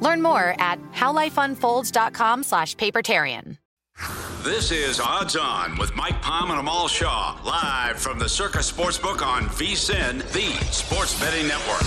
Learn 0.00 0.22
more 0.22 0.54
at 0.58 0.78
howlifeunfolds.com 0.92 2.42
slash 2.42 2.76
papertarian. 2.76 3.58
This 4.42 4.72
is 4.72 4.98
Odds 4.98 5.36
On 5.36 5.76
with 5.76 5.94
Mike 5.94 6.22
Palm 6.22 6.50
and 6.50 6.58
Amal 6.58 6.88
Shaw, 6.88 7.38
live 7.44 7.98
from 7.98 8.18
the 8.18 8.26
Circa 8.26 8.60
Sportsbook 8.60 9.20
on 9.20 9.42
VSIN, 9.48 10.18
the 10.32 10.64
sports 10.72 11.18
betting 11.20 11.46
network. 11.46 11.82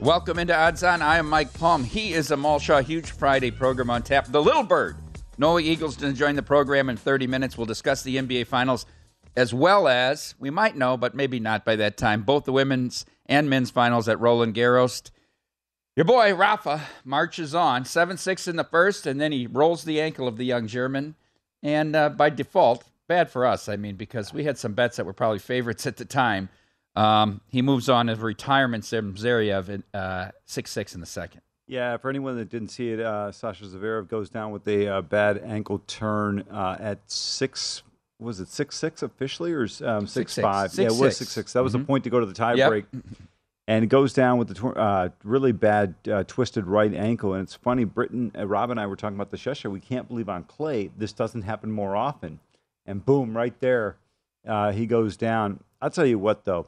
Welcome 0.00 0.38
into 0.38 0.54
Odds 0.54 0.84
On. 0.84 1.02
I 1.02 1.16
am 1.16 1.28
Mike 1.28 1.52
Palm. 1.54 1.82
He 1.82 2.12
is 2.12 2.30
Amal 2.30 2.58
Shaw. 2.58 2.82
Huge 2.82 3.10
Friday 3.10 3.50
program 3.50 3.88
on 3.90 4.02
tap. 4.02 4.26
The 4.28 4.40
Little 4.40 4.62
Bird, 4.62 4.96
Noah 5.38 5.62
Eagles, 5.62 5.96
to 5.96 6.12
join 6.12 6.36
the 6.36 6.42
program 6.42 6.90
in 6.90 6.96
30 6.96 7.26
minutes. 7.26 7.56
We'll 7.56 7.66
discuss 7.66 8.02
the 8.02 8.18
NBA 8.18 8.46
Finals 8.46 8.86
as 9.36 9.52
well 9.52 9.88
as, 9.88 10.34
we 10.38 10.50
might 10.50 10.76
know, 10.76 10.96
but 10.96 11.14
maybe 11.14 11.40
not 11.40 11.64
by 11.64 11.76
that 11.76 11.96
time, 11.96 12.22
both 12.22 12.44
the 12.44 12.52
women's 12.52 13.04
and 13.26 13.48
men's 13.48 13.70
finals 13.70 14.08
at 14.08 14.20
Roland 14.20 14.54
Garros. 14.54 15.10
Your 15.96 16.04
boy, 16.04 16.34
Rafa, 16.34 16.82
marches 17.04 17.54
on. 17.54 17.84
7 17.84 18.16
6 18.16 18.48
in 18.48 18.56
the 18.56 18.64
first, 18.64 19.06
and 19.06 19.20
then 19.20 19.32
he 19.32 19.46
rolls 19.46 19.84
the 19.84 20.00
ankle 20.00 20.26
of 20.26 20.36
the 20.36 20.44
young 20.44 20.66
German. 20.66 21.14
And 21.62 21.94
uh, 21.94 22.10
by 22.10 22.30
default, 22.30 22.84
bad 23.08 23.30
for 23.30 23.46
us, 23.46 23.68
I 23.68 23.76
mean, 23.76 23.96
because 23.96 24.32
we 24.32 24.44
had 24.44 24.58
some 24.58 24.74
bets 24.74 24.96
that 24.96 25.06
were 25.06 25.12
probably 25.12 25.38
favorites 25.38 25.86
at 25.86 25.96
the 25.96 26.04
time. 26.04 26.48
Um, 26.96 27.40
he 27.48 27.62
moves 27.62 27.88
on 27.88 28.08
as 28.08 28.18
retirement 28.18 28.84
from 28.84 29.14
Zverev 29.14 29.82
uh, 29.92 30.30
6 30.44 30.70
6 30.70 30.94
in 30.94 31.00
the 31.00 31.06
second. 31.06 31.40
Yeah, 31.66 31.96
for 31.96 32.10
anyone 32.10 32.36
that 32.36 32.50
didn't 32.50 32.68
see 32.68 32.90
it, 32.90 33.00
uh, 33.00 33.32
Sasha 33.32 33.64
Zverev 33.64 34.08
goes 34.08 34.28
down 34.28 34.50
with 34.50 34.68
a 34.68 34.86
uh, 34.86 35.00
bad 35.00 35.38
ankle 35.38 35.78
turn 35.86 36.44
uh, 36.50 36.76
at 36.78 37.10
six. 37.10 37.82
Was 38.24 38.40
it 38.40 38.48
six 38.48 38.76
six 38.76 39.02
officially 39.02 39.52
or 39.52 39.62
um, 39.84 40.06
six, 40.06 40.32
Six, 40.32 40.38
five? 40.38 40.70
Six, 40.70 40.78
yeah, 40.78 40.86
it 40.98 41.00
was 41.00 41.16
six. 41.16 41.30
six. 41.30 41.52
That 41.52 41.62
was 41.62 41.72
the 41.74 41.78
Mhm. 41.78 41.86
point 41.86 42.04
to 42.04 42.10
go 42.10 42.18
to 42.20 42.26
the 42.26 42.32
tie 42.34 42.54
Yep. 42.54 42.68
break, 42.70 42.84
and 43.68 43.88
goes 43.88 44.12
down 44.12 44.38
with 44.38 44.48
the 44.48 44.54
tw- 44.54 44.76
uh, 44.76 45.10
really 45.22 45.52
bad 45.52 45.94
uh, 46.10 46.24
twisted 46.24 46.66
right 46.66 46.92
ankle. 46.92 47.34
And 47.34 47.42
it's 47.42 47.54
funny, 47.54 47.84
Britton, 47.84 48.32
uh, 48.36 48.46
Rob 48.46 48.70
and 48.70 48.80
I 48.80 48.86
were 48.86 48.96
talking 48.96 49.16
about 49.16 49.30
the 49.30 49.36
Cheshire. 49.36 49.70
We 49.70 49.80
can't 49.80 50.08
believe 50.08 50.28
on 50.28 50.44
clay 50.44 50.90
this 50.96 51.12
doesn't 51.12 51.42
happen 51.42 51.70
more 51.70 51.94
often. 51.96 52.40
And 52.86 53.04
boom, 53.04 53.36
right 53.36 53.58
there, 53.60 53.96
uh, 54.46 54.72
he 54.72 54.86
goes 54.86 55.16
down. 55.16 55.60
I'll 55.80 55.90
tell 55.90 56.06
you 56.06 56.18
what, 56.18 56.44
though. 56.44 56.66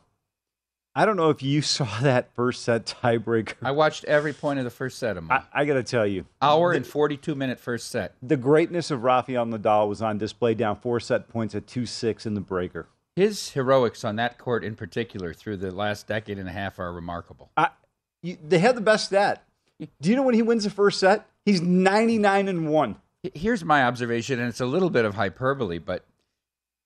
I 0.96 1.04
don't 1.04 1.16
know 1.16 1.28
if 1.28 1.42
you 1.42 1.60
saw 1.76 1.84
that 2.00 2.34
first 2.34 2.62
set 2.62 2.86
tiebreaker. 2.86 3.54
I 3.62 3.70
watched 3.70 4.04
every 4.04 4.32
point 4.32 4.58
of 4.58 4.64
the 4.64 4.70
first 4.70 4.98
set 4.98 5.18
of 5.18 5.28
them. 5.28 5.30
I, 5.30 5.42
I 5.52 5.64
got 5.66 5.74
to 5.74 5.82
tell 5.82 6.06
you, 6.06 6.24
Hour 6.40 6.72
the, 6.72 6.78
and 6.78 6.86
42 6.86 7.34
minute 7.34 7.60
first 7.60 7.90
set. 7.90 8.14
the 8.22 8.38
greatness 8.38 8.90
of 8.90 9.04
Rafael 9.04 9.44
Nadal 9.44 9.88
was 9.88 10.00
on 10.00 10.16
display 10.16 10.54
down 10.54 10.76
four 10.76 10.98
set 10.98 11.28
points 11.28 11.54
at 11.54 11.66
2 11.66 11.84
6 11.84 12.24
in 12.24 12.34
the 12.34 12.40
breaker. 12.40 12.88
His 13.14 13.50
heroics 13.50 14.04
on 14.04 14.16
that 14.16 14.38
court 14.38 14.64
in 14.64 14.74
particular 14.74 15.34
through 15.34 15.58
the 15.58 15.70
last 15.70 16.06
decade 16.06 16.38
and 16.38 16.48
a 16.48 16.52
half 16.52 16.78
are 16.78 16.92
remarkable. 16.92 17.50
I, 17.56 17.68
you, 18.22 18.38
they 18.42 18.58
had 18.58 18.74
the 18.74 18.80
best 18.80 19.06
stat. 19.06 19.44
Do 20.00 20.08
you 20.08 20.16
know 20.16 20.22
when 20.22 20.34
he 20.34 20.42
wins 20.42 20.64
the 20.64 20.70
first 20.70 20.98
set? 20.98 21.26
He's 21.44 21.60
99 21.60 22.48
and 22.48 22.68
1. 22.70 22.96
Here's 23.34 23.64
my 23.64 23.84
observation, 23.84 24.38
and 24.40 24.48
it's 24.48 24.60
a 24.60 24.66
little 24.66 24.88
bit 24.88 25.04
of 25.04 25.14
hyperbole, 25.14 25.78
but 25.78 26.04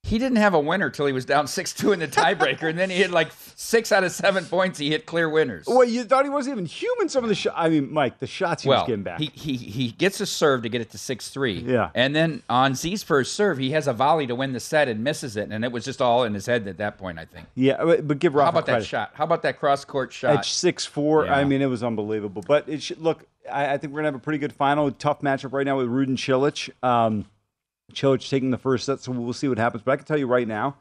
he 0.03 0.19
didn't 0.19 0.38
have 0.38 0.55
a 0.55 0.61
winner 0.61 0.91
till 0.91 1.06
he 1.06 1.12
was 1.12 1.25
down 1.25 1.47
6 1.49 1.72
2 1.75 1.93
in 1.93 2.00
the 2.00 2.09
tiebreaker, 2.09 2.65
and 2.69 2.78
then 2.78 2.91
he 2.91 2.97
hit 2.97 3.11
like 3.11 3.31
six 3.55 3.93
out 3.93 4.03
of 4.03 4.11
seven 4.12 4.44
points. 4.44 4.78
He 4.78 4.88
hit 4.91 5.06
clear 5.06 5.28
winners. 5.28 5.66
Well, 5.66 5.84
you 5.84 6.05
thought 6.05 6.25
he 6.25 6.31
wasn't 6.31 6.55
even 6.55 6.66
human 6.66 7.09
some 7.09 7.22
of 7.22 7.28
the 7.28 7.34
shots. 7.34 7.55
I 7.59 7.69
mean, 7.69 7.93
Mike, 7.93 8.19
the 8.19 8.27
shots 8.27 8.62
he 8.62 8.69
was 8.69 8.87
getting 8.87 9.03
back. 9.03 9.21
he, 9.21 9.31
he 9.34 9.56
he 9.56 9.91
gets 9.93 10.21
a 10.21 10.27
serve 10.27 10.62
to 10.62 10.69
get 10.69 10.81
it 10.81 10.91
to 10.91 10.99
six 10.99 11.28
three. 11.28 11.60
Yeah. 11.60 11.91
and 11.94 12.16
then 12.16 12.43
on 12.49 12.75
Z's 12.75 13.03
first 13.03 13.34
serve, 13.34 13.59
he 13.59 13.71
has 13.72 13.87
a 13.87 13.93
volley 13.93 14.27
to 14.27 14.34
win 14.34 14.53
the 14.53 14.60
set 14.60 14.89
and 14.89 15.05
misses 15.05 15.37
it, 15.37 15.50
and 15.50 15.65
it 15.65 15.71
was 15.72 15.84
just 15.84 16.00
all 16.00 16.25
in 16.25 16.34
his 16.34 16.47
head 16.47 16.66
at 16.66 16.78
that 16.78 16.99
point. 16.99 17.19
I 17.19 17.25
think. 17.27 17.47
yeah, 17.55 17.83
but, 17.84 18.09
but 18.09 18.19
give 18.19 18.34
Rafa 18.34 18.44
How 18.47 18.50
about 18.50 18.65
credit. 18.65 18.81
that 18.81 18.87
shot? 18.87 19.10
How 19.15 19.25
about 19.25 19.43
that 19.43 19.59
cross 19.60 19.84
court 19.84 20.12
shot 20.12 20.37
At 20.39 20.44
six 20.44 20.87
four, 20.87 21.28
I 21.28 21.44
mean, 21.44 21.60
it 21.62 21.66
was 21.66 21.83
unbelievable. 21.83 22.43
But 22.47 22.69
it 22.69 22.83
should, 22.83 22.99
look, 23.00 23.27
I, 23.53 23.75
I 23.75 23.78
think 23.78 23.93
we're 23.93 23.99
gonna 24.00 24.09
have 24.09 24.15
a 24.15 24.19
pretty 24.19 24.39
good 24.39 24.53
final. 24.53 24.91
Tough 24.91 25.21
matchup 25.21 25.53
right 25.53 25.66
now 25.66 25.77
with 25.77 25.87
Rudin 25.89 26.16
Cilic. 26.16 26.71
Um, 26.83 27.27
Cilic 27.95 28.28
taking 28.28 28.51
the 28.51 28.59
first 28.59 28.87
set, 28.87 29.01
so 29.01 29.12
we'll 29.12 29.33
see 29.33 29.49
what 29.49 29.59
happens. 29.59 29.83
But 29.84 29.93
I 29.93 29.97
can 29.97 30.06
tell 30.06 30.19
you 30.19 30.27
right 30.27 30.47
now, 30.49 30.77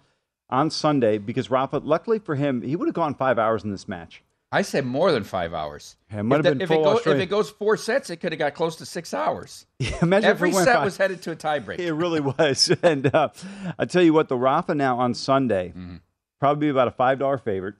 on 0.50 0.70
Sunday, 0.72 1.18
because 1.18 1.50
Rafa, 1.52 1.78
luckily 1.78 2.20
for 2.20 2.36
him, 2.36 2.62
he 2.62 2.76
would 2.76 2.88
have 2.88 2.96
gone 2.96 3.14
five 3.16 3.38
hours 3.38 3.64
in 3.64 3.72
this 3.72 3.88
match. 3.88 4.24
I 4.52 4.64
said 4.64 4.84
more 4.84 5.12
than 5.12 5.24
five 5.24 5.54
hours. 5.54 5.96
Yeah, 6.12 6.22
it 6.22 6.24
might 6.24 6.40
if, 6.40 6.46
have 6.46 6.54
been 6.58 6.62
if, 6.64 6.72
it 6.72 6.84
goes, 6.84 7.06
if 7.06 7.20
it 7.20 7.28
goes 7.28 7.52
four 7.52 7.78
sets, 7.78 8.10
it 8.10 8.18
could 8.18 8.32
have 8.32 8.40
got 8.40 8.56
close 8.56 8.78
to 8.78 8.86
six 8.88 9.14
hours. 9.14 9.68
Imagine 10.02 10.28
if 10.32 10.36
Every 10.38 10.52
set 10.52 10.78
five- 10.78 10.86
was 10.86 10.98
headed 10.98 11.22
to 11.22 11.32
a 11.32 11.36
tiebreak. 11.36 11.78
It 11.78 11.94
really 11.94 12.20
was. 12.20 12.76
And 12.82 13.14
uh, 13.14 13.30
I 13.78 13.86
tell 13.86 14.02
you 14.02 14.12
what, 14.14 14.28
the 14.28 14.38
Rafa 14.38 14.74
now 14.74 14.98
on 14.98 15.14
Sunday, 15.14 15.70
Mm-hmm. 15.78 15.98
probably 16.40 16.70
about 16.70 16.88
a 16.88 16.92
five 16.92 17.20
dollar 17.20 17.38
favorite. 17.38 17.76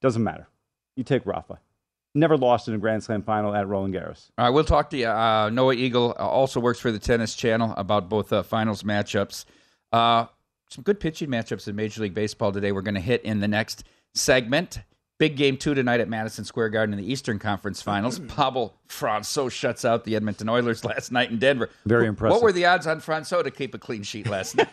Doesn't 0.00 0.24
matter. 0.24 0.48
You 0.96 1.04
take 1.04 1.24
Rafa. 1.26 1.60
Never 2.14 2.36
lost 2.36 2.66
in 2.66 2.74
a 2.74 2.78
Grand 2.78 3.04
Slam 3.04 3.22
final 3.22 3.54
at 3.54 3.68
Roland 3.68 3.94
Garros. 3.94 4.30
All 4.36 4.44
right, 4.44 4.50
we'll 4.50 4.64
talk 4.64 4.90
to 4.90 4.96
you. 4.96 5.06
Uh, 5.06 5.48
Noah 5.50 5.74
Eagle 5.74 6.14
uh, 6.18 6.26
also 6.26 6.58
works 6.58 6.80
for 6.80 6.90
the 6.90 6.98
Tennis 6.98 7.36
Channel 7.36 7.72
about 7.76 8.08
both 8.08 8.32
uh, 8.32 8.42
finals 8.42 8.82
matchups. 8.82 9.44
Uh, 9.92 10.26
some 10.68 10.82
good 10.82 10.98
pitching 10.98 11.28
matchups 11.28 11.68
in 11.68 11.76
Major 11.76 12.02
League 12.02 12.14
Baseball 12.14 12.50
today. 12.50 12.72
We're 12.72 12.82
going 12.82 12.96
to 12.96 13.00
hit 13.00 13.22
in 13.22 13.40
the 13.40 13.48
next 13.48 13.84
segment. 14.14 14.80
Big 15.20 15.36
game 15.36 15.58
two 15.58 15.74
tonight 15.74 16.00
at 16.00 16.08
Madison 16.08 16.46
Square 16.46 16.70
Garden 16.70 16.94
in 16.94 17.04
the 17.04 17.12
Eastern 17.12 17.38
Conference 17.38 17.82
Finals. 17.82 18.18
Pablo 18.28 18.72
Francouz 18.88 19.52
shuts 19.52 19.84
out 19.84 20.04
the 20.04 20.16
Edmonton 20.16 20.48
Oilers 20.48 20.82
last 20.86 21.12
night 21.12 21.30
in 21.30 21.38
Denver. 21.38 21.68
Very 21.84 22.06
impressive. 22.06 22.36
What 22.36 22.42
were 22.42 22.52
the 22.52 22.64
odds 22.64 22.86
on 22.86 23.00
Francouz 23.00 23.44
to 23.44 23.50
keep 23.50 23.74
a 23.74 23.78
clean 23.78 24.02
sheet 24.02 24.26
last 24.26 24.56
night? 24.56 24.72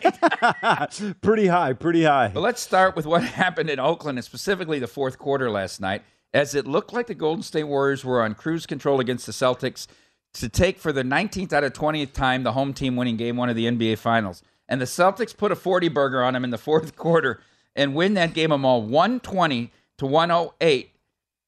pretty 1.20 1.48
high, 1.48 1.74
pretty 1.74 2.02
high. 2.02 2.28
But 2.28 2.40
let's 2.40 2.62
start 2.62 2.96
with 2.96 3.04
what 3.04 3.22
happened 3.22 3.68
in 3.68 3.78
Oakland, 3.78 4.18
and 4.18 4.24
specifically 4.24 4.78
the 4.78 4.86
fourth 4.86 5.18
quarter 5.18 5.50
last 5.50 5.82
night, 5.82 6.02
as 6.32 6.54
it 6.54 6.66
looked 6.66 6.92
like 6.92 7.06
the 7.06 7.14
Golden 7.14 7.42
State 7.42 7.64
Warriors 7.64 8.04
were 8.04 8.22
on 8.22 8.34
cruise 8.34 8.66
control 8.66 9.00
against 9.00 9.26
the 9.26 9.32
Celtics 9.32 9.86
to 10.34 10.48
take 10.48 10.78
for 10.78 10.92
the 10.92 11.02
19th 11.02 11.52
out 11.52 11.64
of 11.64 11.72
20th 11.72 12.12
time 12.12 12.42
the 12.42 12.52
home 12.52 12.72
team 12.72 12.96
winning 12.96 13.16
game 13.16 13.36
one 13.36 13.48
of 13.48 13.56
the 13.56 13.66
NBA 13.66 13.98
Finals. 13.98 14.42
And 14.68 14.80
the 14.80 14.86
Celtics 14.86 15.36
put 15.36 15.52
a 15.52 15.56
40 15.56 15.88
burger 15.88 16.22
on 16.22 16.34
them 16.34 16.44
in 16.44 16.50
the 16.50 16.58
fourth 16.58 16.96
quarter 16.96 17.40
and 17.74 17.94
win 17.94 18.14
that 18.14 18.34
game 18.34 18.50
them 18.50 18.64
all 18.64 18.82
120 18.82 19.72
to 19.98 20.06
108. 20.06 20.90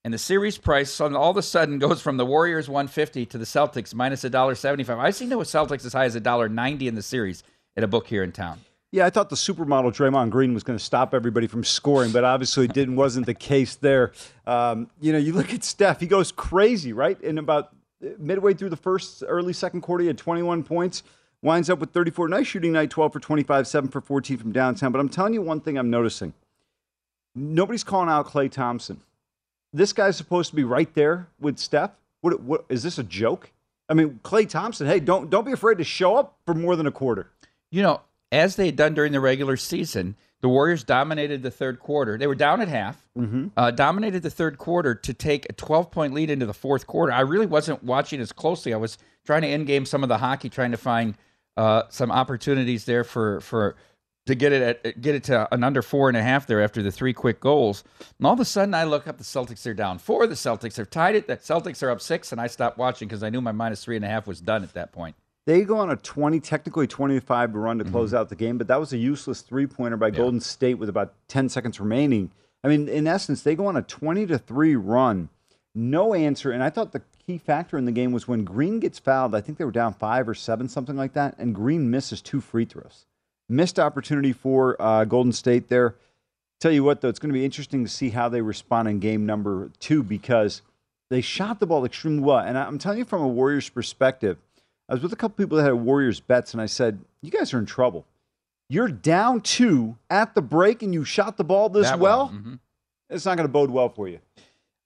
And 0.03 0.15
the 0.15 0.19
series 0.19 0.57
price 0.57 0.99
all 0.99 1.31
of 1.31 1.37
a 1.37 1.43
sudden 1.43 1.79
goes 1.79 2.01
from 2.01 2.17
the 2.17 2.25
Warriors 2.25 2.69
150 2.69 3.27
to 3.27 3.39
the 3.39 3.45
Celtics 3.45 3.95
minus 3.95 4.25
$1.75. 4.25 4.99
I've 4.99 5.15
seen 5.15 5.29
the 5.29 5.37
Celtics 5.37 5.85
as 5.85 5.93
high 5.93 6.07
as 6.07 6.17
$1.90 6.17 6.87
in 6.87 6.95
the 6.95 7.03
series 7.03 7.43
at 7.77 7.85
a 7.85 7.89
book 7.89 8.07
here 8.07 8.23
in 8.23 8.33
town. 8.33 8.61
Yeah, 8.93 9.07
I 9.07 9.11
thought 9.11 9.31
the 9.31 9.37
supermodel 9.37 9.95
Draymond 9.95 10.31
Green 10.31 10.53
was 10.53 10.65
going 10.65 10.77
to 10.79 10.85
stop 10.85 11.15
everybody 11.15 11.47
from 11.47 11.63
scoring, 11.63 12.11
but 12.11 12.25
obviously 12.25 12.67
didn't 12.67 12.97
wasn't 12.97 13.27
the 13.27 13.35
case 13.35 13.77
there. 13.77 14.13
Um, 14.47 14.91
you 15.01 15.13
know, 15.13 15.19
you 15.19 15.33
look 15.33 15.55
at 15.55 15.63
Steph; 15.63 16.01
he 16.01 16.09
goes 16.09 16.33
crazy, 16.33 16.93
right? 16.93 17.21
In 17.21 17.39
about 17.39 17.73
midway 18.19 18.53
through 18.53 18.71
the 18.71 18.77
first, 18.77 19.23
early 19.27 19.53
second 19.53 19.83
quarter, 19.83 20.03
he 20.03 20.09
had 20.09 20.19
21 20.19 20.65
points. 20.65 21.05
Winds 21.43 21.71
up 21.71 21.79
with 21.79 21.93
34. 21.93 22.29
Nice 22.29 22.49
shooting 22.49 22.73
night, 22.73 22.91
12 22.91 23.13
for 23.13 23.21
25, 23.21 23.67
7 23.67 23.91
for 23.91 24.01
14 24.01 24.37
from 24.37 24.53
downtown. 24.53 24.93
But 24.93 24.99
I'm 24.99 25.09
telling 25.09 25.35
you 25.35 25.41
one 25.41 25.61
thing 25.61 25.79
I'm 25.79 25.89
noticing: 25.89 26.35
nobody's 27.35 27.85
calling 27.85 28.09
out 28.09 28.27
Klay 28.27 28.51
Thompson. 28.51 29.01
This 29.73 29.93
guy's 29.93 30.17
supposed 30.17 30.51
to 30.51 30.57
be 30.57 30.65
right 30.65 30.93
there 30.95 31.29
with 31.39 31.59
Steph. 31.59 31.93
What, 32.23 32.41
what 32.41 32.65
is 32.69 32.83
this 32.83 32.99
a 32.99 33.05
joke? 33.05 33.53
I 33.89 33.95
mean, 33.95 34.19
Klay 34.25 34.49
Thompson. 34.49 34.89
Hey, 34.89 34.99
don't 34.99 35.31
don't 35.31 35.47
be 35.47 35.53
afraid 35.53 35.79
to 35.79 35.85
show 35.85 36.17
up 36.17 36.37
for 36.45 36.55
more 36.55 36.75
than 36.75 36.89
a 36.89 36.93
quarter. 36.93 37.29
You 37.71 37.83
know, 37.83 38.01
as 38.33 38.57
they 38.57 38.67
had 38.67 38.77
done 38.77 38.95
during 38.95 39.13
the 39.13 39.21
regular 39.21 39.57
season, 39.57 40.17
the 40.41 40.49
Warriors 40.49 40.85
dominated 40.85 41.43
the 41.43 41.51
third 41.51 41.81
quarter. 41.81 42.17
They 42.17 42.27
were 42.27 42.35
down 42.35 42.61
at 42.61 42.69
half, 42.69 43.07
uh, 43.57 43.71
dominated 43.71 44.23
the 44.23 44.31
third 44.31 44.57
quarter 44.57 44.95
to 44.95 45.13
take 45.13 45.47
a 45.51 45.53
12 45.53 45.91
point 45.91 46.15
lead 46.15 46.31
into 46.31 46.47
the 46.47 46.55
fourth 46.55 46.87
quarter. 46.87 47.13
I 47.13 47.21
really 47.21 47.47
wasn't 47.47 47.85
watching 47.85 48.21
as 48.21 48.33
closely. 48.33 48.73
I 48.73 48.79
was 48.79 48.97
trying 49.25 49.43
to 49.43 49.49
end 49.49 49.67
game 49.67 49.85
some 49.85 50.03
of 50.03 50.09
the 50.09 50.19
hockey, 50.19 50.49
trying 50.49 50.71
to 50.71 50.79
find 50.79 51.15
uh, 51.57 51.83
some 51.91 52.11
opportunities 52.11 52.87
there 52.87 53.05
for 53.05 53.41
for 53.41 53.77
to 54.27 54.35
get 54.35 54.53
it 54.53 54.63
at 54.85 55.01
get 55.01 55.15
it 55.15 55.25
to 55.25 55.53
an 55.53 55.65
under 55.65 55.83
four 55.83 56.09
and 56.09 56.17
a 56.17 56.23
half 56.23 56.47
there 56.47 56.63
after 56.63 56.83
the 56.83 56.93
three 56.93 57.13
quick 57.13 57.41
goals. 57.41 57.85
And 58.19 58.27
all 58.27 58.33
of 58.33 58.41
a 58.41 58.45
sudden, 58.45 58.73
I 58.73 58.85
look 58.85 59.07
up. 59.07 59.19
The 59.19 59.25
Celtics 59.25 59.67
are 59.67 59.75
down 59.75 59.99
four. 59.99 60.27
The 60.27 60.35
Celtics 60.35 60.77
have 60.77 60.89
tied 60.89 61.17
it. 61.17 61.27
The 61.27 61.37
Celtics 61.37 61.83
are 61.83 61.91
up 61.91 62.01
six, 62.01 62.33
and 62.33 62.41
I 62.41 62.47
stopped 62.47 62.79
watching 62.79 63.09
because 63.09 63.23
I 63.23 63.29
knew 63.29 63.41
my 63.41 63.53
minus 63.53 63.85
three 63.85 63.97
and 63.97 64.05
a 64.05 64.09
half 64.09 64.27
was 64.27 64.41
done 64.41 64.63
at 64.63 64.73
that 64.75 64.93
point. 64.93 65.17
They 65.51 65.63
go 65.63 65.79
on 65.79 65.91
a 65.91 65.97
20, 65.97 66.39
technically 66.39 66.87
25 66.87 67.57
run 67.57 67.79
to 67.79 67.85
close 67.85 68.15
out 68.15 68.29
the 68.29 68.37
game, 68.37 68.57
but 68.57 68.69
that 68.69 68.79
was 68.79 68.93
a 68.93 68.97
useless 68.97 69.41
three 69.41 69.67
pointer 69.67 69.97
by 69.97 70.11
Golden 70.11 70.39
State 70.39 70.75
with 70.75 70.89
about 70.89 71.13
10 71.27 71.49
seconds 71.49 71.81
remaining. 71.81 72.31
I 72.63 72.69
mean, 72.69 72.89
in 72.89 73.09
essence, 73.09 73.43
they 73.43 73.57
go 73.57 73.67
on 73.67 73.77
a 73.77 73.83
20 73.83 74.27
to 74.27 74.39
3 74.39 74.77
run, 74.77 75.29
no 75.75 76.15
answer. 76.15 76.53
And 76.53 76.63
I 76.63 76.71
thought 76.71 76.93
the 76.93 77.03
key 77.27 77.37
factor 77.37 77.77
in 77.77 77.85
the 77.85 77.91
game 77.91 78.13
was 78.13 78.29
when 78.29 78.45
Green 78.45 78.79
gets 78.79 79.01
fouled, 79.01 79.35
I 79.35 79.41
think 79.41 79.59
they 79.59 79.65
were 79.65 79.73
down 79.73 79.93
five 79.93 80.29
or 80.29 80.35
seven, 80.35 80.69
something 80.69 80.97
like 80.97 81.15
that, 81.15 81.35
and 81.37 81.53
Green 81.53 81.91
misses 81.91 82.23
two 82.23 82.41
free 82.41 82.65
throws. 82.65 83.07
Missed 83.49 83.81
opportunity 83.81 84.33
for 84.33 84.81
uh, 84.81 85.05
Golden 85.05 85.33
State 85.33 85.67
there. 85.69 85.97
Tell 86.61 86.71
you 86.71 86.85
what, 86.85 87.01
though, 87.01 87.09
it's 87.09 87.19
going 87.19 87.33
to 87.33 87.37
be 87.37 87.45
interesting 87.45 87.83
to 87.83 87.91
see 87.91 88.11
how 88.11 88.29
they 88.29 88.41
respond 88.41 88.87
in 88.87 89.01
game 89.01 89.27
number 89.27 89.73
two 89.81 90.05
because 90.05 90.63
they 91.11 91.21
shot 91.21 91.59
the 91.59 91.67
ball 91.67 91.85
extremely 91.85 92.21
well. 92.21 92.39
And 92.39 92.57
I'm 92.57 92.79
telling 92.79 92.99
you 92.99 93.05
from 93.05 93.23
a 93.23 93.27
Warriors 93.27 93.69
perspective, 93.69 94.39
I 94.91 94.95
was 94.95 95.03
with 95.03 95.13
a 95.13 95.17
couple 95.17 95.37
people 95.43 95.57
that 95.57 95.65
had 95.65 95.75
Warriors 95.75 96.19
bets, 96.21 96.53
and 96.53 96.61
I 96.61 96.67
said, 96.67 96.99
"You 97.23 97.31
guys 97.31 97.55
are 97.55 97.59
in 97.59 97.67
trouble. 97.67 98.05
You're 98.69 98.89
down 98.89 99.41
two 99.41 99.97
at 100.11 100.35
the 100.35 100.43
break, 100.43 100.83
and 100.83 100.93
you 100.93 101.05
shot 101.05 101.37
the 101.37 101.45
ball 101.45 101.69
this 101.69 101.89
That 101.89 101.99
well. 102.01 102.29
mhm. 102.31 102.59
It's 103.09 103.25
not 103.25 103.37
going 103.37 103.47
to 103.49 103.53
bode 103.53 103.71
well 103.71 103.89
for 103.89 104.09
you." 104.09 104.19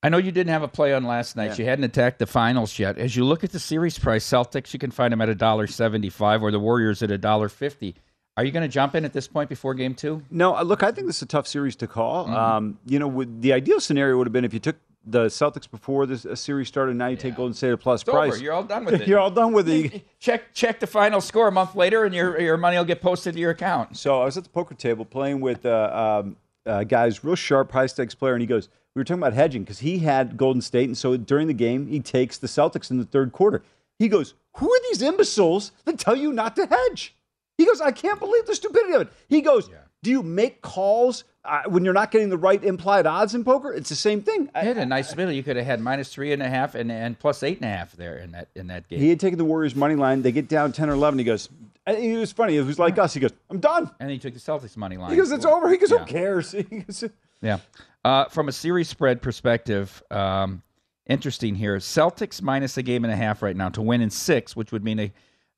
I 0.03 0.11
know 0.11 0.19
you 0.19 0.31
didn't 0.33 0.51
have 0.51 0.63
a 0.63 0.69
play 0.69 0.93
on 0.93 1.05
last 1.05 1.35
night. 1.35 1.59
You 1.59 1.65
hadn't 1.65 1.85
attacked 1.87 2.19
the 2.19 2.27
finals 2.27 2.79
yet. 2.79 2.99
As 2.99 3.17
you 3.17 3.25
look 3.25 3.43
at 3.43 3.53
the 3.53 3.59
series 3.59 3.99
price, 3.99 4.23
Celtics, 4.29 4.75
you 4.75 4.79
can 4.79 4.91
find 4.91 5.11
them 5.13 5.23
at 5.23 5.31
a 5.31 5.35
dollar 5.35 5.67
seventy-five, 5.67 6.43
or 6.43 6.51
the 6.51 6.61
Warriors 6.61 7.03
at 7.03 7.11
a 7.11 7.17
dollar 7.17 7.49
fifty. 7.49 7.95
Are 8.37 8.45
you 8.45 8.51
going 8.53 8.65
to 8.65 8.69
jump 8.69 8.95
in 8.95 9.05
at 9.07 9.15
this 9.15 9.27
point 9.27 9.49
before 9.49 9.73
Game 9.73 9.95
Two? 9.95 10.23
No, 10.31 10.61
look, 10.63 10.83
I 10.83 10.93
think 10.93 11.07
this 11.07 11.17
is 11.17 11.23
a 11.23 11.27
tough 11.27 11.47
series 11.47 11.77
to 11.77 11.87
call. 11.87 12.27
Mm-hmm. 12.27 12.35
Um, 12.35 12.79
you 12.85 12.99
know, 12.99 13.25
the 13.41 13.55
ideal 13.55 13.81
scenario 13.81 14.19
would 14.19 14.27
have 14.27 14.33
been 14.33 14.45
if 14.45 14.53
you 14.53 14.61
took 14.61 14.77
the 15.07 15.27
Celtics 15.27 15.71
before 15.71 16.07
this 16.07 16.25
uh, 16.25 16.35
series 16.35 16.69
started. 16.69 16.97
Now 16.97 17.09
you 17.09 17.17
take 17.17 17.37
Golden 17.37 17.55
State 17.55 17.73
at 17.73 17.81
plus 17.81 18.03
It's 18.03 18.11
price. 18.11 18.33
over. 18.35 18.43
You're 18.43 18.53
all 18.53 18.63
done 18.65 18.85
with 18.85 18.95
it. 19.03 19.09
You're 19.09 19.19
all 19.19 19.31
done 19.31 19.53
with 19.53 19.69
it. 19.71 20.03
check 20.19 20.53
check 20.55 20.81
the 20.81 20.87
final 20.87 21.21
score 21.21 21.49
a 21.49 21.53
month 21.53 21.75
later, 21.75 22.05
and 22.05 22.15
your 22.15 22.41
your 22.41 22.57
money 22.57 22.77
will 22.77 22.85
get 22.85 23.01
posted 23.03 23.35
to 23.35 23.41
your 23.41 23.51
account. 23.51 23.97
So 23.97 24.23
I 24.23 24.25
was 24.25 24.37
at 24.37 24.45
the 24.45 24.51
poker 24.51 24.75
table 24.75 25.05
playing 25.05 25.41
with 25.41 25.67
uh, 25.67 26.23
um, 26.25 26.37
a 26.67 26.85
guy's 26.85 27.23
real 27.25 27.35
sharp, 27.37 27.71
high 27.73 27.87
stakes 27.87 28.15
player, 28.15 28.33
and 28.35 28.41
he 28.41 28.47
goes, 28.47 28.69
"We 28.95 29.01
were 29.01 29.05
talking 29.05 29.23
about 29.23 29.35
hedging 29.35 29.63
because 29.63 29.81
he 29.81 29.99
had 29.99 30.37
Golden 30.37 30.63
State, 30.63 30.87
and 30.89 30.97
so 30.97 31.17
during 31.17 31.47
the 31.49 31.55
game 31.55 31.87
he 31.87 32.01
takes 32.01 32.39
the 32.39 32.47
Celtics 32.47 32.91
in 32.91 32.99
the 32.99 33.05
third 33.05 33.33
quarter. 33.33 33.63
He 33.99 34.09
goes, 34.09 34.35
"Who 34.57 34.73
are 34.73 34.81
these 34.91 35.03
imbeciles 35.03 35.73
that 35.85 35.99
tell 35.99 36.17
you 36.17 36.33
not 36.33 36.57
to 36.57 36.67
hedge?" 36.67 37.15
He 37.59 37.67
goes, 37.67 37.81
"I 37.81 37.93
can't 37.93 38.19
believe 38.19 38.47
the 38.47 38.55
stupidity 38.55 38.95
of 38.95 39.03
it." 39.03 39.13
He 39.29 39.41
goes, 39.41 39.69
"Do 40.03 40.11
you 40.11 40.23
make 40.23 40.63
calls 40.63 41.25
uh, 41.45 41.63
when 41.67 41.85
you're 41.85 41.95
not 41.95 42.11
getting 42.11 42.29
the 42.31 42.37
right 42.39 42.63
implied 42.65 43.07
odds 43.07 43.35
in 43.35 43.45
poker? 43.45 43.73
It's 43.73 43.89
the 43.89 43.95
same 43.97 44.23
thing." 44.23 44.51
I- 44.55 44.65
had 44.65 44.79
a 44.79 44.87
nice 44.87 45.15
middle. 45.17 45.33
You 45.33 45.43
could 45.43 45.57
have 45.57 45.67
had 45.67 45.81
minus 45.81 46.09
three 46.13 46.33
and 46.33 46.43
a 46.43 46.49
half 46.49 46.75
and, 46.75 46.91
and 46.91 47.19
plus 47.19 47.43
eight 47.43 47.59
and 47.61 47.67
a 47.67 47.75
half 47.77 47.93
there 47.93 48.19
in 48.19 48.33
that 48.33 48.49
in 48.55 48.67
that 48.69 48.89
game. 48.89 48.99
he 49.01 49.09
had 49.11 49.21
taken 49.21 49.39
the 49.39 49.45
Warriors 49.45 49.75
money 49.75 49.95
line. 49.95 50.23
They 50.23 50.33
get 50.33 50.49
down 50.49 50.73
ten 50.73 50.89
or 50.89 50.95
eleven. 50.95 51.19
He 51.19 51.25
goes, 51.25 51.49
it 51.87 52.19
was 52.19 52.33
funny. 52.33 52.57
It 52.57 52.63
was 52.65 52.79
like 52.79 52.99
us. 52.99 53.13
He 53.15 53.21
goes, 53.21 53.33
"I'm 53.51 53.61
done." 53.61 53.91
and 54.01 54.11
he 54.11 54.19
took 54.19 54.33
the 54.33 54.41
Celtics 54.41 54.77
money 54.77 54.97
line. 54.97 55.11
He 55.11 55.17
goes, 55.17 55.31
"It's 55.33 55.45
over." 55.45 55.69
He 55.69 55.77
goes, 55.77 55.91
Yeah. 55.91 55.99
"Who 55.99 56.07
cares?" 56.07 56.53
He 56.53 56.63
goes, 56.63 57.05
Yeah. 57.43 57.59
Uh, 58.05 58.25
from 58.27 58.49
a 58.49 58.53
series 58.53 58.89
spread 58.89 59.21
perspective, 59.23 60.03
um, 60.11 60.63
interesting 61.07 61.55
here. 61.55 61.77
Celtics 61.77 62.41
minus 62.43 62.77
a 62.79 62.83
game 62.83 63.05
and 63.05 63.13
a 63.13 63.17
half 63.17 63.43
right 63.43 63.57
now 63.57 63.69
to 63.71 63.83
win 63.83 64.01
in 64.01 64.09
six, 64.11 64.57
which 64.57 64.73
would 64.73 64.83
mean 64.85 64.99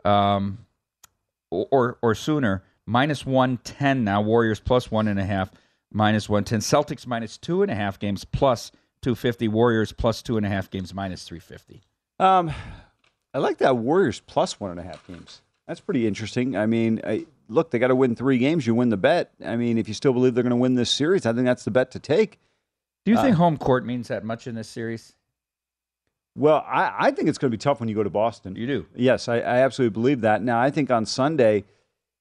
a 0.05 0.09
um, 0.09 0.59
or 1.51 1.99
or 2.03 2.15
sooner 2.15 2.63
minus 2.87 3.25
one 3.25 3.59
ten 3.59 4.05
now. 4.05 4.21
Warriors 4.21 4.61
plus 4.61 4.91
one 4.91 5.09
and 5.09 5.19
a 5.21 5.25
half 5.25 5.51
minus 5.93 6.29
one 6.29 6.45
ten. 6.45 6.61
Celtics 6.61 7.07
minus 7.07 7.39
two 7.39 7.63
and 7.63 7.71
a 7.71 7.75
half 7.75 7.99
games 7.99 8.25
plus 8.25 8.73
two 9.03 9.15
fifty. 9.15 9.49
Warriors 9.49 9.93
plus 9.93 10.23
two 10.23 10.37
and 10.37 10.47
a 10.47 10.49
half 10.49 10.71
games 10.71 10.93
minus 10.95 11.25
three 11.25 11.41
fifty. 11.41 11.83
Um, 12.19 12.51
I 13.35 13.39
like 13.39 13.59
that 13.59 13.77
Warriors 13.77 14.21
plus 14.21 14.59
one 14.59 14.71
and 14.71 14.81
a 14.81 14.83
half 14.83 15.07
games. 15.07 15.43
That's 15.69 15.81
pretty 15.81 16.07
interesting. 16.07 16.57
I 16.57 16.67
mean, 16.67 17.01
I, 17.05 17.27
look, 17.49 17.71
they 17.71 17.79
got 17.79 17.89
to 17.89 17.97
win 17.97 18.15
three 18.15 18.39
games. 18.39 18.67
You 18.67 18.75
win 18.75 18.89
the 18.89 18.97
bet. 18.97 19.33
I 19.45 19.57
mean, 19.57 19.79
if 19.79 19.89
you 19.89 19.95
still 19.95 20.13
believe 20.13 20.35
they're 20.35 20.45
going 20.45 20.51
to 20.51 20.57
win 20.57 20.75
this 20.75 20.91
series, 20.91 21.27
I 21.27 21.33
think 21.33 21.45
that's 21.45 21.65
the 21.65 21.73
bet 21.73 21.91
to 21.91 21.99
take. 21.99 22.39
Do 23.05 23.11
you 23.11 23.17
think 23.19 23.35
Uh, 23.35 23.39
home 23.39 23.57
court 23.57 23.85
means 23.85 24.09
that 24.09 24.25
much 24.25 24.47
in 24.47 24.55
this 24.55 24.69
series? 24.69 25.15
Well, 26.37 26.65
I, 26.67 26.95
I 26.99 27.11
think 27.11 27.29
it's 27.29 27.39
going 27.39 27.51
to 27.51 27.57
be 27.57 27.61
tough 27.61 27.81
when 27.81 27.89
you 27.89 27.95
go 27.95 28.03
to 28.03 28.11
Boston. 28.11 28.57
You 28.57 28.67
do. 28.67 28.87
Yes, 28.95 29.29
I, 29.29 29.37
I 29.39 29.59
absolutely 29.59 29.95
believe 29.95 30.21
that. 30.21 30.43
Now, 30.43 30.61
I 30.61 30.71
think 30.71 30.91
on 30.91 31.05
Sunday, 31.07 31.65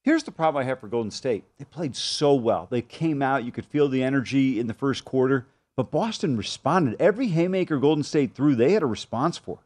here's 0.06 0.24
the 0.24 0.32
problem 0.32 0.62
I 0.64 0.66
have 0.68 0.80
for 0.80 0.88
Golden 0.88 1.12
State. 1.12 1.44
They 1.58 1.66
played 1.66 1.96
so 1.96 2.34
well. 2.36 2.68
They 2.70 2.82
came 2.82 3.22
out, 3.22 3.44
you 3.44 3.52
could 3.52 3.66
feel 3.66 3.90
the 3.90 4.04
energy 4.04 4.60
in 4.60 4.68
the 4.68 4.74
first 4.74 5.04
quarter, 5.04 5.48
but 5.76 5.92
Boston 5.92 6.38
responded. 6.38 6.96
Every 7.00 7.28
haymaker 7.28 7.78
Golden 7.80 8.04
State 8.04 8.34
threw, 8.34 8.56
they 8.56 8.72
had 8.72 8.84
a 8.84 8.88
response 8.88 9.38
for. 9.38 9.60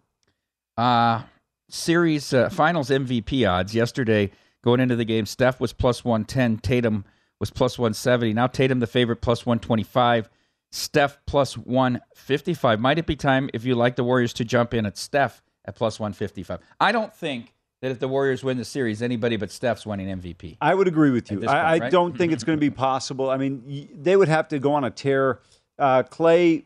Uh, 0.78 1.24
series 1.70 2.34
uh, 2.34 2.50
finals 2.50 2.90
MVP 2.90 3.48
odds 3.48 3.76
yesterday 3.76 4.32
going 4.64 4.80
into 4.80 4.96
the 4.96 5.06
game. 5.06 5.26
Steph 5.26 5.60
was 5.60 5.74
plus 5.74 6.04
110. 6.04 6.58
Tatum 6.60 7.06
was 7.40 7.52
plus 7.52 7.78
170. 7.78 8.34
Now 8.34 8.48
Tatum 8.48 8.80
the 8.80 8.88
favorite 8.88 9.18
plus 9.18 9.46
125. 9.46 10.30
Steph 10.72 11.18
plus 11.26 11.58
155. 11.58 12.80
Might 12.80 13.00
it 13.00 13.06
be 13.06 13.16
time 13.16 13.50
if 13.54 13.66
you 13.66 13.76
like 13.76 13.96
the 13.96 14.04
Warriors 14.04 14.34
to 14.34 14.46
jump 14.46 14.74
in 14.74 14.86
at 14.86 14.98
Steph 14.98 15.42
at 15.66 15.76
plus 15.76 16.00
155? 16.00 16.60
I 16.80 16.92
don't 16.92 17.14
think 17.14 17.54
that 17.82 17.92
if 17.92 18.00
the 18.00 18.08
Warriors 18.08 18.44
win 18.44 18.58
the 18.58 18.66
series, 18.66 19.02
anybody 19.02 19.38
but 19.38 19.52
Steph's 19.52 19.86
winning 19.86 20.08
MVP. 20.20 20.58
I 20.62 20.76
would 20.76 20.88
agree 20.88 21.12
with 21.12 21.32
you. 21.32 21.40
this 21.40 21.50
I, 21.50 21.60
I 21.60 21.78
right? 21.78 21.92
don't 21.92 22.18
think 22.18 22.34
it's 22.34 22.44
going 22.44 22.58
to 22.58 22.62
be 22.62 22.70
possible. 22.70 23.30
I 23.30 23.38
mean, 23.38 23.90
they 23.94 24.16
would 24.16 24.28
have 24.28 24.50
to 24.50 24.60
go 24.60 24.74
on 24.74 24.84
a 24.84 24.90
tear. 24.90 25.40
Uh, 25.78 26.04
Klay, 26.04 26.64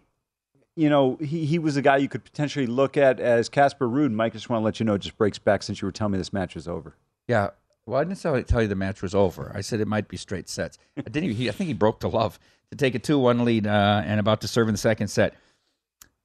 you 0.75 0.89
know, 0.89 1.17
he, 1.17 1.45
he 1.45 1.59
was 1.59 1.77
a 1.77 1.81
guy 1.81 1.97
you 1.97 2.09
could 2.09 2.23
potentially 2.23 2.65
look 2.65 2.97
at 2.97 3.19
as 3.19 3.47
Casper 3.47 3.87
Ruud. 3.87 4.11
Mike, 4.11 4.33
I 4.33 4.37
just 4.37 4.49
want 4.49 4.61
to 4.61 4.65
let 4.65 4.79
you 4.79 4.85
know, 4.85 4.95
it 4.95 4.99
just 4.99 5.17
breaks 5.17 5.37
back 5.37 5.61
since 5.61 5.81
you 5.81 5.87
were 5.87 5.91
telling 5.91 6.13
me 6.13 6.17
this 6.17 6.33
match 6.33 6.55
was 6.55 6.67
over. 6.67 6.95
Yeah. 7.27 7.49
Well, 7.85 7.99
I 7.99 8.03
didn't 8.05 8.19
tell 8.19 8.41
tell 8.43 8.61
you 8.61 8.67
the 8.67 8.75
match 8.75 9.01
was 9.01 9.13
over. 9.13 9.51
I 9.53 9.61
said 9.61 9.81
it 9.81 9.87
might 9.87 10.07
be 10.07 10.17
straight 10.17 10.47
sets. 10.47 10.77
I 10.97 11.01
didn't. 11.01 11.25
Even, 11.25 11.35
he, 11.35 11.49
I 11.49 11.51
think 11.51 11.67
he 11.67 11.73
broke 11.73 11.99
to 11.99 12.07
love 12.07 12.39
to 12.71 12.77
take 12.77 12.95
a 12.95 12.99
two-one 12.99 13.43
lead 13.43 13.67
uh, 13.67 14.01
and 14.05 14.19
about 14.21 14.41
to 14.41 14.47
serve 14.47 14.69
in 14.69 14.73
the 14.73 14.77
second 14.79 15.09
set. 15.09 15.35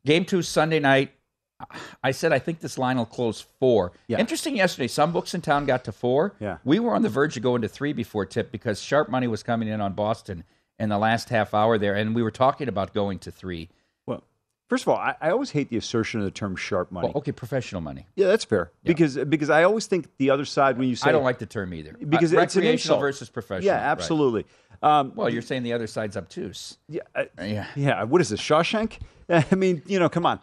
Game 0.07 0.25
two 0.25 0.42
Sunday 0.42 0.78
night. 0.78 1.12
I 2.03 2.12
said 2.12 2.33
I 2.33 2.38
think 2.38 2.61
this 2.61 2.79
line 2.79 2.99
will 2.99 3.07
close 3.07 3.41
four. 3.59 3.93
Yeah. 4.07 4.19
Interesting. 4.19 4.57
Yesterday, 4.57 4.88
some 4.88 5.12
books 5.12 5.35
in 5.35 5.41
town 5.41 5.67
got 5.67 5.85
to 5.85 5.93
four. 5.93 6.35
Yeah. 6.41 6.59
we 6.65 6.79
were 6.79 6.95
on 6.95 7.03
the 7.03 7.09
verge 7.09 7.37
of 7.37 7.43
going 7.43 7.62
to 7.62 7.69
three 7.69 7.93
before 7.93 8.25
tip 8.27 8.53
because 8.53 8.81
sharp 8.81 9.09
money 9.09 9.27
was 9.27 9.43
coming 9.43 9.69
in 9.69 9.81
on 9.81 9.93
Boston 9.95 10.45
in 10.79 10.88
the 10.88 10.99
last 10.99 11.29
half 11.31 11.55
hour 11.55 11.77
there, 11.77 11.95
and 11.97 12.15
we 12.15 12.23
were 12.23 12.31
talking 12.31 12.69
about 12.69 12.95
going 12.95 13.19
to 13.21 13.33
three. 13.33 13.69
Well, 14.07 14.23
First 14.69 14.85
of 14.85 14.91
all, 14.91 14.97
I, 14.99 15.17
I 15.21 15.31
always 15.31 15.50
hate 15.50 15.71
the 15.71 15.77
assertion 15.79 16.21
of 16.21 16.25
the 16.27 16.31
term 16.31 16.55
sharp 16.55 16.93
money. 16.93 17.09
Well, 17.09 17.17
okay, 17.17 17.33
professional 17.33 17.81
money. 17.81 18.07
Yeah, 18.15 18.29
that's 18.29 18.45
fair. 18.45 18.71
Because 18.85 19.17
because 19.17 19.50
I 19.50 19.65
always 19.65 19.87
think 19.87 20.07
the 20.19 20.31
other 20.31 20.45
side 20.45 20.79
when 20.79 20.88
you 20.88 20.95
say 20.95 21.09
I 21.09 21.12
don't 21.12 21.25
like 21.25 21.38
the 21.41 21.47
term 21.47 21.75
either. 21.75 21.95
because 22.09 22.33
Uh, 22.33 22.38
it's 22.41 22.55
recreational 22.55 23.00
versus 23.00 23.29
professional. 23.29 23.67
Yeah, 23.67 23.79
right. 23.79 23.87
absolutely. 23.91 24.47
Um, 24.81 25.12
Well, 25.17 25.29
you're 25.29 25.43
saying 25.43 25.65
the 25.65 25.73
other 25.73 25.88
side's 25.88 26.17
obtuse. 26.17 26.79
yeah, 26.88 27.00
I- 27.17 27.29
Yeah. 27.43 27.67
yeah. 27.75 28.05
What 28.05 28.21
is 28.21 28.29
this 28.29 28.41
Shawshank? 28.41 28.99
I 29.29 29.55
mean, 29.57 29.83
you 29.87 29.99
know, 29.99 30.09
come 30.09 30.25
on. 30.25 30.38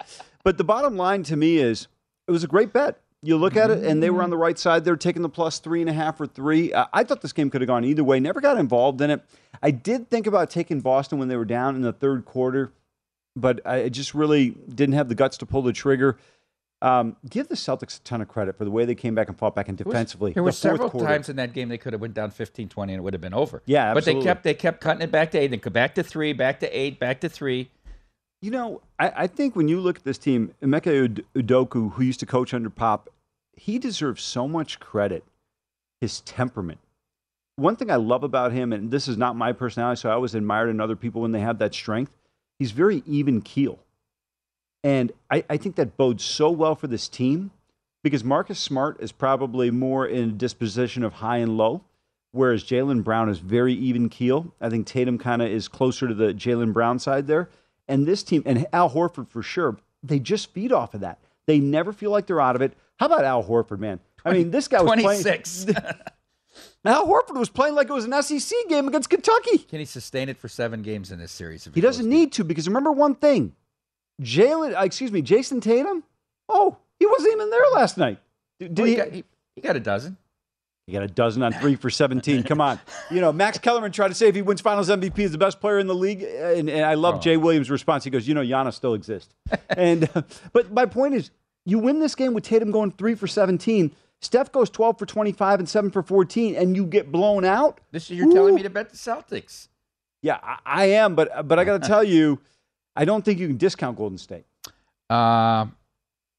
But 0.45 0.57
the 0.59 0.63
bottom 0.63 0.95
line 0.95 1.23
to 1.23 1.35
me 1.35 1.57
is 1.57 1.87
it 2.27 2.31
was 2.31 2.43
a 2.43 2.47
great 2.47 2.71
bet. 2.71 3.01
You 3.23 3.35
look 3.37 3.57
at 3.57 3.71
it, 3.71 3.83
and 3.83 4.03
they 4.03 4.11
were 4.11 4.21
on 4.21 4.29
the 4.29 4.37
right 4.37 4.57
side. 4.57 4.85
They're 4.85 4.95
taking 4.95 5.23
the 5.23 5.29
plus 5.29 5.57
three 5.57 5.81
and 5.81 5.89
a 5.89 5.93
half 5.93 6.21
or 6.21 6.27
three. 6.27 6.71
Uh, 6.71 6.85
I 6.93 7.03
thought 7.03 7.21
this 7.21 7.33
game 7.33 7.49
could 7.49 7.61
have 7.61 7.67
gone 7.67 7.83
either 7.83 8.03
way. 8.03 8.19
Never 8.19 8.39
got 8.39 8.59
involved 8.59 9.01
in 9.01 9.09
it. 9.09 9.23
I 9.63 9.71
did 9.71 10.11
think 10.11 10.27
about 10.27 10.51
taking 10.51 10.81
Boston 10.81 11.17
when 11.17 11.27
they 11.27 11.35
were 11.35 11.45
down 11.45 11.75
in 11.75 11.81
the 11.81 11.91
third 11.91 12.25
quarter, 12.25 12.71
but 13.35 13.65
I 13.65 13.89
just 13.89 14.13
really 14.13 14.51
didn't 14.51 14.93
have 14.93 15.09
the 15.09 15.15
guts 15.15 15.37
to 15.39 15.47
pull 15.47 15.63
the 15.63 15.73
trigger. 15.73 16.19
Um, 16.83 17.15
give 17.27 17.47
the 17.47 17.55
Celtics 17.55 17.97
a 17.99 18.03
ton 18.03 18.21
of 18.21 18.27
credit 18.27 18.55
for 18.55 18.65
the 18.65 18.69
way 18.69 18.85
they 18.85 18.93
came 18.93 19.15
back 19.15 19.27
and 19.27 19.35
fought 19.35 19.55
back 19.55 19.69
and 19.69 19.77
defensively. 19.77 20.33
There 20.33 20.43
were 20.43 20.49
The 20.51 20.57
several 20.57 20.91
quarter. 20.91 21.07
times 21.07 21.27
in 21.29 21.37
that 21.37 21.53
game 21.53 21.67
they 21.69 21.79
could 21.79 21.93
have 21.93 22.01
went 22.01 22.13
down 22.13 22.29
15-20 22.29 22.69
and 22.83 22.91
it 22.91 23.01
would 23.01 23.13
have 23.13 23.21
been 23.21 23.33
over. 23.33 23.63
Yeah, 23.65 23.95
But 23.95 24.05
they 24.05 24.21
kept 24.21 24.43
they 24.43 24.53
kept 24.53 24.81
cutting 24.81 25.01
it 25.01 25.09
back 25.09 25.31
to 25.31 25.39
eight, 25.39 25.47
then 25.47 25.61
back 25.73 25.95
to 25.95 26.03
three, 26.03 26.33
back 26.33 26.59
to 26.59 26.67
eight, 26.79 26.99
back 26.99 27.21
to 27.21 27.29
three. 27.29 27.71
You 28.45 28.51
know, 28.51 28.81
I, 28.99 29.11
I 29.23 29.27
think 29.27 29.55
when 29.55 29.67
you 29.67 29.79
look 29.79 29.97
at 29.97 30.03
this 30.03 30.19
team, 30.19 30.53
Emeka 30.61 31.05
Ud- 31.05 31.25
Udoka, 31.33 31.93
who 31.93 32.03
used 32.03 32.19
to 32.19 32.27
coach 32.27 32.53
under 32.53 32.69
Pop, 32.69 33.09
he 33.57 33.79
deserves 33.79 34.21
so 34.23 34.47
much 34.47 34.79
credit. 34.79 35.23
His 35.99 36.21
temperament. 36.21 36.77
One 37.55 37.75
thing 37.75 37.89
I 37.89 37.95
love 37.95 38.23
about 38.23 38.51
him, 38.51 38.71
and 38.71 38.91
this 38.91 39.07
is 39.07 39.17
not 39.17 39.35
my 39.35 39.51
personality, 39.51 39.99
so 39.99 40.11
I 40.11 40.13
always 40.13 40.35
admired 40.35 40.69
in 40.69 40.79
other 40.79 40.95
people 40.95 41.23
when 41.23 41.31
they 41.31 41.39
have 41.39 41.57
that 41.57 41.73
strength. 41.73 42.15
He's 42.59 42.69
very 42.69 43.01
even 43.07 43.41
keel, 43.41 43.79
and 44.83 45.11
I, 45.31 45.43
I 45.49 45.57
think 45.57 45.75
that 45.77 45.97
bodes 45.97 46.23
so 46.23 46.51
well 46.51 46.75
for 46.75 46.85
this 46.85 47.07
team 47.07 47.49
because 48.03 48.23
Marcus 48.23 48.59
Smart 48.59 49.01
is 49.01 49.11
probably 49.11 49.71
more 49.71 50.05
in 50.05 50.29
a 50.29 50.33
disposition 50.33 51.03
of 51.03 51.13
high 51.13 51.37
and 51.37 51.57
low, 51.57 51.81
whereas 52.31 52.63
Jaylen 52.63 53.03
Brown 53.03 53.27
is 53.27 53.39
very 53.39 53.73
even 53.73 54.07
keel. 54.07 54.53
I 54.61 54.69
think 54.69 54.85
Tatum 54.85 55.17
kind 55.17 55.41
of 55.41 55.49
is 55.49 55.67
closer 55.67 56.07
to 56.07 56.13
the 56.13 56.31
Jaylen 56.31 56.73
Brown 56.73 56.99
side 56.99 57.25
there. 57.25 57.49
And 57.87 58.05
this 58.07 58.23
team, 58.23 58.43
and 58.45 58.65
Al 58.73 58.89
Horford 58.89 59.27
for 59.29 59.43
sure, 59.43 59.77
they 60.03 60.19
just 60.19 60.51
feed 60.53 60.71
off 60.71 60.93
of 60.93 61.01
that. 61.01 61.19
They 61.45 61.59
never 61.59 61.93
feel 61.93 62.11
like 62.11 62.25
they're 62.25 62.41
out 62.41 62.55
of 62.55 62.61
it. 62.61 62.73
How 62.99 63.05
about 63.07 63.23
Al 63.23 63.43
Horford, 63.43 63.79
man? 63.79 63.99
I 64.23 64.33
mean, 64.33 64.49
this 64.51 64.67
guy 64.67 64.81
was 64.81 64.91
playing. 64.93 65.21
26. 65.23 65.67
Al 66.85 67.07
Horford 67.07 67.37
was 67.37 67.49
playing 67.49 67.75
like 67.75 67.89
it 67.89 67.93
was 67.93 68.05
an 68.05 68.21
SEC 68.23 68.55
game 68.69 68.87
against 68.87 69.09
Kentucky. 69.09 69.57
Can 69.59 69.79
he 69.79 69.85
sustain 69.85 70.29
it 70.29 70.37
for 70.37 70.47
seven 70.47 70.81
games 70.81 71.11
in 71.11 71.19
this 71.19 71.31
series? 71.31 71.65
if 71.67 71.75
He 71.75 71.81
doesn't 71.81 72.07
need 72.07 72.31
to 72.33 72.43
because 72.43 72.67
remember 72.67 72.91
one 72.91 73.15
thing, 73.15 73.53
Jaylen, 74.21 74.75
uh, 74.77 74.83
excuse 74.83 75.11
me, 75.11 75.21
Jayson 75.21 75.61
Tatum. 75.61 76.03
Oh, 76.47 76.77
he 76.99 77.05
wasn't 77.05 77.33
even 77.33 77.49
there 77.49 77.65
last 77.73 77.97
night. 77.97 78.19
Did, 78.59 78.75
did 78.75 78.81
Well, 78.81 78.85
he, 78.85 78.91
he? 78.93 78.97
got, 78.97 79.11
he, 79.11 79.23
he 79.55 79.61
got 79.61 79.75
a 79.75 79.79
dozen. 79.79 80.17
He 80.87 80.93
got 80.93 81.01
a 81.01 81.07
dozen 81.07 81.41
on 81.41 81.51
three 81.53 81.75
for 81.75 81.89
17. 81.89 82.43
Come 82.43 82.61
on. 82.61 82.79
You 83.09 83.19
know, 83.19 83.33
Max 83.33 83.57
Kellerman 83.57 83.91
tried 83.91 84.09
to 84.09 84.13
say 84.13 84.27
if 84.27 84.35
he 84.35 84.43
wins 84.43 84.61
finals 84.61 84.87
MVP, 84.89 85.17
he's 85.17 85.31
the 85.31 85.37
best 85.39 85.59
player 85.59 85.79
in 85.79 85.87
the 85.87 85.95
league. 85.95 86.21
And, 86.21 86.69
and 86.69 86.85
I 86.85 86.93
love 86.93 87.15
Oh. 87.15 87.19
Jay 87.19 87.37
Williams' 87.37 87.71
response. 87.71 88.03
He 88.03 88.11
goes, 88.11 88.27
you 88.27 88.35
know, 88.35 88.41
Giannis 88.43 88.73
still 88.75 88.93
exists. 88.93 89.33
and, 89.69 90.07
uh, 90.15 90.21
but 90.53 90.71
my 90.71 90.85
point 90.85 91.15
is, 91.15 91.31
you 91.65 91.79
win 91.79 91.99
this 91.99 92.13
game 92.13 92.35
with 92.35 92.43
Tatum 92.43 92.69
going 92.69 92.91
three 92.91 93.15
for 93.15 93.25
17. 93.25 93.95
Steph 94.21 94.51
goes 94.51 94.69
12 94.69 94.99
for 94.99 95.07
25 95.07 95.59
and 95.59 95.67
7 95.67 95.89
for 95.89 96.03
14, 96.03 96.55
and 96.55 96.75
you 96.75 96.85
get 96.85 97.11
blown 97.11 97.43
out. 97.45 97.81
This 97.91 98.11
is 98.11 98.17
you're 98.17 98.31
telling 98.31 98.53
me 98.53 98.61
to 98.61 98.69
bet 98.69 98.91
the 98.91 98.97
Celtics. 98.97 99.67
Yeah, 100.21 100.37
I, 100.41 100.57
I 100.65 100.85
am, 100.85 101.15
but 101.15 101.47
but 101.47 101.57
I 101.59 101.63
got 101.65 101.81
to 101.81 101.87
tell 101.87 102.03
you, 102.03 102.39
I 102.95 103.05
don't 103.05 103.25
think 103.25 103.39
you 103.39 103.47
can 103.47 103.57
discount 103.57 103.97
Golden 103.97 104.17
State. 104.19 104.45
Uh, 105.09 105.65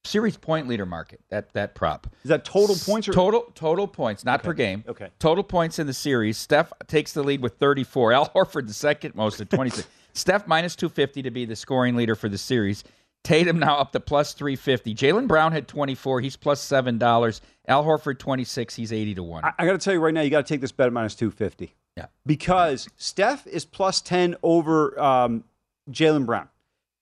series 0.06 0.36
point 0.36 0.68
leader 0.68 0.86
market. 0.86 1.20
That 1.28 1.52
that 1.52 1.75
prop. 1.75 2.06
Is 2.22 2.28
that 2.28 2.44
total 2.44 2.76
points 2.76 3.08
or 3.08 3.12
total 3.12 3.52
total 3.54 3.86
points, 3.86 4.25
not 4.25 4.42
per 4.42 4.52
game. 4.52 4.84
Okay. 4.88 5.10
Total 5.18 5.44
points 5.44 5.78
in 5.78 5.86
the 5.86 5.92
series. 5.92 6.38
Steph 6.38 6.72
takes 6.86 7.12
the 7.12 7.22
lead 7.22 7.42
with 7.42 7.58
34. 7.58 8.12
Al 8.12 8.28
Horford 8.28 8.66
the 8.66 8.75
second 8.75 9.14
most 9.14 9.40
at 9.40 9.50
26. 9.50 9.86
Steph 10.14 10.46
minus 10.46 10.75
250 10.76 11.22
to 11.22 11.30
be 11.30 11.44
the 11.44 11.56
scoring 11.56 11.94
leader 11.94 12.14
for 12.14 12.28
the 12.28 12.38
series. 12.38 12.84
Tatum 13.22 13.58
now 13.58 13.76
up 13.76 13.92
to 13.92 14.00
plus 14.00 14.32
350. 14.34 14.94
Jaylen 14.94 15.26
Brown 15.26 15.50
had 15.52 15.66
24. 15.66 16.20
He's 16.20 16.36
plus 16.36 16.60
seven 16.60 16.96
dollars. 16.96 17.40
Al 17.68 17.84
Horford 17.84 18.18
26. 18.18 18.75
He's 18.76 18.92
80 18.92 19.16
to 19.16 19.22
one. 19.22 19.44
I, 19.44 19.52
I 19.58 19.66
got 19.66 19.72
to 19.72 19.78
tell 19.78 19.92
you 19.92 20.00
right 20.00 20.14
now, 20.14 20.20
you 20.20 20.30
got 20.30 20.46
to 20.46 20.54
take 20.54 20.60
this 20.60 20.72
bet 20.72 20.86
at 20.86 20.92
minus 20.92 21.16
250 21.16 21.75
yeah. 21.96 22.06
because 22.25 22.88
Steph 22.96 23.46
is 23.46 23.64
plus 23.64 24.00
10 24.00 24.36
over 24.42 24.98
um, 25.00 25.44
Jaylen 25.90 26.25
Brown. 26.25 26.48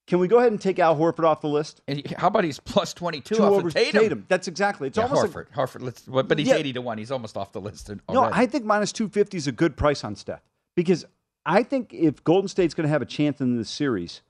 Can 0.06 0.18
we 0.18 0.28
go 0.28 0.38
ahead 0.38 0.52
and 0.52 0.60
take 0.60 0.78
Al 0.78 0.96
Horford 0.96 1.24
off 1.24 1.40
the 1.40 1.48
list? 1.48 1.80
And 1.88 2.06
how 2.18 2.26
about 2.26 2.44
he's 2.44 2.60
plus 2.60 2.92
22 2.92 3.36
Two 3.36 3.42
off 3.42 3.52
over 3.52 3.68
of 3.68 3.74
Tatum? 3.74 4.26
That's 4.28 4.48
exactly. 4.48 4.88
It's 4.88 4.98
Yeah, 4.98 5.04
almost 5.04 5.32
Horford. 5.32 5.34
like 5.34 5.52
Horford. 5.52 5.82
Let's, 5.82 6.02
but 6.02 6.38
he's 6.38 6.48
Yeah. 6.48 6.56
80 6.56 6.72
to 6.74 6.80
one. 6.82 6.98
He's 6.98 7.10
almost 7.10 7.36
off 7.36 7.52
the 7.52 7.60
list. 7.60 7.90
no. 8.10 8.24
I 8.24 8.44
think 8.46 8.64
minus 8.64 8.92
250 8.92 9.36
is 9.36 9.46
a 9.46 9.52
good 9.52 9.76
price 9.76 10.04
on 10.04 10.14
Steph 10.14 10.42
because 10.76 11.06
I 11.46 11.62
think 11.62 11.92
if 11.94 12.22
Golden 12.22 12.48
State's 12.48 12.74
going 12.74 12.84
to 12.84 12.90
have 12.90 13.02
a 13.02 13.06
chance 13.06 13.40
in 13.40 13.56
this 13.56 13.70
series, 13.70 14.20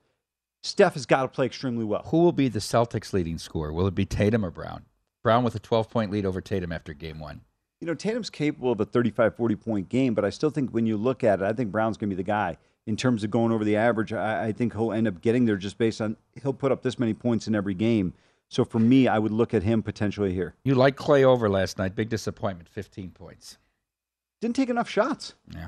Steph 0.63 0.93
has 0.93 1.05
got 1.05 1.23
to 1.23 1.27
play 1.27 1.45
extremely 1.45 1.83
well. 1.83 2.03
Who 2.07 2.17
will 2.23 2.31
be 2.31 2.47
the 2.47 2.59
Celtics' 2.59 3.11
leading 3.13 3.37
scorer? 3.37 3.71
Will 3.73 3.87
it 3.87 3.95
be 3.95 4.05
Tatum 4.05 4.45
or 4.45 4.51
Brown? 4.51 4.85
Brown 5.23 5.43
with 5.43 5.55
a 5.55 5.59
12 5.59 5.89
point 5.89 6.09
lead 6.11 6.25
over 6.25 6.39
Tatum 6.39 6.71
after 6.71 6.93
game 6.93 7.19
one. 7.19 7.41
You 7.81 7.87
know, 7.87 7.93
Tatum's 7.95 8.29
capable 8.29 8.71
of 8.71 8.79
a 8.79 8.85
35, 8.85 9.35
40 9.35 9.55
point 9.57 9.89
game, 9.89 10.13
but 10.13 10.23
I 10.23 10.29
still 10.29 10.49
think 10.49 10.71
when 10.71 10.85
you 10.85 10.95
look 10.95 11.23
at 11.23 11.41
it, 11.41 11.45
I 11.45 11.51
think 11.51 11.71
Brown's 11.71 11.97
going 11.97 12.09
to 12.09 12.15
be 12.15 12.21
the 12.21 12.25
guy 12.25 12.57
in 12.87 12.95
terms 12.95 13.23
of 13.23 13.31
going 13.31 13.51
over 13.51 13.63
the 13.63 13.75
average. 13.75 14.13
I, 14.13 14.47
I 14.47 14.51
think 14.51 14.73
he'll 14.73 14.91
end 14.91 15.07
up 15.07 15.21
getting 15.21 15.45
there 15.45 15.57
just 15.57 15.77
based 15.77 16.01
on 16.01 16.17
he'll 16.41 16.53
put 16.53 16.71
up 16.71 16.81
this 16.83 16.99
many 16.99 17.13
points 17.13 17.47
in 17.47 17.55
every 17.55 17.73
game. 17.73 18.13
So 18.47 18.63
for 18.63 18.79
me, 18.79 19.07
I 19.07 19.17
would 19.17 19.31
look 19.31 19.53
at 19.53 19.63
him 19.63 19.81
potentially 19.81 20.33
here. 20.33 20.53
You 20.63 20.75
like 20.75 20.95
Klay 20.95 21.23
over 21.23 21.49
last 21.49 21.77
night. 21.79 21.95
Big 21.95 22.09
disappointment, 22.09 22.69
15 22.69 23.11
points. 23.11 23.57
Didn't 24.39 24.55
take 24.55 24.69
enough 24.69 24.89
shots. 24.89 25.33
Yeah. 25.53 25.67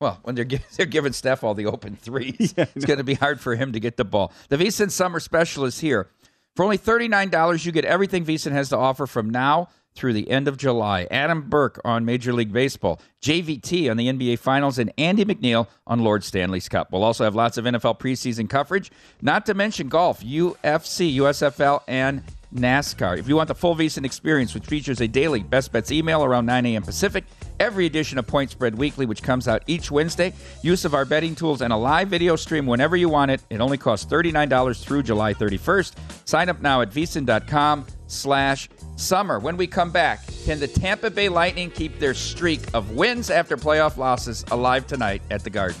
Well, 0.00 0.20
when 0.22 0.34
they're, 0.36 0.44
gi- 0.44 0.60
they're 0.76 0.86
giving 0.86 1.12
Steph 1.12 1.42
all 1.42 1.54
the 1.54 1.66
open 1.66 1.96
threes, 1.96 2.54
it's 2.56 2.84
going 2.84 2.98
to 2.98 3.04
be 3.04 3.14
hard 3.14 3.40
for 3.40 3.56
him 3.56 3.72
to 3.72 3.80
get 3.80 3.96
the 3.96 4.04
ball. 4.04 4.32
The 4.48 4.56
VSiN 4.56 4.90
Summer 4.90 5.20
Special 5.20 5.64
is 5.64 5.80
here. 5.80 6.08
For 6.54 6.64
only 6.64 6.78
$39, 6.78 7.64
you 7.64 7.72
get 7.72 7.84
everything 7.84 8.24
VSiN 8.24 8.52
has 8.52 8.68
to 8.68 8.76
offer 8.76 9.06
from 9.06 9.30
now 9.30 9.68
through 9.94 10.12
the 10.12 10.30
end 10.30 10.48
of 10.48 10.56
July. 10.56 11.06
Adam 11.10 11.42
Burke 11.48 11.80
on 11.84 12.04
Major 12.04 12.32
League 12.32 12.52
Baseball, 12.52 13.00
JVT 13.20 13.90
on 13.90 13.96
the 13.96 14.08
NBA 14.08 14.38
Finals, 14.38 14.78
and 14.78 14.92
Andy 14.98 15.24
McNeil 15.24 15.68
on 15.86 16.00
Lord 16.00 16.24
Stanley's 16.24 16.68
Cup. 16.68 16.92
We'll 16.92 17.04
also 17.04 17.24
have 17.24 17.34
lots 17.34 17.58
of 17.58 17.64
NFL 17.64 17.98
preseason 17.98 18.48
coverage, 18.48 18.90
not 19.20 19.46
to 19.46 19.54
mention 19.54 19.88
golf, 19.88 20.22
UFC, 20.22 21.16
USFL, 21.16 21.82
and 21.86 22.22
NASCAR. 22.54 23.18
If 23.18 23.28
you 23.28 23.36
want 23.36 23.48
the 23.48 23.54
full 23.54 23.74
VSiN 23.74 24.04
experience, 24.04 24.54
which 24.54 24.66
features 24.66 25.00
a 25.00 25.08
daily 25.08 25.42
best 25.42 25.72
bets 25.72 25.90
email 25.90 26.22
around 26.22 26.46
9 26.46 26.66
a.m. 26.66 26.82
Pacific, 26.82 27.24
every 27.58 27.86
edition 27.86 28.18
of 28.18 28.26
Point 28.26 28.50
Spread 28.50 28.76
Weekly, 28.76 29.06
which 29.06 29.22
comes 29.22 29.48
out 29.48 29.62
each 29.66 29.90
Wednesday, 29.90 30.34
use 30.62 30.84
of 30.84 30.94
our 30.94 31.04
betting 31.04 31.34
tools, 31.34 31.62
and 31.62 31.72
a 31.72 31.76
live 31.76 32.08
video 32.08 32.36
stream 32.36 32.66
whenever 32.66 32.96
you 32.96 33.08
want 33.08 33.30
it. 33.30 33.42
It 33.50 33.60
only 33.60 33.78
costs 33.78 34.10
$39 34.10 34.82
through 34.82 35.02
July 35.02 35.34
31st. 35.34 35.94
Sign 36.28 36.48
up 36.48 36.60
now 36.60 36.82
at 36.82 36.90
vsin.com 36.90 37.86
slash 38.12 38.68
summer. 38.96 39.38
When 39.38 39.56
we 39.56 39.66
come 39.66 39.90
back, 39.90 40.26
can 40.44 40.60
the 40.60 40.68
Tampa 40.68 41.10
Bay 41.10 41.28
Lightning 41.28 41.70
keep 41.70 41.98
their 41.98 42.14
streak 42.14 42.60
of 42.74 42.92
wins 42.92 43.30
after 43.30 43.56
playoff 43.56 43.96
losses 43.96 44.44
alive 44.50 44.86
tonight 44.86 45.22
at 45.30 45.42
the 45.42 45.50
Garden? 45.50 45.80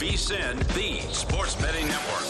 VSIN, 0.21 0.55
the 0.75 0.99
Sports 1.11 1.55
Betting 1.55 1.87
Network. 1.87 2.21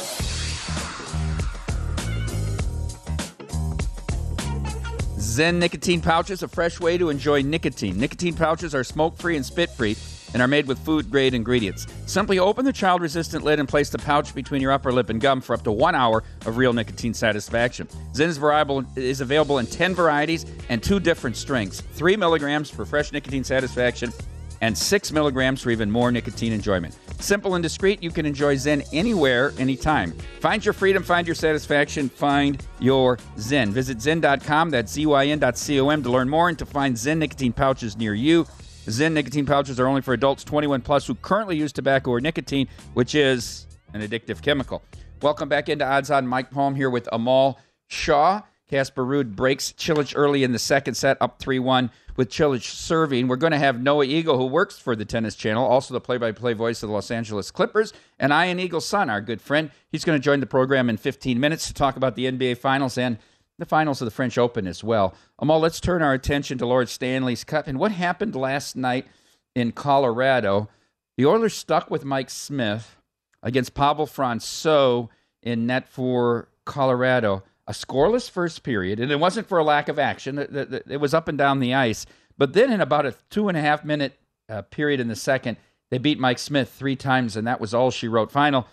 ZYN 5.17 5.55
nicotine 5.55 5.99
pouches, 5.99 6.41
a 6.41 6.47
fresh 6.47 6.79
way 6.79 6.97
to 6.97 7.09
enjoy 7.09 7.41
nicotine. 7.41 7.97
Nicotine 7.97 8.33
pouches 8.33 8.73
are 8.73 8.85
smoke 8.85 9.17
free 9.17 9.35
and 9.35 9.45
spit 9.45 9.69
free 9.71 9.97
and 10.33 10.41
are 10.41 10.47
made 10.47 10.67
with 10.67 10.79
food 10.79 11.11
grade 11.11 11.33
ingredients. 11.33 11.85
Simply 12.05 12.39
open 12.39 12.63
the 12.63 12.71
child 12.71 13.01
resistant 13.01 13.43
lid 13.43 13.59
and 13.59 13.67
place 13.67 13.89
the 13.89 13.97
pouch 13.97 14.33
between 14.33 14.61
your 14.61 14.71
upper 14.71 14.93
lip 14.93 15.09
and 15.09 15.19
gum 15.19 15.41
for 15.41 15.53
up 15.53 15.63
to 15.63 15.71
one 15.73 15.93
hour 15.93 16.23
of 16.45 16.55
real 16.55 16.71
nicotine 16.71 17.13
satisfaction. 17.13 17.87
ZYN 18.13 18.27
is, 18.27 18.37
variable, 18.37 18.85
is 18.95 19.19
available 19.19 19.59
in 19.59 19.65
10 19.65 19.95
varieties 19.95 20.45
and 20.69 20.81
two 20.81 21.01
different 21.01 21.35
strengths 21.35 21.81
3 21.81 22.15
milligrams 22.15 22.69
for 22.69 22.85
fresh 22.85 23.11
nicotine 23.11 23.43
satisfaction 23.43 24.13
and 24.61 24.77
6 24.77 25.11
milligrams 25.11 25.61
for 25.61 25.71
even 25.71 25.91
more 25.91 26.11
nicotine 26.11 26.53
enjoyment. 26.53 26.97
Simple 27.19 27.55
and 27.55 27.63
discreet, 27.63 28.01
you 28.01 28.09
can 28.11 28.25
enjoy 28.25 28.55
ZYN 28.55 28.87
anywhere, 28.93 29.53
anytime. 29.57 30.11
Find 30.39 30.63
your 30.63 30.73
freedom, 30.73 31.03
find 31.03 31.27
your 31.27 31.35
satisfaction, 31.35 32.09
find 32.09 32.65
your 32.79 33.17
ZYN. 33.37 33.69
Visit 33.69 33.97
ZYN.com, 33.97 34.69
that's 34.69 34.91
Z-Y-N.com 34.93 36.03
to 36.03 36.09
learn 36.09 36.29
more 36.29 36.49
and 36.49 36.57
to 36.57 36.65
find 36.65 36.95
ZYN 36.95 37.17
nicotine 37.17 37.53
pouches 37.53 37.97
near 37.97 38.13
you. 38.13 38.45
ZYN 38.85 39.13
nicotine 39.13 39.45
pouches 39.45 39.79
are 39.79 39.87
only 39.87 40.01
for 40.01 40.13
adults 40.13 40.43
21 40.43 40.81
plus 40.81 41.05
who 41.05 41.15
currently 41.15 41.57
use 41.57 41.71
tobacco 41.71 42.11
or 42.11 42.21
nicotine, 42.21 42.67
which 42.93 43.13
is 43.13 43.67
an 43.93 44.01
addictive 44.01 44.41
chemical. 44.41 44.83
Welcome 45.21 45.49
back 45.49 45.69
into 45.69 45.85
Odds 45.85 46.09
On. 46.09 46.25
Mike 46.25 46.49
Palm 46.49 46.73
here 46.75 46.89
with 46.89 47.07
Amal 47.11 47.59
Shaw. 47.87 48.41
Casper 48.71 49.05
Ruud 49.05 49.35
breaks 49.35 49.73
Cilic 49.73 50.13
early 50.15 50.45
in 50.45 50.53
the 50.53 50.59
second 50.59 50.93
set, 50.93 51.17
up 51.19 51.39
3 51.39 51.59
1 51.59 51.91
with 52.15 52.29
Cilic 52.29 52.63
serving. 52.63 53.27
We're 53.27 53.35
going 53.35 53.51
to 53.51 53.57
have 53.57 53.81
Noah 53.81 54.05
Eagle, 54.05 54.37
who 54.37 54.45
works 54.45 54.79
for 54.79 54.95
the 54.95 55.03
Tennis 55.03 55.35
Channel, 55.35 55.65
also 55.65 55.93
the 55.93 55.99
play 55.99 56.17
by 56.17 56.31
play 56.31 56.53
voice 56.53 56.81
of 56.81 56.87
the 56.87 56.93
Los 56.93 57.11
Angeles 57.11 57.51
Clippers, 57.51 57.91
and 58.17 58.31
Ian 58.31 58.61
Eagle's 58.61 58.87
son, 58.87 59.09
our 59.09 59.19
good 59.19 59.41
friend. 59.41 59.71
He's 59.89 60.05
going 60.05 60.17
to 60.17 60.23
join 60.23 60.39
the 60.39 60.45
program 60.45 60.89
in 60.89 60.95
15 60.95 61.37
minutes 61.37 61.67
to 61.67 61.73
talk 61.73 61.97
about 61.97 62.15
the 62.15 62.31
NBA 62.31 62.59
Finals 62.59 62.97
and 62.97 63.17
the 63.59 63.65
finals 63.65 63.99
of 64.01 64.05
the 64.05 64.11
French 64.11 64.37
Open 64.37 64.65
as 64.65 64.85
well. 64.85 65.15
Amal, 65.37 65.59
let's 65.59 65.81
turn 65.81 66.01
our 66.01 66.13
attention 66.13 66.57
to 66.59 66.65
Lord 66.65 66.87
Stanley's 66.87 67.43
Cup 67.43 67.67
and 67.67 67.77
what 67.77 67.91
happened 67.91 68.35
last 68.37 68.77
night 68.77 69.05
in 69.53 69.73
Colorado. 69.73 70.69
The 71.17 71.25
Oilers 71.25 71.55
stuck 71.55 71.91
with 71.91 72.05
Mike 72.05 72.29
Smith 72.29 72.95
against 73.43 73.73
Pavel 73.73 74.07
Francouz 74.07 75.09
in 75.43 75.67
net 75.67 75.89
for 75.89 76.47
Colorado. 76.63 77.43
A 77.71 77.73
scoreless 77.73 78.29
first 78.29 78.63
period, 78.63 78.99
and 78.99 79.13
it 79.13 79.19
wasn't 79.21 79.47
for 79.47 79.57
a 79.57 79.63
lack 79.63 79.87
of 79.87 79.97
action. 79.97 80.37
It- 80.37 80.99
was 80.99 81.13
up 81.13 81.29
and 81.29 81.37
down 81.37 81.61
the 81.61 81.73
ice. 81.73 82.05
But 82.37 82.51
then, 82.51 82.69
in 82.69 82.81
about 82.81 83.05
a 83.05 83.15
two 83.29 83.47
and 83.47 83.57
a 83.57 83.61
half 83.61 83.85
minute 83.85 84.19
uh, 84.49 84.63
period 84.63 84.99
in 84.99 85.07
the 85.07 85.15
second, 85.15 85.55
they 85.89 85.97
beat 85.97 86.19
Mike 86.19 86.37
Smith 86.37 86.69
three 86.69 86.97
times, 86.97 87.37
and 87.37 87.47
that 87.47 87.61
was 87.61 87.73
all 87.73 87.89
she 87.89 88.09
wrote. 88.09 88.29
Final 88.29 88.67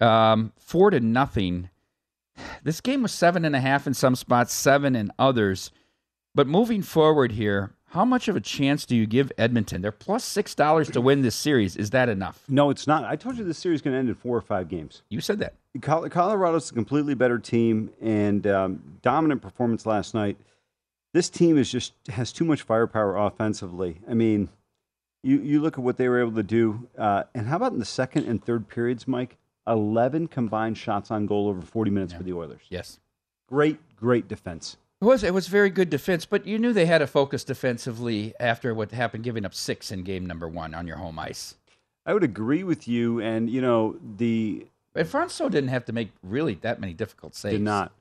um, 0.00 0.52
four 0.60 0.90
to 0.90 1.00
nothing. 1.00 1.70
This 2.62 2.80
game 2.80 3.02
was 3.02 3.10
seven 3.10 3.44
and 3.44 3.56
a 3.56 3.60
half 3.60 3.88
in 3.88 3.94
some 3.94 4.14
spots, 4.14 4.54
seven 4.54 4.94
in 4.94 5.10
others. 5.18 5.72
But 6.32 6.46
moving 6.46 6.82
forward 6.82 7.32
here, 7.32 7.72
how 7.90 8.04
much 8.04 8.28
of 8.28 8.36
a 8.36 8.40
chance 8.40 8.86
do 8.86 8.94
you 8.94 9.04
give 9.04 9.32
Edmonton? 9.36 9.82
They're 9.82 9.90
plus 9.90 10.22
six 10.22 10.54
dollars 10.54 10.88
to 10.90 11.00
win 11.00 11.22
this 11.22 11.34
series. 11.34 11.76
Is 11.76 11.90
that 11.90 12.08
enough? 12.08 12.44
No, 12.48 12.70
it's 12.70 12.86
not. 12.86 13.04
I 13.04 13.16
told 13.16 13.36
you 13.36 13.44
this 13.44 13.58
series 13.58 13.78
is 13.78 13.82
going 13.82 13.94
to 13.94 13.98
end 13.98 14.08
in 14.08 14.14
four 14.14 14.36
or 14.36 14.40
five 14.40 14.68
games. 14.68 15.02
You 15.08 15.20
said 15.20 15.40
that. 15.40 15.54
Colorado's 15.80 16.70
a 16.70 16.74
completely 16.74 17.14
better 17.14 17.38
team 17.38 17.90
and 18.00 18.46
um, 18.46 18.98
dominant 19.02 19.42
performance 19.42 19.86
last 19.86 20.14
night. 20.14 20.36
This 21.14 21.28
team 21.28 21.58
is 21.58 21.68
just 21.70 21.92
has 22.08 22.32
too 22.32 22.44
much 22.44 22.62
firepower 22.62 23.16
offensively. 23.16 24.00
I 24.08 24.14
mean, 24.14 24.50
you 25.24 25.40
you 25.40 25.60
look 25.60 25.76
at 25.76 25.82
what 25.82 25.96
they 25.96 26.08
were 26.08 26.20
able 26.20 26.34
to 26.34 26.44
do, 26.44 26.88
uh, 26.96 27.24
and 27.34 27.48
how 27.48 27.56
about 27.56 27.72
in 27.72 27.80
the 27.80 27.84
second 27.84 28.26
and 28.26 28.42
third 28.42 28.68
periods, 28.68 29.08
Mike? 29.08 29.36
Eleven 29.66 30.28
combined 30.28 30.78
shots 30.78 31.10
on 31.10 31.26
goal 31.26 31.48
over 31.48 31.60
forty 31.60 31.90
minutes 31.90 32.12
for 32.12 32.22
the 32.22 32.32
Oilers. 32.32 32.62
Yes. 32.68 33.00
Great, 33.48 33.78
great 33.96 34.28
defense. 34.28 34.76
It 35.00 35.04
was 35.06 35.24
it 35.24 35.32
was 35.32 35.46
very 35.48 35.70
good 35.70 35.88
defense, 35.88 36.26
but 36.26 36.46
you 36.46 36.58
knew 36.58 36.72
they 36.74 36.84
had 36.86 36.98
to 36.98 37.06
focus 37.06 37.42
defensively 37.42 38.34
after 38.38 38.74
what 38.74 38.92
happened, 38.92 39.24
giving 39.24 39.46
up 39.46 39.54
six 39.54 39.90
in 39.90 40.02
game 40.02 40.26
number 40.26 40.46
one 40.46 40.74
on 40.74 40.86
your 40.86 40.96
home 40.98 41.18
ice. 41.18 41.54
I 42.04 42.12
would 42.12 42.22
agree 42.22 42.64
with 42.64 42.86
you, 42.86 43.18
and 43.20 43.48
you 43.48 43.62
know 43.62 43.96
the 44.18 44.66
And 44.94 45.08
Francouz 45.08 45.50
didn't 45.50 45.68
have 45.68 45.86
to 45.86 45.92
make 45.94 46.10
really 46.22 46.54
that 46.56 46.80
many 46.80 46.92
difficult 46.92 47.34
saves. 47.34 47.54
did 47.54 47.62
not. 47.62 47.92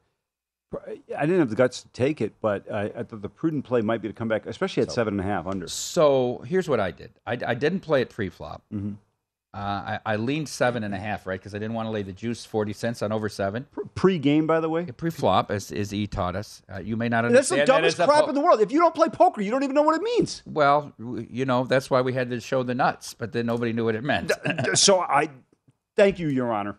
I 1.17 1.21
didn't 1.25 1.39
have 1.39 1.49
the 1.49 1.55
guts 1.55 1.81
to 1.83 1.87
take 1.89 2.19
it, 2.21 2.33
but 2.41 2.69
I, 2.71 2.91
I 2.97 3.03
thought 3.03 3.21
the 3.23 3.29
prudent 3.29 3.63
play 3.65 3.81
might 3.81 4.01
be 4.03 4.07
to 4.07 4.13
come 4.13 4.27
back, 4.27 4.45
especially 4.45 4.83
at 4.83 4.89
So- 4.89 4.95
seven 4.95 5.13
and 5.13 5.21
a 5.21 5.23
half 5.23 5.47
under. 5.47 5.67
So 5.67 6.43
here's 6.45 6.67
what 6.69 6.79
I 6.79 6.91
did. 6.91 7.11
I, 7.25 7.37
I 7.47 7.53
didn't 7.55 7.79
play 7.79 8.01
it 8.01 8.09
pre-flop. 8.09 8.61
Mhm. 8.73 8.95
Uh, 9.51 9.57
I, 9.57 9.99
I 10.05 10.15
leaned 10.17 10.47
seven 10.47 10.83
and 10.83 10.93
a 10.93 10.99
half, 10.99 11.25
right? 11.25 11.39
Because 11.39 11.55
I 11.55 11.57
didn't 11.59 11.73
want 11.73 11.87
to 11.87 11.89
lay 11.91 12.03
the 12.03 12.13
juice 12.13 12.45
forty 12.45 12.71
cents 12.71 13.01
on 13.01 13.11
over 13.11 13.29
seven. 13.29 13.65
Pre-game, 13.95 14.45
by 14.45 14.59
the 14.59 14.69
way. 14.69 14.85
Pre-flop, 14.85 15.49
as, 15.49 15.71
as 15.71 15.91
E 15.91 16.05
taught 16.05 16.35
us. 16.35 16.61
Uh, 16.71 16.79
you 16.79 16.95
may 16.95 17.09
not 17.09 17.25
understand. 17.25 17.61
That's 17.61 17.67
the 17.67 17.73
dumbest 17.73 17.99
a 17.99 18.05
crap 18.05 18.23
po- 18.25 18.29
in 18.29 18.35
the 18.35 18.41
world. 18.41 18.61
If 18.61 18.71
you 18.71 18.79
don't 18.79 18.93
play 18.93 19.09
poker, 19.09 19.41
you 19.41 19.49
don't 19.49 19.63
even 19.63 19.73
know 19.73 19.81
what 19.81 19.95
it 19.95 20.03
means. 20.03 20.43
Well, 20.45 20.93
you 20.99 21.45
know 21.45 21.63
that's 21.63 21.89
why 21.89 22.01
we 22.01 22.13
had 22.13 22.29
to 22.29 22.39
show 22.39 22.61
the 22.61 22.75
nuts, 22.75 23.15
but 23.15 23.31
then 23.31 23.47
nobody 23.47 23.73
knew 23.73 23.85
what 23.85 23.95
it 23.95 24.03
meant. 24.03 24.31
so 24.75 24.99
I 24.99 25.29
thank 25.95 26.19
you, 26.19 26.27
Your 26.27 26.51
Honor. 26.51 26.77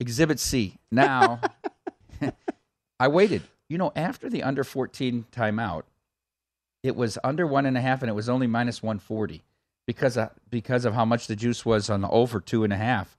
Exhibit 0.00 0.40
C. 0.40 0.78
Now, 0.90 1.40
I 3.00 3.08
waited. 3.08 3.42
You 3.68 3.76
know, 3.76 3.92
after 3.94 4.30
the 4.30 4.42
under 4.42 4.64
14 4.64 5.26
timeout, 5.30 5.82
it 6.82 6.96
was 6.96 7.18
under 7.22 7.46
one 7.46 7.66
and 7.66 7.76
a 7.76 7.82
half, 7.82 8.00
and 8.02 8.08
it 8.08 8.14
was 8.14 8.30
only 8.30 8.46
minus 8.46 8.82
140 8.82 9.42
because 9.88 10.18
of, 10.18 10.28
because 10.50 10.84
of 10.84 10.92
how 10.92 11.06
much 11.06 11.28
the 11.28 11.34
juice 11.34 11.64
was 11.64 11.88
on 11.88 12.02
the 12.02 12.10
over 12.10 12.40
two 12.40 12.62
and 12.62 12.74
a 12.74 12.76
half 12.76 13.16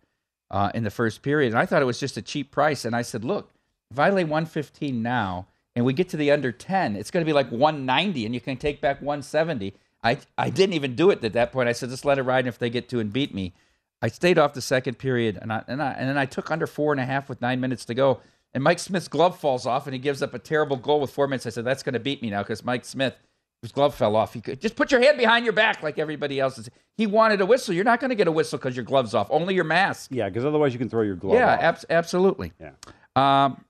uh, 0.52 0.70
in 0.76 0.84
the 0.84 0.92
first 0.92 1.24
period. 1.24 1.52
And 1.52 1.58
I 1.58 1.66
thought 1.66 1.82
it 1.82 1.86
was 1.86 2.00
just 2.00 2.16
a 2.16 2.22
cheap 2.22 2.52
price. 2.52 2.86
And 2.86 2.96
I 2.96 3.02
said, 3.02 3.26
look, 3.26 3.50
if 3.90 3.98
I 3.98 4.12
lay 4.12 4.24
115 4.24 5.02
now 5.02 5.48
and 5.76 5.84
we 5.84 5.94
get 5.94 6.10
to 6.10 6.18
the 6.18 6.30
under 6.30 6.52
10, 6.52 6.96
it's 6.96 7.10
going 7.10 7.26
to 7.26 7.28
be 7.28 7.34
like 7.34 7.50
190, 7.50 8.24
and 8.24 8.36
you 8.36 8.40
can 8.40 8.56
take 8.56 8.82
back 8.82 9.02
170. 9.02 9.74
I, 10.04 10.20
I 10.38 10.52
didn't 10.52 10.76
even 10.76 10.94
do 10.94 11.10
it 11.10 11.24
at 11.24 11.34
that 11.34 11.52
point. 11.52 11.68
I 11.70 11.72
said, 11.72 11.90
just 11.90 12.06
let 12.06 12.20
it 12.20 12.22
ride. 12.22 12.46
And 12.46 12.48
if 12.50 12.60
they 12.60 12.70
get 12.70 12.88
to 12.90 13.00
and 13.00 13.12
beat 13.12 13.34
me, 13.34 13.54
I 14.04 14.08
stayed 14.08 14.38
off 14.38 14.54
the 14.54 14.62
second 14.62 15.00
period, 15.00 15.40
and 15.42 15.52
I, 15.52 15.64
and 15.68 15.82
I 15.82 15.94
and 15.94 16.08
then 16.08 16.20
I 16.20 16.26
took 16.26 16.52
under 16.52 16.68
four 16.68 16.94
and 16.94 17.02
a 17.02 17.06
half 17.06 17.28
with 17.28 17.42
nine 17.42 17.60
minutes 17.60 17.84
to 17.86 17.96
go. 17.96 18.22
And 18.54 18.64
Mike 18.64 18.80
Smith's 18.80 19.08
glove 19.08 19.40
falls 19.40 19.66
off, 19.66 19.88
and 19.88 19.94
he 19.94 20.00
gives 20.00 20.22
up 20.22 20.36
a 20.36 20.40
terrible 20.40 20.78
goal 20.78 21.02
with 21.02 21.10
four 21.10 21.28
minutes. 21.28 21.48
I 21.48 21.50
said, 21.50 21.66
that's 21.66 21.84
going 21.84 21.94
to 21.94 22.00
beat 22.00 22.22
me 22.22 22.30
now 22.30 22.44
because 22.44 22.64
Mike 22.64 22.86
Smith, 22.86 23.16
his 23.62 23.72
glove 23.72 23.94
fell 23.96 24.16
off. 24.16 24.34
He 24.34 24.42
could 24.42 24.62
just 24.62 24.76
put 24.76 24.92
your 24.92 25.02
hand 25.02 25.18
behind 25.18 25.46
your 25.46 25.54
back 25.54 25.84
like 25.84 26.00
everybody 26.00 26.40
else 26.40 26.58
is. 26.58 26.70
He 26.96 27.08
wanted 27.08 27.42
a 27.42 27.46
whistle. 27.46 27.74
You're 27.74 27.84
not 27.84 28.00
going 28.00 28.10
to 28.10 28.16
get 28.16 28.28
a 28.28 28.32
whistle 28.32 28.58
because 28.58 28.76
your 28.76 28.86
glove's 28.86 29.14
off. 29.14 29.28
Only 29.30 29.56
your 29.56 29.64
mask. 29.64 30.12
Yeah, 30.12 30.30
because 30.30 30.46
otherwise 30.46 30.74
you 30.74 30.80
can 30.80 30.90
throw 30.90 31.02
your 31.02 31.16
glove. 31.16 31.36
Yeah, 31.36 31.54
off. 31.54 31.62
abs- 31.62 31.86
absolutely. 31.90 32.54
Yeah. 32.60 32.72
Um, 33.16 33.64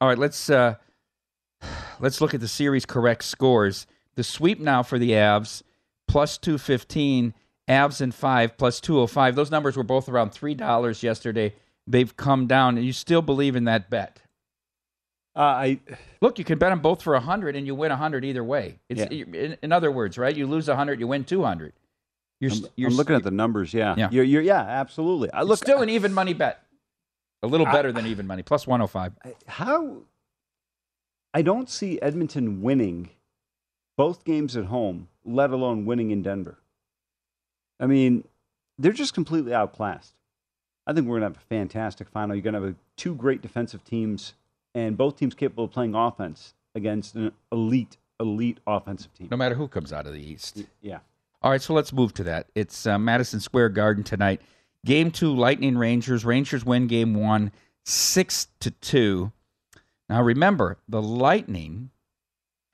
all 0.00 0.08
right, 0.08 0.18
let's 0.18 0.48
uh, 0.50 0.74
let's 2.00 2.20
look 2.20 2.34
at 2.34 2.40
the 2.40 2.48
series 2.48 2.86
correct 2.86 3.24
scores. 3.24 3.86
The 4.16 4.24
sweep 4.24 4.60
now 4.60 4.82
for 4.82 4.98
the 4.98 5.10
Avs 5.10 5.62
plus 6.06 6.38
two 6.38 6.58
fifteen. 6.58 7.34
Avs 7.66 8.02
and 8.02 8.14
five 8.14 8.58
plus 8.58 8.78
two 8.80 9.00
oh 9.00 9.06
five. 9.06 9.36
Those 9.36 9.50
numbers 9.50 9.76
were 9.76 9.82
both 9.82 10.08
around 10.08 10.30
three 10.30 10.54
dollars 10.54 11.02
yesterday. 11.02 11.54
They've 11.86 12.14
come 12.16 12.46
down, 12.46 12.76
and 12.76 12.86
you 12.86 12.92
still 12.92 13.22
believe 13.22 13.56
in 13.56 13.64
that 13.64 13.90
bet? 13.90 14.20
Uh, 15.36 15.40
I 15.40 15.80
Look, 16.20 16.38
you 16.38 16.44
can 16.44 16.58
bet 16.58 16.70
them 16.70 16.80
both 16.80 17.02
for 17.02 17.14
a 17.14 17.20
hundred, 17.20 17.56
and 17.56 17.66
you 17.66 17.74
win 17.74 17.90
a 17.90 17.96
hundred 17.96 18.24
either 18.24 18.44
way. 18.44 18.78
It's 18.88 19.00
Yeah. 19.00 19.08
in, 19.08 19.56
in 19.62 19.72
other 19.72 19.90
words, 19.90 20.16
right? 20.16 20.34
You 20.34 20.46
lose 20.46 20.68
a 20.68 20.76
hundred, 20.76 21.00
you 21.00 21.08
win 21.08 21.24
two 21.24 21.42
hundred. 21.42 21.72
You're, 22.40 22.52
I'm, 22.52 22.66
you're 22.76 22.90
I'm 22.90 22.96
looking 22.96 23.16
at 23.16 23.22
the 23.22 23.30
numbers. 23.30 23.72
Yeah. 23.74 23.94
Yeah. 23.96 24.08
You're, 24.10 24.24
you're, 24.24 24.42
yeah, 24.42 24.60
absolutely. 24.60 25.32
I 25.32 25.40
it's 25.40 25.48
look 25.48 25.58
still 25.58 25.82
an 25.82 25.88
even 25.88 26.12
money 26.12 26.34
bet. 26.34 26.60
A 27.42 27.46
little 27.46 27.66
better 27.66 27.92
than 27.92 28.06
even 28.06 28.26
money, 28.26 28.42
plus 28.42 28.66
one 28.66 28.80
hundred 28.80 28.88
five. 28.88 29.12
how 29.46 29.98
I 31.34 31.42
don't 31.42 31.68
see 31.68 32.00
Edmonton 32.00 32.62
winning 32.62 33.10
both 33.98 34.24
games 34.24 34.56
at 34.56 34.66
home, 34.66 35.08
let 35.24 35.50
alone 35.50 35.84
winning 35.84 36.10
in 36.10 36.22
Denver. 36.22 36.58
I 37.78 37.86
mean, 37.86 38.24
they're 38.78 38.92
just 38.92 39.14
completely 39.14 39.52
outclassed. 39.52 40.14
I 40.86 40.92
think 40.92 41.06
we're 41.06 41.18
going 41.18 41.32
to 41.32 41.36
have 41.38 41.44
a 41.44 41.48
fantastic 41.54 42.08
final. 42.08 42.34
You're 42.34 42.42
going 42.42 42.54
to 42.54 42.60
have 42.60 42.70
a, 42.70 42.76
two 42.96 43.14
great 43.14 43.42
defensive 43.42 43.84
teams, 43.84 44.34
and 44.74 44.96
both 44.96 45.16
teams 45.16 45.34
capable 45.34 45.64
of 45.64 45.70
playing 45.70 45.94
offense 45.94 46.54
against 46.74 47.14
an 47.14 47.32
elite, 47.52 47.96
elite 48.20 48.58
offensive 48.66 49.12
team. 49.14 49.28
No 49.30 49.36
matter 49.36 49.54
who 49.54 49.68
comes 49.68 49.92
out 49.92 50.06
of 50.06 50.12
the 50.12 50.20
East. 50.20 50.62
Yeah. 50.80 50.98
All 51.42 51.50
right, 51.50 51.62
so 51.62 51.74
let's 51.74 51.92
move 51.92 52.14
to 52.14 52.24
that. 52.24 52.48
It's 52.54 52.86
uh, 52.86 52.98
Madison 52.98 53.40
Square 53.40 53.70
Garden 53.70 54.02
tonight. 54.02 54.40
Game 54.84 55.10
two, 55.10 55.34
Lightning 55.34 55.78
Rangers. 55.78 56.24
Rangers 56.24 56.64
win 56.64 56.86
game 56.86 57.14
one, 57.14 57.52
six 57.84 58.48
to 58.60 58.70
two. 58.70 59.32
Now 60.08 60.22
remember, 60.22 60.78
the 60.88 61.02
Lightning 61.02 61.90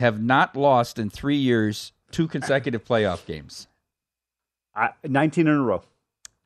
have 0.01 0.21
not 0.23 0.57
lost 0.57 0.99
in 0.99 1.11
three 1.11 1.37
years 1.37 1.93
two 2.11 2.27
consecutive 2.27 2.85
playoff 2.85 3.27
games. 3.27 3.69
I, 4.75 4.91
19 5.05 5.47
in 5.47 5.55
a 5.55 5.63
row. 5.63 5.83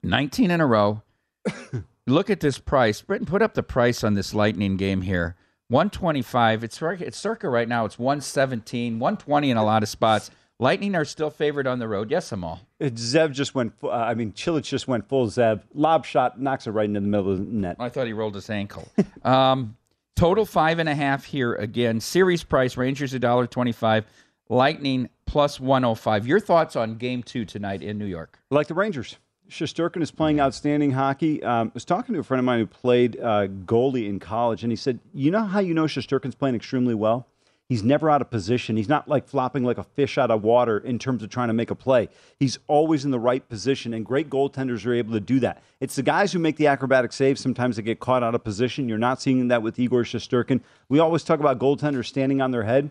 19 0.03 0.51
in 0.51 0.61
a 0.61 0.67
row. 0.67 1.03
Look 2.07 2.29
at 2.29 2.41
this 2.41 2.59
price. 2.59 3.01
Britton, 3.01 3.27
put 3.27 3.43
up 3.43 3.55
the 3.55 3.63
price 3.63 4.05
on 4.05 4.15
this 4.15 4.35
Lightning 4.35 4.77
game 4.77 5.03
here. 5.03 5.37
125. 5.69 6.65
It's 6.65 6.81
it's 6.83 7.17
circa 7.19 7.49
right 7.49 7.69
now. 7.69 7.85
It's 7.85 7.99
117, 7.99 8.99
120 8.99 9.51
in 9.51 9.57
a 9.57 9.65
lot 9.65 9.83
of 9.83 9.89
spots. 9.89 10.31
Lightning 10.61 10.95
are 10.95 11.05
still 11.05 11.31
favored 11.31 11.67
on 11.67 11.81
the 11.81 11.89
road. 11.89 12.11
Yes, 12.11 12.31
I'm 12.31 12.45
all. 12.45 12.61
It- 12.79 12.95
Zev 12.95 13.33
just 13.33 13.55
went. 13.55 13.73
Uh, 13.83 13.91
I 13.91 14.15
mean, 14.15 14.33
Cilic 14.33 14.63
just 14.63 14.87
went 14.87 15.09
full 15.09 15.27
Zev. 15.27 15.63
Lob 15.75 16.05
shot 16.07 16.41
knocks 16.41 16.67
it 16.67 16.71
right 16.71 16.85
into 16.85 17.01
the 17.01 17.09
middle 17.09 17.33
of 17.33 17.39
the 17.39 17.45
net. 17.45 17.77
I 17.81 17.89
thought 17.89 18.07
he 18.07 18.13
rolled 18.13 18.37
his 18.37 18.49
ankle. 18.51 18.87
um, 19.25 19.77
total 20.15 20.45
five 20.47 20.79
and 20.79 20.89
a 20.89 20.95
half 20.95 21.25
here 21.25 21.55
again. 21.55 22.01
Series 22.01 22.45
price 22.45 22.77
Rangers 22.77 23.15
a 23.15 23.19
dollar 23.19 23.47
twenty-five. 23.47 24.05
Lightning 24.49 25.09
plus 25.27 25.59
one 25.59 25.83
hundred 25.83 25.97
five. 25.97 26.27
Your 26.27 26.39
thoughts 26.39 26.77
on 26.77 26.97
Game 26.99 27.23
Two 27.23 27.45
tonight 27.45 27.83
in 27.83 27.99
New 27.99 28.05
York? 28.07 28.39
like 28.51 28.69
the 28.69 28.75
Rangers. 28.75 29.17
Shesterkin 29.51 30.03
is 30.03 30.11
playing 30.11 30.41
outstanding 30.41 30.93
hockey. 30.93 31.43
Um, 31.43 31.69
I 31.69 31.71
was 31.75 31.85
talking 31.85 32.15
to 32.15 32.21
a 32.21 32.25
friend 32.25 32.39
of 32.39 32.45
mine 32.45 32.61
who 32.61 32.67
played 32.67 33.19
uh, 33.21 33.47
goalie 33.47 34.09
in 34.09 34.19
college, 34.19 34.63
and 34.63 34.73
he 34.73 34.77
said, 34.77 35.01
"You 35.13 35.31
know 35.31 35.45
how 35.45 35.61
you 35.61 35.75
know 35.75 35.85
Shesterkin's 35.85 36.35
playing 36.35 36.55
extremely 36.55 36.95
well? 36.95 37.27
He's 37.69 37.83
never 37.83 38.11
out 38.11 38.21
of 38.21 38.31
position. 38.31 38.77
He's 38.77 38.91
not 38.91 39.09
like 39.09 39.27
flopping 39.27 39.65
like 39.65 39.79
a 39.79 39.85
fish 39.85 40.19
out 40.19 40.31
of 40.31 40.43
water 40.43 40.79
in 40.79 40.99
terms 40.99 41.23
of 41.23 41.31
trying 41.31 41.49
to 41.49 41.55
make 41.55 41.71
a 41.71 41.75
play. 41.75 42.11
He's 42.39 42.59
always 42.67 43.07
in 43.07 43.11
the 43.11 43.19
right 43.19 43.47
position, 43.49 43.95
and 43.95 44.05
great 44.05 44.29
goaltenders 44.29 44.85
are 44.85 44.93
able 44.93 45.15
to 45.15 45.21
do 45.21 45.41
that. 45.41 45.63
It's 45.81 45.97
the 45.97 46.03
guys 46.03 46.33
who 46.33 46.39
make 46.39 46.57
the 46.57 46.67
acrobatic 46.67 47.13
saves. 47.13 47.41
Sometimes 47.41 47.77
they 47.77 47.83
get 47.83 48.01
caught 48.01 48.23
out 48.23 48.35
of 48.35 48.45
position. 48.45 48.89
You're 48.89 48.99
not 48.99 49.23
seeing 49.23 49.49
that 49.49 49.63
with 49.63 49.79
Igor 49.79 50.03
Shesterkin. 50.03 50.61
We 50.91 50.99
always 50.99 51.25
talk 51.25 51.41
about 51.41 51.59
goaltenders 51.59 52.07
standing 52.07 52.43
on 52.43 52.51
their 52.51 52.65
head. 52.65 52.91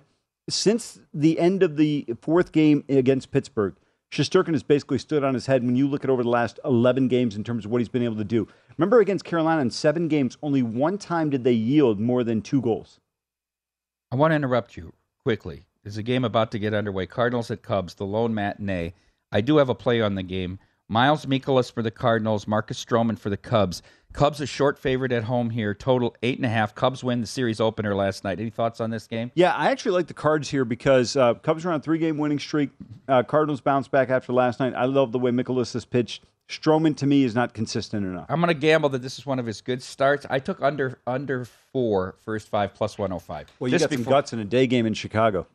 Since 0.49 0.99
the 1.13 1.39
end 1.39 1.61
of 1.61 1.77
the 1.77 2.07
fourth 2.19 2.51
game 2.51 2.83
against 2.89 3.31
Pittsburgh, 3.31 3.75
Shesterkin 4.13 4.51
has 4.51 4.61
basically 4.61 4.99
stood 4.99 5.23
on 5.23 5.33
his 5.33 5.47
head 5.47 5.63
when 5.63 5.75
you 5.75 5.87
look 5.87 6.03
at 6.03 6.09
over 6.11 6.21
the 6.21 6.29
last 6.29 6.59
11 6.65 7.07
games 7.07 7.35
in 7.35 7.43
terms 7.43 7.65
of 7.65 7.71
what 7.71 7.81
he's 7.81 7.89
been 7.89 8.03
able 8.03 8.17
to 8.17 8.23
do. 8.23 8.47
Remember 8.77 8.99
against 8.99 9.25
Carolina 9.25 9.63
in 9.63 9.71
seven 9.71 10.07
games, 10.07 10.37
only 10.43 10.61
one 10.61 10.99
time 10.99 11.31
did 11.31 11.43
they 11.43 11.51
yield 11.51 11.99
more 11.99 12.23
than 12.23 12.43
two 12.43 12.61
goals. 12.61 12.99
I 14.11 14.15
want 14.15 14.29
to 14.29 14.35
interrupt 14.35 14.77
you 14.77 14.93
quickly. 15.23 15.65
There's 15.81 15.97
a 15.97 16.03
game 16.03 16.23
about 16.23 16.51
to 16.51 16.59
get 16.59 16.75
underway. 16.75 17.07
Cardinals 17.07 17.49
at 17.49 17.63
Cubs, 17.63 17.95
the 17.95 18.05
lone 18.05 18.35
matinee. 18.35 18.93
I 19.31 19.41
do 19.41 19.57
have 19.57 19.69
a 19.69 19.75
play 19.75 19.99
on 19.99 20.13
the 20.13 20.21
game. 20.21 20.59
Miles 20.87 21.25
Mikolas 21.25 21.71
for 21.71 21.81
the 21.81 21.89
Cardinals, 21.89 22.47
Marcus 22.47 22.85
Stroman 22.85 23.17
for 23.17 23.31
the 23.31 23.37
Cubs. 23.37 23.81
Cubs 24.13 24.39
a 24.39 24.45
short 24.45 24.77
favorite 24.77 25.11
at 25.11 25.23
home 25.23 25.49
here. 25.49 25.73
Total 25.73 26.15
eight 26.21 26.37
and 26.37 26.45
a 26.45 26.49
half. 26.49 26.75
Cubs 26.75 27.03
win 27.03 27.21
the 27.21 27.27
series 27.27 27.59
opener 27.59 27.95
last 27.95 28.23
night. 28.23 28.39
Any 28.39 28.51
thoughts 28.51 28.79
on 28.79 28.89
this 28.91 29.07
game? 29.07 29.31
Yeah, 29.33 29.53
I 29.53 29.71
actually 29.71 29.93
like 29.93 30.07
the 30.07 30.13
Cards 30.13 30.49
here 30.49 30.65
because 30.65 31.15
uh, 31.15 31.33
Cubs 31.35 31.65
are 31.65 31.69
on 31.71 31.79
a 31.79 31.83
three-game 31.83 32.17
winning 32.17 32.39
streak. 32.39 32.69
Uh, 33.07 33.23
Cardinals 33.23 33.59
bounce 33.61 33.87
back 33.87 34.09
after 34.09 34.31
last 34.31 34.59
night. 34.59 34.73
I 34.75 34.85
love 34.85 35.11
the 35.11 35.19
way 35.19 35.31
Mikolas 35.31 35.73
has 35.73 35.83
pitched. 35.85 36.23
Stroman 36.49 36.95
to 36.97 37.07
me 37.07 37.23
is 37.23 37.33
not 37.33 37.53
consistent 37.53 38.05
enough. 38.05 38.25
I'm 38.29 38.39
going 38.39 38.49
to 38.49 38.59
gamble 38.59 38.89
that 38.89 39.01
this 39.01 39.17
is 39.17 39.25
one 39.25 39.39
of 39.39 39.45
his 39.45 39.61
good 39.61 39.81
starts. 39.81 40.25
I 40.29 40.39
took 40.39 40.61
under 40.61 40.99
under 41.07 41.45
four 41.45 42.15
first 42.23 42.49
five 42.49 42.73
plus 42.75 42.97
105. 42.97 43.47
Well, 43.59 43.67
you 43.69 43.71
Just 43.71 43.83
got 43.85 43.91
some 43.93 44.01
before- 44.01 44.11
guts 44.11 44.33
in 44.33 44.39
a 44.39 44.45
day 44.45 44.67
game 44.67 44.85
in 44.85 44.93
Chicago. 44.93 45.47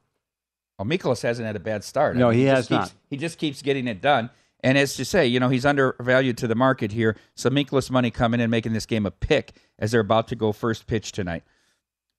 Well, 0.79 0.87
Mikolas 0.87 1.23
hasn't 1.23 1.47
had 1.47 1.57
a 1.57 1.61
bad 1.61 1.85
start. 1.85 2.17
No, 2.17 2.31
he 2.31 2.45
just 2.45 2.55
has 2.57 2.67
keeps- 2.69 2.71
not. 2.71 2.93
He 3.11 3.17
just 3.19 3.39
keeps 3.39 3.63
getting 3.63 3.87
it 3.87 4.01
done. 4.01 4.31
And 4.61 4.77
as 4.77 4.99
you 4.99 5.05
say, 5.05 5.27
you 5.27 5.39
know, 5.39 5.49
he's 5.49 5.65
undervalued 5.65 6.37
to 6.39 6.49
the 6.49 6.55
market 6.55 6.93
here. 6.93 7.17
Some 7.37 7.55
Mikolas 7.55 7.91
money 7.91 8.11
coming 8.11 8.41
in, 8.41 8.51
making 8.51 8.73
this 8.73 8.87
game 8.87 9.07
a 9.07 9.11
pick 9.11 9.53
as 9.79 9.93
they're 9.93 10.01
about 10.01 10.29
to 10.29 10.37
go 10.37 10.53
first 10.53 10.87
pitch 10.87 11.13
tonight. 11.13 11.45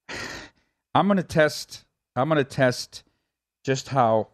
I'm 0.95 1.07
going 1.07 1.17
to 1.17 1.23
test. 1.23 1.85
I'm 2.15 2.29
going 2.29 2.37
to 2.37 2.49
test 2.49 3.03
just 3.63 3.89
how 3.89 4.29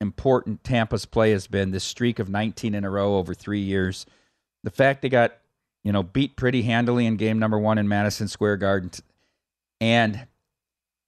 important 0.00 0.62
Tampa's 0.64 1.04
play 1.04 1.32
has 1.32 1.46
been. 1.46 1.70
This 1.70 1.84
streak 1.84 2.18
of 2.18 2.28
19 2.28 2.74
in 2.74 2.84
a 2.84 2.90
row 2.90 3.16
over 3.16 3.34
three 3.34 3.60
years. 3.60 4.06
The 4.62 4.70
fact 4.70 5.02
they 5.02 5.08
got, 5.08 5.36
you 5.84 5.92
know, 5.92 6.02
beat 6.02 6.36
pretty 6.36 6.62
handily 6.62 7.06
in 7.06 7.16
game 7.16 7.38
number 7.38 7.58
one 7.58 7.78
in 7.78 7.88
Madison 7.88 8.28
Square 8.28 8.58
Garden, 8.58 8.90
and 9.80 10.26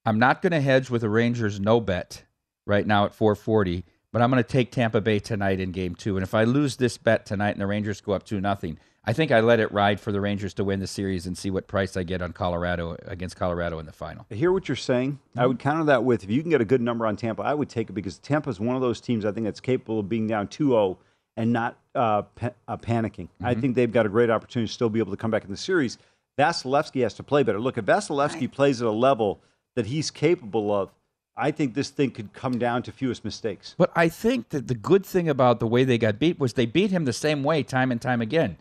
I'm 0.05 0.19
not 0.19 0.41
going 0.41 0.51
to 0.51 0.61
hedge 0.61 0.89
with 0.89 1.03
a 1.03 1.09
Rangers 1.09 1.59
no 1.59 1.79
bet 1.79 2.23
right 2.65 2.85
now 2.85 3.05
at 3.05 3.13
440, 3.13 3.83
but 4.11 4.21
I'm 4.21 4.31
going 4.31 4.43
to 4.43 4.49
take 4.49 4.71
Tampa 4.71 5.01
Bay 5.01 5.19
tonight 5.19 5.59
in 5.59 5.71
game 5.71 5.95
two. 5.95 6.17
And 6.17 6.23
if 6.23 6.33
I 6.33 6.43
lose 6.43 6.77
this 6.77 6.97
bet 6.97 7.25
tonight 7.25 7.51
and 7.51 7.61
the 7.61 7.67
Rangers 7.67 8.01
go 8.01 8.13
up 8.13 8.23
2 8.23 8.41
nothing, 8.41 8.79
I 9.05 9.13
think 9.13 9.31
I 9.31 9.39
let 9.39 9.59
it 9.59 9.71
ride 9.71 9.99
for 9.99 10.11
the 10.11 10.21
Rangers 10.21 10.53
to 10.55 10.63
win 10.63 10.79
the 10.79 10.87
series 10.87 11.25
and 11.25 11.37
see 11.37 11.49
what 11.49 11.67
price 11.67 11.95
I 11.95 12.03
get 12.03 12.21
on 12.21 12.33
Colorado 12.33 12.97
against 13.05 13.37
Colorado 13.37 13.79
in 13.79 13.85
the 13.85 13.91
final. 13.91 14.25
I 14.29 14.35
hear 14.35 14.51
what 14.51 14.67
you're 14.67 14.75
saying. 14.75 15.19
I 15.37 15.47
would 15.47 15.59
counter 15.59 15.85
that 15.85 16.03
with 16.03 16.23
if 16.23 16.29
you 16.29 16.41
can 16.41 16.49
get 16.49 16.61
a 16.61 16.65
good 16.65 16.81
number 16.81 17.05
on 17.05 17.15
Tampa, 17.15 17.41
I 17.41 17.53
would 17.53 17.69
take 17.69 17.89
it 17.89 17.93
because 17.93 18.19
Tampa 18.19 18.49
is 18.49 18.59
one 18.59 18.75
of 18.75 18.81
those 18.81 18.99
teams 18.99 19.25
I 19.25 19.31
think 19.31 19.45
that's 19.45 19.61
capable 19.61 19.99
of 19.99 20.09
being 20.09 20.27
down 20.27 20.47
2-0 20.47 20.97
and 21.37 21.53
not 21.53 21.77
uh, 21.95 22.23
pa- 22.23 22.51
uh, 22.67 22.77
panicking. 22.77 23.29
I 23.41 23.53
think 23.53 23.75
they've 23.75 23.91
got 23.91 24.05
a 24.05 24.09
great 24.09 24.29
opportunity 24.29 24.67
to 24.67 24.73
still 24.73 24.89
be 24.89 24.99
able 24.99 25.11
to 25.11 25.17
come 25.17 25.31
back 25.31 25.45
in 25.45 25.49
the 25.49 25.57
series. 25.57 25.97
Vasilevskiy 26.37 27.01
has 27.03 27.13
to 27.15 27.23
play 27.23 27.43
better. 27.43 27.59
Look, 27.59 27.77
if 27.77 27.85
Vasilevskiy 27.85 28.51
plays 28.51 28.81
at 28.81 28.87
a 28.87 28.91
level 28.91 29.39
that 29.75 29.85
he's 29.87 30.11
capable 30.11 30.73
of, 30.73 30.91
I 31.39 31.51
think 31.51 31.73
this 31.73 31.89
thing 31.89 32.11
could 32.11 32.33
come 32.33 32.59
down 32.59 32.83
to 32.83 32.91
fewest 32.91 33.23
mistakes. 33.23 33.75
But 33.77 33.91
I 33.95 34.09
think 34.09 34.49
that 34.49 34.67
the 34.67 34.75
good 34.75 35.05
thing 35.05 35.29
about 35.29 35.59
the 35.59 35.67
way 35.67 35.83
they 35.83 35.97
got 35.97 36.19
beat 36.19 36.39
was 36.39 36.53
they 36.53 36.65
beat 36.65 36.91
him 36.91 37.05
the 37.05 37.13
same 37.13 37.43
way 37.43 37.63
time 37.63 37.91
and 37.91 38.01
time 38.01 38.21
again 38.21 38.57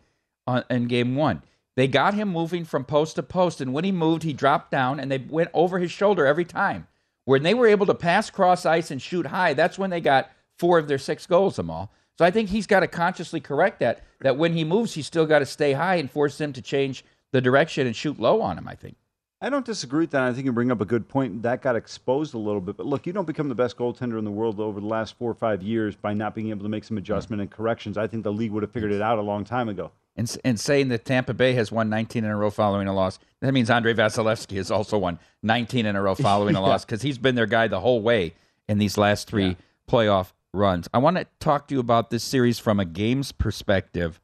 on, 0.46 0.64
in 0.70 0.86
game 0.86 1.16
one. 1.16 1.42
They 1.76 1.88
got 1.88 2.14
him 2.14 2.28
moving 2.28 2.64
from 2.64 2.84
post 2.84 3.16
to 3.16 3.22
post, 3.22 3.60
and 3.60 3.72
when 3.72 3.84
he 3.84 3.92
moved, 3.92 4.24
he 4.24 4.32
dropped 4.32 4.70
down, 4.70 4.98
and 4.98 5.12
they 5.12 5.18
went 5.18 5.50
over 5.54 5.78
his 5.78 5.92
shoulder 5.92 6.26
every 6.26 6.44
time. 6.44 6.88
When 7.24 7.42
they 7.42 7.54
were 7.54 7.68
able 7.68 7.86
to 7.86 7.94
pass 7.94 8.30
cross 8.30 8.66
ice 8.66 8.90
and 8.90 9.00
shoot 9.00 9.26
high, 9.26 9.54
that's 9.54 9.78
when 9.78 9.90
they 9.90 10.00
got 10.00 10.30
four 10.56 10.78
of 10.78 10.88
their 10.88 10.98
six 10.98 11.26
goals, 11.26 11.56
them 11.56 11.70
all. 11.70 11.92
So 12.16 12.24
I 12.24 12.32
think 12.32 12.48
he's 12.48 12.66
got 12.66 12.80
to 12.80 12.88
consciously 12.88 13.38
correct 13.38 13.78
that. 13.80 14.02
That 14.22 14.36
when 14.36 14.54
he 14.54 14.64
moves, 14.64 14.94
he's 14.94 15.06
still 15.06 15.26
got 15.26 15.38
to 15.38 15.46
stay 15.46 15.72
high 15.72 15.96
and 15.96 16.10
force 16.10 16.36
them 16.36 16.52
to 16.54 16.62
change 16.62 17.04
the 17.30 17.40
direction 17.40 17.86
and 17.86 17.94
shoot 17.94 18.18
low 18.18 18.40
on 18.40 18.58
him. 18.58 18.66
I 18.66 18.74
think. 18.74 18.96
I 19.40 19.50
don't 19.50 19.64
disagree 19.64 20.00
with 20.00 20.10
that. 20.10 20.22
I 20.22 20.32
think 20.32 20.46
you 20.46 20.52
bring 20.52 20.72
up 20.72 20.80
a 20.80 20.84
good 20.84 21.08
point. 21.08 21.42
That 21.42 21.62
got 21.62 21.76
exposed 21.76 22.34
a 22.34 22.38
little 22.38 22.60
bit. 22.60 22.76
But 22.76 22.86
look, 22.86 23.06
you 23.06 23.12
don't 23.12 23.26
become 23.26 23.48
the 23.48 23.54
best 23.54 23.76
goaltender 23.76 24.18
in 24.18 24.24
the 24.24 24.32
world 24.32 24.58
over 24.58 24.80
the 24.80 24.86
last 24.86 25.16
four 25.16 25.30
or 25.30 25.34
five 25.34 25.62
years 25.62 25.94
by 25.94 26.12
not 26.12 26.34
being 26.34 26.50
able 26.50 26.64
to 26.64 26.68
make 26.68 26.82
some 26.82 26.98
adjustment 26.98 27.40
and 27.40 27.48
corrections. 27.50 27.96
I 27.96 28.08
think 28.08 28.24
the 28.24 28.32
league 28.32 28.50
would 28.50 28.64
have 28.64 28.72
figured 28.72 28.90
it 28.90 29.00
out 29.00 29.18
a 29.18 29.22
long 29.22 29.44
time 29.44 29.68
ago. 29.68 29.92
And, 30.16 30.36
and 30.44 30.58
saying 30.58 30.88
that 30.88 31.04
Tampa 31.04 31.34
Bay 31.34 31.52
has 31.52 31.70
won 31.70 31.88
19 31.88 32.24
in 32.24 32.30
a 32.30 32.36
row 32.36 32.50
following 32.50 32.88
a 32.88 32.92
loss, 32.92 33.20
that 33.40 33.52
means 33.52 33.70
Andrei 33.70 33.94
Vasilevskiy 33.94 34.56
has 34.56 34.72
also 34.72 34.98
won 34.98 35.20
19 35.44 35.86
in 35.86 35.94
a 35.94 36.02
row 36.02 36.14
following 36.16 36.56
a 36.56 36.60
loss 36.60 36.84
because 36.84 37.02
he's 37.02 37.18
been 37.18 37.36
their 37.36 37.46
guy 37.46 37.68
the 37.68 37.78
whole 37.78 38.02
way 38.02 38.34
in 38.68 38.78
these 38.78 38.98
last 38.98 39.28
three 39.28 39.56
playoff 39.88 40.32
runs. 40.52 40.88
I 40.92 40.98
want 40.98 41.16
to 41.16 41.26
talk 41.38 41.68
to 41.68 41.74
you 41.74 41.80
about 41.80 42.10
this 42.10 42.24
series 42.24 42.58
from 42.58 42.80
a 42.80 42.84
games 42.84 43.30
perspective. 43.30 44.18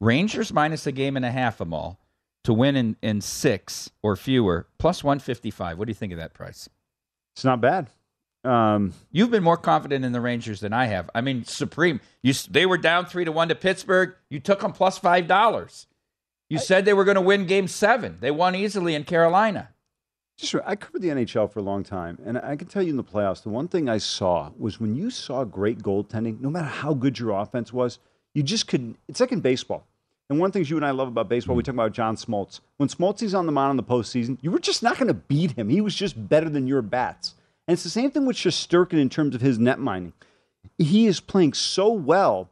Rangers 0.00 0.54
minus 0.54 0.86
a 0.86 0.92
game 0.92 1.16
and 1.16 1.26
a 1.26 1.30
half 1.30 1.58
them 1.58 1.74
all 1.74 1.98
to 2.48 2.54
win 2.54 2.76
in, 2.76 2.96
in 3.02 3.20
six 3.20 3.90
or 4.00 4.16
fewer, 4.16 4.66
plus 4.78 5.04
155. 5.04 5.76
What 5.76 5.84
do 5.84 5.90
you 5.90 5.94
think 5.94 6.14
of 6.14 6.18
that 6.18 6.32
price? 6.32 6.66
It's 7.34 7.44
not 7.44 7.60
bad. 7.60 7.90
Um, 8.42 8.94
You've 9.12 9.30
been 9.30 9.42
more 9.42 9.58
confident 9.58 10.02
in 10.02 10.12
the 10.12 10.20
Rangers 10.22 10.60
than 10.60 10.72
I 10.72 10.86
have. 10.86 11.10
I 11.14 11.20
mean, 11.20 11.44
supreme. 11.44 12.00
You 12.22 12.32
they 12.48 12.64
were 12.64 12.78
down 12.78 13.04
three 13.04 13.26
to 13.26 13.32
one 13.32 13.50
to 13.50 13.54
Pittsburgh. 13.54 14.14
You 14.30 14.40
took 14.40 14.60
them 14.60 14.72
plus 14.72 14.96
five 14.96 15.26
dollars. 15.26 15.88
You 16.48 16.58
said 16.58 16.86
they 16.86 16.94
were 16.94 17.04
going 17.04 17.16
to 17.16 17.20
win 17.20 17.44
Game 17.44 17.68
Seven. 17.68 18.16
They 18.20 18.30
won 18.30 18.54
easily 18.54 18.94
in 18.94 19.04
Carolina. 19.04 19.68
Just 20.38 20.54
I 20.64 20.74
covered 20.74 21.02
the 21.02 21.08
NHL 21.08 21.52
for 21.52 21.58
a 21.58 21.62
long 21.62 21.84
time, 21.84 22.18
and 22.24 22.38
I 22.38 22.56
can 22.56 22.68
tell 22.68 22.82
you 22.82 22.88
in 22.88 22.96
the 22.96 23.04
playoffs, 23.04 23.42
the 23.42 23.50
one 23.50 23.68
thing 23.68 23.90
I 23.90 23.98
saw 23.98 24.52
was 24.56 24.80
when 24.80 24.94
you 24.94 25.10
saw 25.10 25.44
great 25.44 25.80
goaltending, 25.80 26.40
no 26.40 26.48
matter 26.48 26.68
how 26.68 26.94
good 26.94 27.18
your 27.18 27.38
offense 27.38 27.74
was, 27.74 27.98
you 28.32 28.42
just 28.42 28.68
couldn't. 28.68 28.98
It's 29.06 29.20
like 29.20 29.32
in 29.32 29.40
baseball. 29.40 29.86
And 30.28 30.38
one 30.38 30.48
of 30.48 30.52
the 30.52 30.58
things 30.58 30.68
you 30.68 30.76
and 30.76 30.84
I 30.84 30.90
love 30.90 31.08
about 31.08 31.28
baseball, 31.28 31.56
we 31.56 31.62
mm-hmm. 31.62 31.72
talk 31.72 31.86
about 31.86 31.92
John 31.92 32.16
Smoltz. 32.16 32.60
When 32.76 32.88
Smoltz 32.88 33.22
is 33.22 33.34
on 33.34 33.46
the 33.46 33.52
mound 33.52 33.70
in 33.70 33.76
the 33.76 33.82
postseason, 33.82 34.38
you 34.42 34.50
were 34.50 34.58
just 34.58 34.82
not 34.82 34.98
going 34.98 35.08
to 35.08 35.14
beat 35.14 35.52
him. 35.52 35.68
He 35.68 35.80
was 35.80 35.94
just 35.94 36.28
better 36.28 36.48
than 36.50 36.66
your 36.66 36.82
bats. 36.82 37.34
And 37.66 37.72
it's 37.74 37.84
the 37.84 37.90
same 37.90 38.10
thing 38.10 38.26
with 38.26 38.36
Shesterkin 38.36 39.00
in 39.00 39.08
terms 39.08 39.34
of 39.34 39.40
his 39.40 39.58
netminding. 39.58 40.12
He 40.76 41.06
is 41.06 41.20
playing 41.20 41.54
so 41.54 41.90
well 41.90 42.50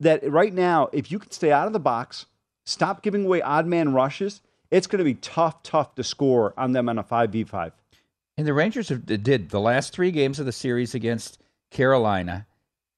that 0.00 0.28
right 0.30 0.52
now, 0.52 0.88
if 0.92 1.12
you 1.12 1.18
can 1.18 1.30
stay 1.30 1.52
out 1.52 1.66
of 1.66 1.72
the 1.72 1.78
box, 1.80 2.26
stop 2.64 3.02
giving 3.02 3.26
away 3.26 3.42
odd 3.42 3.66
man 3.66 3.92
rushes, 3.92 4.40
it's 4.70 4.86
going 4.86 4.98
to 4.98 5.04
be 5.04 5.14
tough, 5.14 5.62
tough 5.62 5.94
to 5.96 6.04
score 6.04 6.54
on 6.56 6.72
them 6.72 6.88
on 6.88 6.98
a 6.98 7.04
5v5. 7.04 7.72
And 8.38 8.46
the 8.46 8.54
Rangers 8.54 8.88
have, 8.88 9.04
did 9.04 9.50
the 9.50 9.60
last 9.60 9.92
three 9.92 10.10
games 10.10 10.38
of 10.38 10.46
the 10.46 10.52
series 10.52 10.94
against 10.94 11.38
Carolina, 11.70 12.46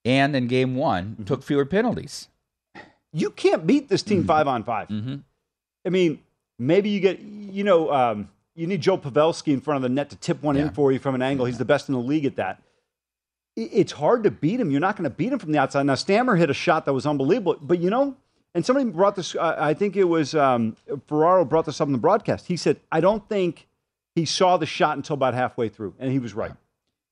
and 0.05 0.35
in 0.35 0.47
Game 0.47 0.75
One 0.75 1.11
mm-hmm. 1.11 1.23
took 1.25 1.43
fewer 1.43 1.65
penalties. 1.65 2.29
You 3.13 3.29
can't 3.29 3.65
beat 3.65 3.89
this 3.89 4.03
team 4.03 4.25
five 4.25 4.47
on 4.47 4.63
5 4.63 4.87
I 5.85 5.89
mean, 5.89 6.19
maybe 6.57 6.89
you 6.89 6.99
get, 6.99 7.19
you 7.19 7.63
know, 7.63 7.91
um, 7.91 8.29
you 8.55 8.67
need 8.67 8.81
Joe 8.81 8.97
Pavelski 8.97 9.53
in 9.53 9.61
front 9.61 9.77
of 9.77 9.81
the 9.83 9.89
net 9.89 10.09
to 10.11 10.15
tip 10.15 10.41
one 10.41 10.55
in 10.55 10.69
for 10.71 10.91
you 10.91 10.99
from 10.99 11.15
an 11.15 11.21
angle. 11.21 11.45
He's 11.45 11.57
the 11.57 11.65
best 11.65 11.89
in 11.89 11.93
the 11.93 12.01
league 12.01 12.25
at 12.25 12.35
that. 12.37 12.61
It's 13.55 13.91
hard 13.91 14.23
to 14.23 14.31
beat 14.31 14.59
him. 14.59 14.71
You're 14.71 14.81
not 14.81 14.95
going 14.95 15.03
to 15.03 15.15
beat 15.15 15.31
him 15.31 15.39
from 15.39 15.51
the 15.51 15.59
outside. 15.59 15.85
Now, 15.85 15.95
Stammer 15.95 16.35
hit 16.35 16.49
a 16.49 16.53
shot 16.53 16.85
that 16.85 16.93
was 16.93 17.05
unbelievable, 17.05 17.57
but 17.61 17.79
you 17.79 17.89
know, 17.89 18.15
and 18.55 18.65
somebody 18.65 18.89
brought 18.89 19.15
this, 19.15 19.35
uh, 19.35 19.55
I 19.57 19.73
think 19.73 19.95
it 19.95 20.05
was 20.05 20.33
um, 20.33 20.75
Ferraro 21.07 21.45
brought 21.45 21.65
this 21.65 21.81
up 21.81 21.87
in 21.87 21.91
the 21.91 21.99
broadcast. 21.99 22.47
He 22.47 22.57
said, 22.57 22.79
I 22.91 22.99
don't 22.99 23.27
think 23.27 23.67
he 24.15 24.25
saw 24.25 24.57
the 24.57 24.65
shot 24.65 24.97
until 24.97 25.15
about 25.15 25.33
halfway 25.33 25.69
through, 25.69 25.95
and 25.99 26.11
he 26.11 26.19
was 26.19 26.33
right. 26.33 26.53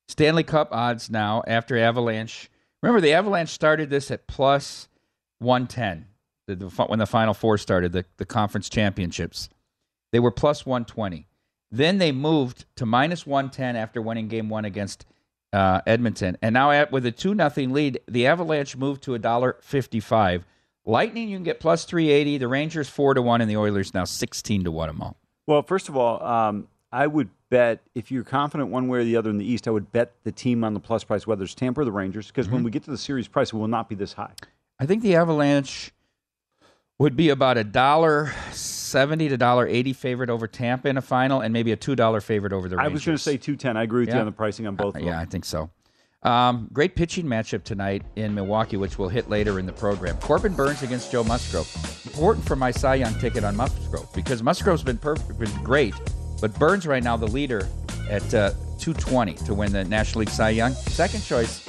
Stanley 0.07 0.43
Cup 0.43 0.69
odds 0.71 1.09
now 1.09 1.43
after 1.47 1.77
Avalanche. 1.77 2.49
Remember, 2.83 3.01
the 3.01 3.13
Avalanche 3.13 3.49
started 3.49 3.89
this 3.89 4.11
at 4.11 4.27
plus 4.27 4.87
110 5.41 6.08
the, 6.47 6.56
the, 6.56 6.69
when 6.86 6.99
the 6.99 7.06
Final 7.06 7.34
Four 7.34 7.58
started, 7.58 7.91
the, 7.91 8.06
the 8.17 8.25
conference 8.25 8.69
championships. 8.69 9.49
They 10.12 10.19
were 10.19 10.32
plus 10.32 10.65
120. 10.65 11.27
Then 11.71 11.97
they 11.97 12.12
moved 12.12 12.65
to 12.75 12.86
minus 12.86 13.25
110 13.25 13.75
after 13.75 14.01
winning 14.01 14.27
game 14.27 14.49
one 14.49 14.65
against 14.65 15.06
uh, 15.54 15.82
Edmonton. 15.88 16.38
And 16.41 16.54
now, 16.54 16.71
at, 16.71 16.91
with 16.91 17.06
a 17.06 17.12
2 17.12 17.34
nothing 17.34 17.71
lead, 17.71 17.99
the 18.08 18.27
Avalanche 18.27 18.75
moved 18.75 19.04
to 19.04 19.12
$1.55. 19.12 20.43
Lightning, 20.86 21.30
you 21.30 21.38
can 21.38 21.43
get 21.43 21.60
plus 21.60 21.86
380. 21.86 22.39
The 22.39 22.47
Rangers, 22.47 22.89
4 22.89 23.13
to 23.13 23.21
1, 23.21 23.41
and 23.41 23.49
the 23.49 23.58
Oilers 23.58 23.93
now 23.93 24.04
16 24.04 24.65
to 24.65 24.71
1 24.71 24.88
them 24.88 25.01
all. 25.01 25.17
Well, 25.47 25.62
first 25.62 25.89
of 25.89 25.95
all, 25.95 26.21
um, 26.23 26.67
I 26.91 27.08
would 27.08 27.30
bet 27.49 27.82
if 27.95 28.12
you're 28.12 28.23
confident 28.23 28.69
one 28.69 28.88
way 28.88 28.99
or 28.99 29.04
the 29.04 29.15
other 29.15 29.30
in 29.30 29.38
the 29.38 29.45
East, 29.45 29.67
I 29.67 29.71
would 29.71 29.91
bet 29.91 30.13
the 30.23 30.32
team 30.32 30.63
on 30.63 30.73
the 30.73 30.80
plus 30.80 31.04
price, 31.04 31.25
whether 31.25 31.43
it's 31.43 31.56
Tampa 31.56 31.82
or 31.82 31.86
the 31.86 31.91
Rangers, 31.91 32.27
because 32.27 32.49
when 32.49 32.63
we 32.63 32.71
get 32.71 32.84
to 32.84 32.91
the 32.91 32.97
series 32.97 33.27
price, 33.27 33.54
it 33.54 33.56
will 33.56 33.67
not 33.67 33.88
be 33.88 33.95
this 33.95 34.13
high. 34.13 34.32
I 34.82 34.88
think 34.88 35.04
the 35.04 35.15
Avalanche 35.15 35.91
would 36.98 37.15
be 37.15 37.30
about 37.30 37.56
a 37.56 37.63
dollar 37.63 38.34
seventy 38.52 39.30
to 39.30 39.38
dollar 39.38 39.67
eighty 39.67 39.94
favorite 39.94 40.32
over 40.32 40.48
Tampa 40.48 40.89
in 40.89 40.98
a 40.98 41.04
final, 41.04 41.39
and 41.39 41.54
maybe 41.54 41.72
a 41.72 41.76
two 41.76 41.96
dollar 41.96 42.20
favorite 42.20 42.52
over 42.52 42.67
the 42.67 42.78
Rangers. 42.78 42.89
I 42.89 42.94
was 42.94 43.06
going 43.06 43.17
to 43.17 43.24
say 43.24 43.38
210. 43.38 43.78
I 43.78 43.84
agree 43.84 44.06
with 44.06 44.13
you 44.13 44.20
on 44.20 44.26
the 44.26 44.32
pricing 44.32 44.65
on 44.65 44.76
both. 44.76 44.96
of 44.96 45.04
yeah. 45.04 45.20
I 45.20 45.26
think 45.26 45.46
so. 45.46 45.70
Um, 46.24 46.67
great 46.74 46.96
pitching 46.96 47.26
matchup 47.26 47.63
tonight 47.63 48.04
in 48.15 48.34
Milwaukee, 48.34 48.78
which 48.78 48.98
we'll 48.98 49.10
hit 49.10 49.30
later 49.30 49.60
in 49.60 49.67
the 49.67 49.72
program. 49.72 50.17
Corbin 50.17 50.54
Burnes 50.56 50.82
against 50.82 51.12
Joe 51.12 51.24
Musgrove. 51.24 51.67
Important 52.06 52.46
for 52.46 52.56
my 52.56 52.72
Cy 52.72 52.96
Young 52.96 53.13
ticket 53.20 53.44
on 53.44 53.56
Musgrove 53.56 54.12
because 54.15 54.41
Musgrove's 54.41 54.84
been 54.84 54.98
perfect, 54.98 55.38
been 55.38 55.63
great, 55.63 55.94
but 56.39 56.58
Burnes 56.58 56.88
right 56.88 57.04
now 57.04 57.15
the 57.17 57.28
leader 57.28 57.67
at 58.10 58.34
uh, 58.34 58.50
220 58.80 59.36
to 59.46 59.54
win 59.54 59.72
the 59.72 59.84
National 59.84 60.22
League 60.22 60.30
Cy 60.30 60.50
Young. 60.50 60.74
Second 60.74 61.24
choice, 61.24 61.67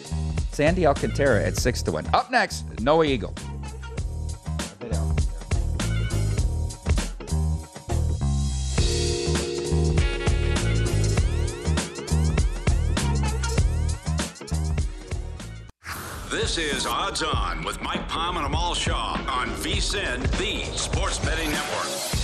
Sandy 0.53 0.87
Alcantara 0.87 1.43
at 1.45 1.57
six 1.57 1.83
to 1.83 1.93
1. 1.93 2.07
Up 2.13 2.31
next, 2.31 2.65
Noah 2.81 3.05
Eagle. 3.05 3.35
This 16.31 16.59
is 16.59 16.87
Odds 16.87 17.23
On 17.23 17.65
with 17.65 17.81
Mike 17.81 18.07
Palm 18.09 18.37
and 18.37 18.45
Amal 18.45 18.75
Shaw 18.75 19.15
on 19.27 19.49
VSIN, 19.49 20.21
the 20.39 20.65
Sports 20.77 21.19
Betting 21.19 21.51
Network. 21.51 22.22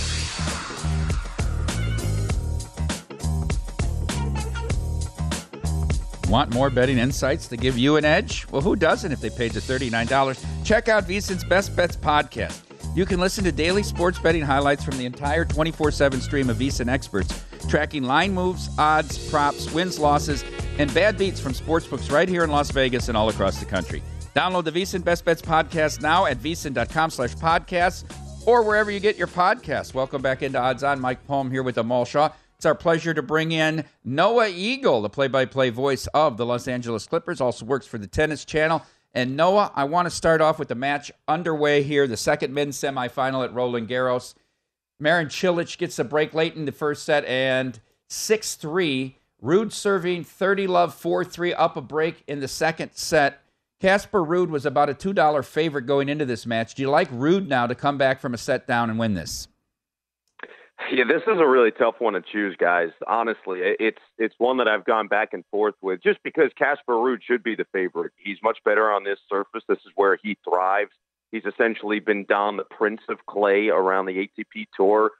Want 6.29 6.53
more 6.53 6.69
betting 6.69 6.99
insights 6.99 7.47
to 7.47 7.57
give 7.57 7.75
you 7.75 7.95
an 7.95 8.05
edge? 8.05 8.45
Well, 8.51 8.61
who 8.61 8.75
doesn't 8.75 9.11
if 9.11 9.19
they 9.19 9.31
paid 9.31 9.51
the 9.51 9.59
$39? 9.59 10.63
Check 10.63 10.87
out 10.87 11.07
VSIN's 11.07 11.43
Best 11.43 11.75
Bets 11.75 11.95
podcast. 11.95 12.61
You 12.95 13.07
can 13.07 13.19
listen 13.19 13.43
to 13.45 13.51
daily 13.51 13.81
sports 13.81 14.19
betting 14.19 14.43
highlights 14.43 14.83
from 14.83 14.99
the 14.99 15.07
entire 15.07 15.43
24 15.43 15.89
7 15.89 16.21
stream 16.21 16.51
of 16.51 16.57
VSIN 16.57 16.87
experts, 16.87 17.43
tracking 17.67 18.03
line 18.03 18.31
moves, 18.31 18.69
odds, 18.77 19.17
props, 19.31 19.73
wins, 19.73 19.97
losses, 19.97 20.43
and 20.77 20.93
bad 20.93 21.17
beats 21.17 21.39
from 21.39 21.53
sportsbooks 21.53 22.11
right 22.11 22.29
here 22.29 22.43
in 22.43 22.51
Las 22.51 22.69
Vegas 22.69 23.07
and 23.07 23.17
all 23.17 23.29
across 23.29 23.59
the 23.59 23.65
country. 23.65 24.03
Download 24.35 24.63
the 24.63 24.71
VSIN 24.71 25.03
Best 25.03 25.25
Bets 25.25 25.41
podcast 25.41 25.99
now 25.99 26.27
at 26.27 26.37
vsin.com 26.37 27.09
slash 27.09 27.33
podcasts 27.37 28.03
or 28.45 28.61
wherever 28.61 28.91
you 28.91 28.99
get 28.99 29.17
your 29.17 29.27
podcasts. 29.27 29.95
Welcome 29.95 30.21
back 30.21 30.43
into 30.43 30.59
Odds 30.59 30.83
On. 30.83 30.99
Mike 30.99 31.25
Palm 31.25 31.49
here 31.49 31.63
with 31.63 31.79
Amal 31.79 32.05
Shaw. 32.05 32.29
It's 32.59 32.65
our 32.65 32.75
pleasure 32.75 33.13
to 33.13 33.21
bring 33.21 33.53
in 33.53 33.85
Noah 34.03 34.49
Eagle, 34.49 35.01
the 35.01 35.09
play-by-play 35.09 35.69
voice 35.69 36.07
of 36.07 36.35
the 36.35 36.45
Los 36.45 36.67
Angeles 36.67 37.07
Clippers, 37.07 37.39
also 37.39 37.63
works 37.63 37.87
for 37.87 37.97
the 37.97 38.05
Tennis 38.05 38.43
Channel. 38.43 38.83
And 39.13 39.37
Noah, 39.37 39.71
I 39.75 39.85
want 39.85 40.07
to 40.07 40.09
start 40.09 40.41
off 40.41 40.59
with 40.59 40.67
the 40.67 40.75
match 40.75 41.09
underway 41.25 41.83
here, 41.83 42.05
the 42.05 42.17
second 42.17 42.53
men's 42.53 42.77
semifinal 42.77 43.45
at 43.45 43.53
Roland 43.53 43.87
Garros. 43.87 44.33
Marin 44.99 45.27
Cilic 45.27 45.77
gets 45.77 45.99
a 45.99 46.03
break 46.03 46.33
late 46.33 46.55
in 46.55 46.65
the 46.65 46.73
first 46.73 47.03
set 47.03 47.23
and 47.23 47.79
6-3. 48.09 49.13
Ruud 49.41 49.71
serving 49.71 50.25
30 50.25 50.67
love 50.67 50.93
4-3 51.01 51.55
up 51.57 51.77
a 51.77 51.81
break 51.81 52.25
in 52.27 52.41
the 52.41 52.49
second 52.49 52.91
set. 52.93 53.41
Casper 53.79 54.21
Ruud 54.21 54.49
was 54.49 54.65
about 54.65 54.89
a 54.89 54.93
$2 54.93 55.45
favorite 55.45 55.83
going 55.83 56.09
into 56.09 56.25
this 56.25 56.45
match. 56.45 56.75
Do 56.75 56.81
you 56.81 56.89
like 56.89 57.09
Ruud 57.09 57.47
now 57.47 57.67
to 57.67 57.73
come 57.73 57.97
back 57.97 58.19
from 58.19 58.33
a 58.33 58.37
set 58.37 58.67
down 58.67 58.89
and 58.89 58.99
win 58.99 59.13
this? 59.13 59.47
Yeah, 60.91 61.03
this 61.07 61.21
is 61.23 61.39
a 61.39 61.47
really 61.47 61.71
tough 61.71 61.95
one 61.99 62.13
to 62.13 62.21
choose, 62.21 62.55
guys. 62.57 62.89
Honestly, 63.05 63.59
it's 63.61 64.01
it's 64.17 64.33
one 64.37 64.57
that 64.57 64.67
I've 64.67 64.85
gone 64.85 65.07
back 65.07 65.33
and 65.33 65.43
forth 65.51 65.75
with, 65.81 66.01
just 66.01 66.19
because 66.23 66.51
Casper 66.57 66.93
Ruud 66.93 67.19
should 67.21 67.43
be 67.43 67.55
the 67.55 67.65
favorite. 67.71 68.13
He's 68.17 68.37
much 68.41 68.57
better 68.65 68.91
on 68.91 69.03
this 69.03 69.19
surface. 69.29 69.63
This 69.67 69.79
is 69.79 69.91
where 69.95 70.17
he 70.21 70.37
thrives. 70.49 70.91
He's 71.31 71.45
essentially 71.45 71.99
been 71.99 72.25
down 72.25 72.57
the 72.57 72.63
Prince 72.63 73.01
of 73.07 73.25
Clay 73.27 73.67
around 73.67 74.05
the 74.05 74.27
ATP 74.27 74.65
Tour. 74.75 75.11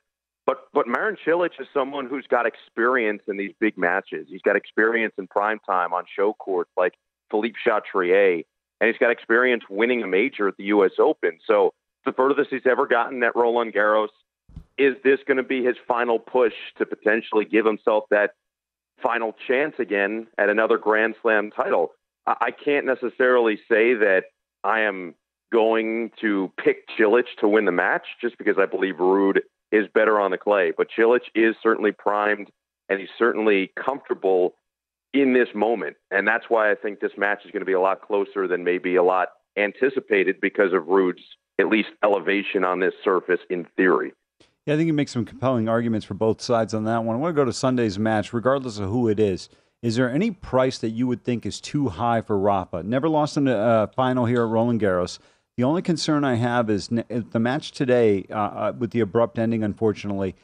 But 0.47 0.67
but 0.73 0.87
Marin 0.87 1.17
Cilic 1.27 1.51
is 1.59 1.67
someone 1.73 2.07
who's 2.07 2.25
got 2.27 2.47
experience 2.47 3.21
in 3.27 3.37
these 3.37 3.53
big 3.59 3.77
matches. 3.77 4.27
He's 4.29 4.41
got 4.41 4.55
experience 4.55 5.13
in 5.19 5.27
prime 5.27 5.59
time 5.67 5.93
on 5.93 6.05
show 6.15 6.33
courts 6.33 6.71
like 6.77 6.93
Philippe 7.29 7.57
Chatrier, 7.63 8.43
and 8.81 8.87
he's 8.87 8.97
got 8.97 9.11
experience 9.11 9.63
winning 9.69 10.01
a 10.01 10.07
major 10.07 10.47
at 10.47 10.57
the 10.57 10.65
U.S. 10.65 10.93
Open. 10.97 11.37
So 11.45 11.73
the 12.05 12.13
furthest 12.13 12.49
he's 12.49 12.65
ever 12.65 12.87
gotten 12.87 13.21
at 13.23 13.35
Roland 13.35 13.73
Garros 13.73 14.07
is 14.79 14.95
this 15.03 15.19
going 15.27 15.37
to 15.37 15.43
be 15.43 15.63
his 15.63 15.75
final 15.87 16.17
push 16.17 16.53
to 16.77 16.85
potentially 16.85 17.45
give 17.45 17.65
himself 17.65 18.05
that 18.09 18.31
final 19.03 19.35
chance 19.47 19.75
again 19.77 20.27
at 20.37 20.49
another 20.49 20.77
Grand 20.77 21.15
Slam 21.21 21.51
title? 21.51 21.91
I 22.25 22.51
can't 22.51 22.85
necessarily 22.85 23.57
say 23.69 23.93
that 23.95 24.23
I 24.63 24.81
am 24.81 25.15
going 25.51 26.11
to 26.21 26.51
pick 26.63 26.87
Cilic 26.97 27.23
to 27.39 27.47
win 27.47 27.65
the 27.65 27.71
match 27.71 28.05
just 28.21 28.37
because 28.37 28.57
I 28.59 28.65
believe 28.65 28.95
Ruud 28.95 29.39
is 29.71 29.87
better 29.93 30.19
on 30.19 30.31
the 30.31 30.37
clay. 30.37 30.71
But 30.75 30.87
Cilic 30.97 31.21
is 31.35 31.55
certainly 31.61 31.91
primed 31.91 32.49
and 32.87 32.99
he's 32.99 33.09
certainly 33.17 33.71
comfortable 33.83 34.53
in 35.13 35.33
this 35.33 35.49
moment. 35.55 35.95
And 36.11 36.27
that's 36.27 36.45
why 36.49 36.71
I 36.71 36.75
think 36.75 36.99
this 36.99 37.11
match 37.17 37.39
is 37.45 37.51
going 37.51 37.61
to 37.61 37.65
be 37.65 37.73
a 37.73 37.81
lot 37.81 38.01
closer 38.01 38.47
than 38.47 38.63
maybe 38.63 38.95
a 38.95 39.03
lot 39.03 39.29
anticipated 39.57 40.37
because 40.41 40.73
of 40.73 40.83
Ruud's 40.83 41.23
at 41.59 41.67
least 41.67 41.89
elevation 42.03 42.63
on 42.63 42.79
this 42.79 42.93
surface 43.03 43.41
in 43.49 43.65
theory. 43.75 44.13
Yeah, 44.65 44.73
I 44.73 44.77
think 44.77 44.87
you 44.87 44.93
make 44.93 45.09
some 45.09 45.25
compelling 45.25 45.67
arguments 45.67 46.05
for 46.05 46.13
both 46.13 46.41
sides 46.41 46.73
on 46.73 46.83
that 46.85 47.03
one. 47.03 47.15
I 47.15 47.19
want 47.19 47.35
to 47.35 47.41
go 47.41 47.45
to 47.45 47.53
Sunday's 47.53 47.97
match, 47.97 48.33
regardless 48.33 48.77
of 48.77 48.89
who 48.89 49.07
it 49.07 49.19
is. 49.19 49.49
Is 49.81 49.95
there 49.95 50.09
any 50.09 50.31
price 50.31 50.77
that 50.79 50.89
you 50.89 51.07
would 51.07 51.23
think 51.23 51.45
is 51.45 51.61
too 51.61 51.87
high 51.87 52.21
for 52.21 52.37
Rafa? 52.37 52.83
Never 52.83 53.07
lost 53.07 53.37
in 53.37 53.47
a 53.47 53.55
uh, 53.55 53.87
final 53.87 54.25
here 54.25 54.43
at 54.43 54.49
Roland 54.49 54.81
Garros. 54.81 55.19
The 55.57 55.63
only 55.63 55.81
concern 55.81 56.23
I 56.23 56.35
have 56.35 56.69
is 56.69 56.87
the 56.87 57.39
match 57.39 57.71
today, 57.71 58.25
uh, 58.29 58.33
uh, 58.33 58.73
with 58.77 58.91
the 58.91 58.99
abrupt 58.99 59.39
ending, 59.39 59.63
unfortunately. 59.63 60.35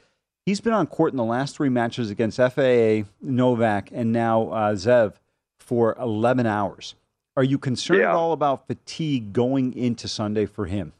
He's 0.46 0.62
been 0.62 0.74
on 0.74 0.88
court 0.88 1.14
in 1.14 1.18
the 1.18 1.24
last 1.24 1.56
three 1.56 1.70
matches 1.70 2.10
against 2.10 2.38
FAA, 2.38 3.10
Novak, 3.22 3.90
and 3.92 4.12
now 4.12 4.50
uh, 4.50 4.74
Zverev 4.76 5.14
for 5.58 5.96
11 6.00 6.46
hours. 6.46 6.96
Are 7.38 7.44
you 7.44 7.58
concerned 7.58 8.02
yeah. 8.02 8.10
at 8.10 8.16
all 8.16 8.32
about 8.32 8.68
fatigue 8.68 9.34
going 9.34 9.74
into 9.74 10.08
Sunday 10.08 10.46
for 10.46 10.66
him? 10.66 10.94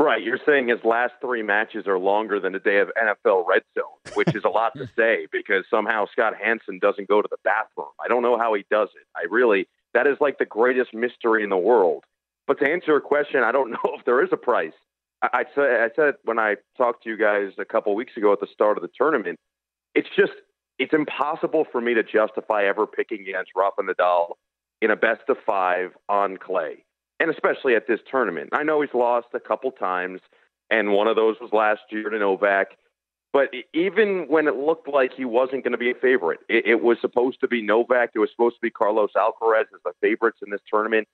Right. 0.00 0.22
You're 0.22 0.38
saying 0.46 0.68
his 0.68 0.82
last 0.82 1.12
three 1.20 1.42
matches 1.42 1.86
are 1.86 1.98
longer 1.98 2.40
than 2.40 2.54
a 2.54 2.58
day 2.58 2.78
of 2.78 2.88
NFL 2.96 3.46
red 3.46 3.60
zone, 3.78 4.14
which 4.14 4.34
is 4.34 4.44
a 4.44 4.48
lot 4.48 4.72
to 4.76 4.88
say 4.96 5.26
because 5.30 5.66
somehow 5.70 6.06
Scott 6.10 6.32
Hanson 6.42 6.78
doesn't 6.78 7.06
go 7.06 7.20
to 7.20 7.28
the 7.30 7.36
bathroom. 7.44 7.92
I 8.02 8.08
don't 8.08 8.22
know 8.22 8.38
how 8.38 8.54
he 8.54 8.64
does 8.70 8.88
it. 8.96 9.06
I 9.14 9.26
really, 9.30 9.68
that 9.92 10.06
is 10.06 10.16
like 10.18 10.38
the 10.38 10.46
greatest 10.46 10.94
mystery 10.94 11.44
in 11.44 11.50
the 11.50 11.58
world. 11.58 12.04
But 12.46 12.58
to 12.60 12.64
answer 12.64 12.92
your 12.92 13.02
question, 13.02 13.42
I 13.42 13.52
don't 13.52 13.70
know 13.72 13.78
if 13.98 14.06
there 14.06 14.24
is 14.24 14.30
a 14.32 14.38
price. 14.38 14.72
I, 15.22 15.44
said, 15.54 15.80
I 15.82 15.90
said 15.94 16.14
when 16.24 16.38
I 16.38 16.56
talked 16.78 17.04
to 17.04 17.10
you 17.10 17.18
guys 17.18 17.52
a 17.58 17.66
couple 17.66 17.94
weeks 17.94 18.16
ago 18.16 18.32
at 18.32 18.40
the 18.40 18.46
start 18.50 18.78
of 18.78 18.82
the 18.82 18.88
tournament, 18.96 19.38
it's 19.94 20.08
just 20.16 20.32
it's 20.78 20.94
impossible 20.94 21.66
for 21.70 21.78
me 21.78 21.92
to 21.92 22.02
justify 22.02 22.64
ever 22.64 22.86
picking 22.86 23.20
against 23.20 23.50
Rafa 23.54 23.82
Nadal 23.82 24.30
in 24.80 24.90
a 24.90 24.96
best 24.96 25.28
of 25.28 25.36
five 25.44 25.90
on 26.08 26.38
clay, 26.38 26.86
and 27.20 27.30
especially 27.30 27.76
at 27.76 27.86
this 27.86 28.00
tournament. 28.10 28.50
I 28.52 28.64
know 28.64 28.80
he's 28.80 28.94
lost 28.94 29.28
a 29.34 29.40
couple 29.40 29.70
times, 29.70 30.20
and 30.70 30.92
one 30.92 31.06
of 31.06 31.14
those 31.14 31.36
was 31.40 31.52
last 31.52 31.82
year 31.90 32.10
to 32.10 32.18
Novak. 32.18 32.68
But 33.32 33.50
even 33.72 34.26
when 34.26 34.48
it 34.48 34.56
looked 34.56 34.88
like 34.88 35.12
he 35.16 35.24
wasn't 35.24 35.62
going 35.62 35.70
to 35.72 35.78
be 35.78 35.92
a 35.92 35.94
favorite, 35.94 36.40
it, 36.48 36.66
it 36.66 36.82
was 36.82 36.98
supposed 37.00 37.38
to 37.42 37.48
be 37.48 37.62
Novak. 37.62 38.10
It 38.16 38.18
was 38.18 38.30
supposed 38.32 38.56
to 38.56 38.60
be 38.60 38.70
Carlos 38.70 39.10
Alcaraz 39.16 39.66
as 39.72 39.80
the 39.84 39.92
favorites 40.00 40.38
in 40.44 40.50
this 40.50 40.60
tournament 40.68 41.06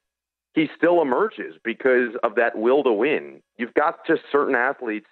he 0.56 0.68
still 0.74 1.02
emerges 1.02 1.54
because 1.62 2.16
of 2.24 2.34
that 2.36 2.56
will 2.56 2.82
to 2.82 2.92
win. 2.92 3.42
You've 3.58 3.74
got 3.74 4.06
just 4.06 4.22
certain 4.32 4.54
athletes 4.54 5.06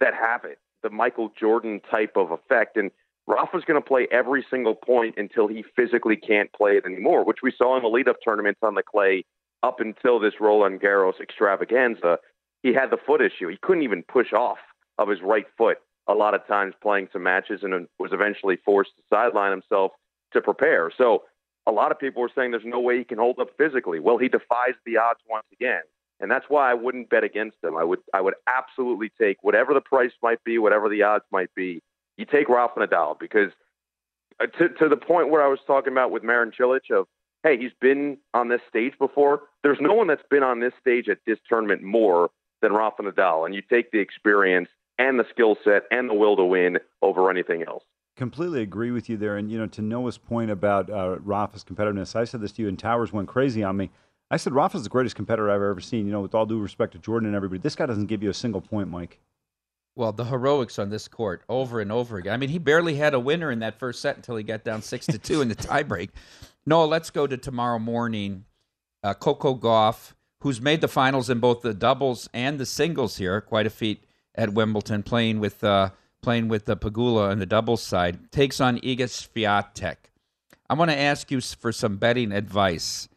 that 0.00 0.12
have 0.12 0.44
it, 0.44 0.58
the 0.82 0.90
Michael 0.90 1.32
Jordan 1.40 1.80
type 1.90 2.12
of 2.14 2.30
effect. 2.30 2.76
And 2.76 2.90
Rafa's 3.26 3.64
going 3.66 3.80
to 3.80 3.86
play 3.86 4.06
every 4.12 4.44
single 4.50 4.74
point 4.74 5.14
until 5.16 5.48
he 5.48 5.64
physically 5.74 6.16
can't 6.16 6.52
play 6.52 6.72
it 6.72 6.84
anymore, 6.84 7.24
which 7.24 7.38
we 7.42 7.54
saw 7.56 7.74
in 7.76 7.82
the 7.82 7.88
lead 7.88 8.06
up 8.06 8.16
tournaments 8.22 8.60
on 8.62 8.74
the 8.74 8.82
clay 8.82 9.24
up 9.62 9.80
until 9.80 10.18
this 10.18 10.34
Roland 10.40 10.80
Garros 10.80 11.20
extravaganza. 11.20 12.18
He 12.62 12.72
had 12.72 12.90
the 12.90 12.96
foot 12.96 13.20
issue. 13.20 13.48
He 13.48 13.58
couldn't 13.60 13.82
even 13.82 14.02
push 14.02 14.32
off 14.32 14.58
of 14.98 15.08
his 15.08 15.20
right 15.22 15.46
foot 15.56 15.78
a 16.08 16.14
lot 16.14 16.34
of 16.34 16.46
times 16.46 16.74
playing 16.82 17.08
some 17.12 17.22
matches 17.22 17.60
and 17.62 17.86
was 17.98 18.12
eventually 18.12 18.56
forced 18.64 18.90
to 18.96 19.02
sideline 19.08 19.52
himself 19.52 19.92
to 20.32 20.40
prepare. 20.40 20.90
So 20.96 21.24
a 21.66 21.72
lot 21.72 21.92
of 21.92 21.98
people 21.98 22.22
were 22.22 22.30
saying 22.34 22.50
there's 22.50 22.62
no 22.64 22.80
way 22.80 22.98
he 22.98 23.04
can 23.04 23.18
hold 23.18 23.38
up 23.38 23.48
physically. 23.56 24.00
Well, 24.00 24.18
he 24.18 24.28
defies 24.28 24.74
the 24.84 24.96
odds 24.96 25.20
once 25.28 25.46
again. 25.52 25.82
And 26.20 26.30
that's 26.30 26.44
why 26.48 26.70
I 26.70 26.74
wouldn't 26.74 27.10
bet 27.10 27.24
against 27.24 27.56
him. 27.62 27.76
I 27.76 27.82
would 27.82 27.98
I 28.14 28.20
would 28.20 28.34
absolutely 28.46 29.10
take 29.20 29.38
whatever 29.42 29.74
the 29.74 29.80
price 29.80 30.12
might 30.22 30.42
be, 30.44 30.56
whatever 30.58 30.88
the 30.88 31.02
odds 31.02 31.24
might 31.32 31.52
be. 31.54 31.82
You 32.16 32.26
take 32.26 32.48
Rafa 32.48 32.78
Nadal 32.78 33.18
because 33.18 33.50
uh, 34.40 34.46
to 34.58 34.68
to 34.68 34.88
the 34.88 34.96
point 34.96 35.30
where 35.30 35.42
I 35.42 35.48
was 35.48 35.58
talking 35.66 35.92
about 35.92 36.12
with 36.12 36.22
Marin 36.22 36.52
Cilic 36.58 36.90
of 36.92 37.08
hey, 37.42 37.58
he's 37.58 37.72
been 37.80 38.18
on 38.34 38.48
this 38.48 38.60
stage 38.68 38.92
before. 38.98 39.42
There's 39.62 39.80
no 39.80 39.94
one 39.94 40.06
that's 40.06 40.22
been 40.30 40.42
on 40.42 40.60
this 40.60 40.72
stage 40.80 41.08
at 41.08 41.18
this 41.26 41.38
tournament 41.48 41.82
more 41.82 42.30
than 42.60 42.72
Rafa 42.72 43.02
Nadal, 43.02 43.44
and 43.44 43.54
you 43.54 43.62
take 43.62 43.90
the 43.90 43.98
experience 43.98 44.68
and 44.98 45.18
the 45.18 45.24
skill 45.30 45.56
set 45.64 45.82
and 45.90 46.08
the 46.08 46.14
will 46.14 46.36
to 46.36 46.44
win 46.44 46.78
over 47.02 47.30
anything 47.30 47.64
else 47.66 47.82
completely 48.16 48.62
agree 48.62 48.90
with 48.90 49.08
you 49.08 49.16
there. 49.16 49.36
And, 49.36 49.50
you 49.50 49.58
know, 49.58 49.66
to 49.68 49.82
Noah's 49.82 50.18
point 50.18 50.50
about 50.50 50.90
uh, 50.90 51.16
Rafa's 51.20 51.64
competitiveness, 51.64 52.14
I 52.14 52.24
said 52.24 52.40
this 52.40 52.52
to 52.52 52.62
you, 52.62 52.68
and 52.68 52.78
Towers 52.78 53.12
went 53.12 53.28
crazy 53.28 53.62
on 53.62 53.76
me. 53.76 53.90
I 54.30 54.36
said 54.36 54.54
Rafa's 54.54 54.84
the 54.84 54.88
greatest 54.88 55.14
competitor 55.14 55.50
I've 55.50 55.56
ever 55.56 55.80
seen, 55.80 56.06
you 56.06 56.12
know, 56.12 56.20
with 56.20 56.34
all 56.34 56.46
due 56.46 56.60
respect 56.60 56.92
to 56.92 56.98
Jordan 56.98 57.26
and 57.26 57.36
everybody. 57.36 57.60
This 57.60 57.76
guy 57.76 57.86
doesn't 57.86 58.06
give 58.06 58.22
you 58.22 58.30
a 58.30 58.34
single 58.34 58.60
point, 58.60 58.88
Mike. 58.88 59.20
Well, 59.94 60.12
the 60.12 60.24
heroics 60.24 60.78
on 60.78 60.88
this 60.88 61.06
court 61.06 61.42
over 61.50 61.80
and 61.80 61.92
over 61.92 62.16
again. 62.16 62.32
I 62.32 62.38
mean, 62.38 62.48
he 62.48 62.58
barely 62.58 62.94
had 62.94 63.12
a 63.12 63.20
winner 63.20 63.50
in 63.50 63.58
that 63.58 63.78
first 63.78 64.00
set 64.00 64.16
until 64.16 64.36
he 64.36 64.42
got 64.42 64.64
down 64.64 64.80
six 64.80 65.04
to 65.06 65.18
two 65.18 65.42
in 65.42 65.48
the 65.48 65.54
tiebreak. 65.56 66.10
Noah, 66.64 66.84
let's 66.84 67.10
go 67.10 67.26
to 67.26 67.36
tomorrow 67.36 67.78
morning. 67.78 68.44
Uh, 69.02 69.14
Coco 69.14 69.54
Gauff, 69.56 70.12
who's 70.40 70.60
made 70.60 70.80
the 70.80 70.88
finals 70.88 71.28
in 71.28 71.40
both 71.40 71.62
the 71.62 71.74
doubles 71.74 72.28
and 72.32 72.58
the 72.58 72.66
singles 72.66 73.16
here, 73.16 73.40
quite 73.40 73.66
a 73.66 73.70
feat 73.70 74.04
at 74.34 74.54
Wimbledon, 74.54 75.02
playing 75.02 75.40
with 75.40 75.64
uh, 75.64 75.90
playing 76.22 76.46
with 76.46 76.66
the 76.66 76.76
Pegula 76.76 77.30
on 77.30 77.40
the 77.40 77.46
doubles 77.46 77.82
side, 77.82 78.30
takes 78.30 78.60
on 78.60 78.78
Iga 78.78 79.08
Swiatek. 79.08 79.96
I 80.70 80.74
want 80.74 80.92
to 80.92 80.98
ask 80.98 81.30
you 81.32 81.40
for 81.40 81.72
some 81.72 81.96
betting 81.96 82.30
advice. 82.30 83.08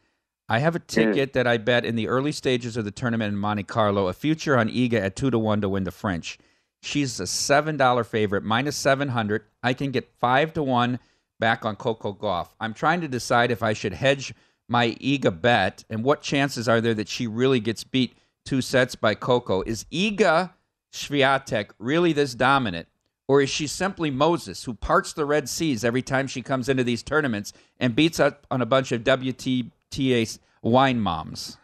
I 0.49 0.59
have 0.59 0.75
a 0.75 0.79
ticket 0.79 1.33
that 1.33 1.47
I 1.47 1.57
bet 1.57 1.85
in 1.85 1.95
the 1.95 2.07
early 2.07 2.31
stages 2.31 2.77
of 2.77 2.85
the 2.85 2.91
tournament 2.91 3.33
in 3.33 3.39
Monte 3.39 3.63
Carlo, 3.63 4.07
a 4.07 4.13
future 4.13 4.57
on 4.57 4.69
Iga 4.69 4.99
at 4.99 5.15
two 5.15 5.29
to 5.29 5.39
one 5.39 5.61
to 5.61 5.69
win 5.69 5.83
the 5.83 5.91
French. 5.91 6.39
She's 6.81 7.19
a 7.19 7.27
seven 7.27 7.77
dollar 7.77 8.03
favorite, 8.03 8.43
minus 8.43 8.75
seven 8.75 9.09
hundred. 9.09 9.43
I 9.61 9.73
can 9.73 9.91
get 9.91 10.11
five 10.19 10.51
to 10.53 10.63
one 10.63 10.99
back 11.39 11.65
on 11.65 11.75
Coco 11.75 12.13
Gauff. 12.13 12.49
I'm 12.59 12.73
trying 12.73 13.01
to 13.01 13.07
decide 13.07 13.51
if 13.51 13.63
I 13.63 13.73
should 13.73 13.93
hedge 13.93 14.33
my 14.67 14.91
Iga 14.91 15.41
bet 15.41 15.83
and 15.89 16.03
what 16.03 16.21
chances 16.21 16.67
are 16.67 16.81
there 16.81 16.93
that 16.93 17.07
she 17.07 17.27
really 17.27 17.59
gets 17.59 17.83
beat 17.83 18.17
two 18.45 18.61
sets 18.61 18.95
by 18.95 19.15
Coco. 19.15 19.61
Is 19.61 19.85
Iga 19.91 20.53
Swiatek 20.91 21.71
really 21.79 22.13
this 22.13 22.35
dominant? 22.35 22.87
Or 23.27 23.41
is 23.41 23.49
she 23.49 23.65
simply 23.67 24.11
Moses 24.11 24.63
who 24.65 24.75
parts 24.75 25.13
the 25.13 25.25
Red 25.25 25.49
Seas 25.49 25.83
every 25.83 26.03
time 26.03 26.27
she 26.27 26.41
comes 26.41 26.69
into 26.69 26.83
these 26.83 27.01
tournaments 27.01 27.53
and 27.79 27.95
beats 27.95 28.19
up 28.19 28.45
on 28.51 28.61
a 28.61 28.65
bunch 28.67 28.91
of 28.91 29.03
WTA 29.03 30.39
wine 30.61 30.99
moms? 30.99 31.57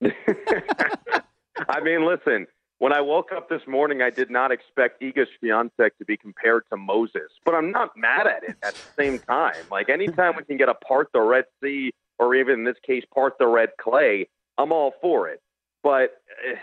I 0.02 1.80
mean, 1.82 2.04
listen, 2.04 2.46
when 2.82 2.92
I 2.92 3.00
woke 3.00 3.30
up 3.30 3.48
this 3.48 3.62
morning, 3.68 4.02
I 4.02 4.10
did 4.10 4.28
not 4.28 4.50
expect 4.50 5.00
Iga 5.00 5.26
Swiatek 5.40 5.90
to 5.98 6.04
be 6.04 6.16
compared 6.16 6.64
to 6.70 6.76
Moses, 6.76 7.30
but 7.44 7.54
I'm 7.54 7.70
not 7.70 7.96
mad 7.96 8.26
at 8.26 8.42
it 8.42 8.56
at 8.60 8.74
the 8.74 9.00
same 9.00 9.20
time. 9.20 9.54
Like, 9.70 9.88
anytime 9.88 10.34
we 10.36 10.42
can 10.42 10.56
get 10.56 10.68
a 10.68 10.74
part 10.74 11.06
the 11.14 11.20
Red 11.20 11.44
Sea, 11.62 11.92
or 12.18 12.34
even 12.34 12.54
in 12.54 12.64
this 12.64 12.74
case, 12.84 13.04
part 13.14 13.34
the 13.38 13.46
red 13.46 13.68
clay, 13.80 14.28
I'm 14.58 14.72
all 14.72 14.94
for 15.00 15.28
it. 15.28 15.40
But 15.84 16.20
uh, 16.44 16.56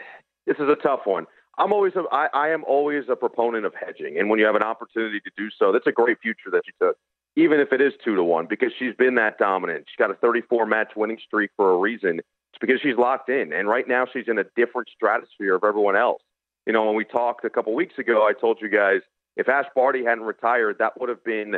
this 0.45 0.57
is 0.57 0.67
a 0.67 0.75
tough 0.75 1.05
one. 1.05 1.25
I'm 1.57 1.71
always 1.71 1.93
a, 1.95 2.03
I, 2.11 2.27
I 2.33 2.49
am 2.49 2.65
always 2.65 3.05
a 3.07 3.15
proponent 3.15 3.65
of 3.65 3.73
hedging, 3.73 4.19
and 4.19 4.29
when 4.29 4.39
you 4.39 4.45
have 4.45 4.55
an 4.55 4.63
opportunity 4.63 5.21
to 5.21 5.31
do 5.37 5.47
so, 5.57 5.71
that's 5.71 5.87
a 5.87 5.93
great 5.93 6.19
future 6.19 6.51
that 6.51 6.63
you 6.67 6.73
took, 6.81 6.97
even 7.37 7.61
if 7.61 7.71
it 7.71 7.79
is 7.79 7.93
two 8.03 8.17
to 8.17 8.23
one, 8.25 8.45
because 8.45 8.73
she's 8.77 8.93
been 8.95 9.15
that 9.15 9.37
dominant. 9.37 9.85
She's 9.87 9.97
got 9.97 10.11
a 10.11 10.15
34 10.15 10.65
match 10.65 10.91
winning 10.97 11.19
streak 11.25 11.51
for 11.55 11.71
a 11.71 11.77
reason. 11.77 12.19
It's 12.51 12.59
because 12.59 12.79
she's 12.81 12.97
locked 12.97 13.29
in, 13.29 13.53
and 13.53 13.67
right 13.67 13.87
now 13.87 14.05
she's 14.11 14.27
in 14.27 14.39
a 14.39 14.43
different 14.55 14.89
stratosphere 14.93 15.55
of 15.55 15.63
everyone 15.63 15.95
else. 15.95 16.21
You 16.65 16.73
know, 16.73 16.85
when 16.85 16.95
we 16.95 17.05
talked 17.05 17.45
a 17.45 17.49
couple 17.49 17.73
weeks 17.73 17.97
ago, 17.97 18.25
I 18.27 18.33
told 18.33 18.59
you 18.61 18.69
guys 18.69 19.01
if 19.37 19.47
Ash 19.47 19.65
Barty 19.75 20.03
hadn't 20.03 20.23
retired, 20.23 20.77
that 20.79 20.99
would 20.99 21.09
have 21.09 21.23
been 21.23 21.55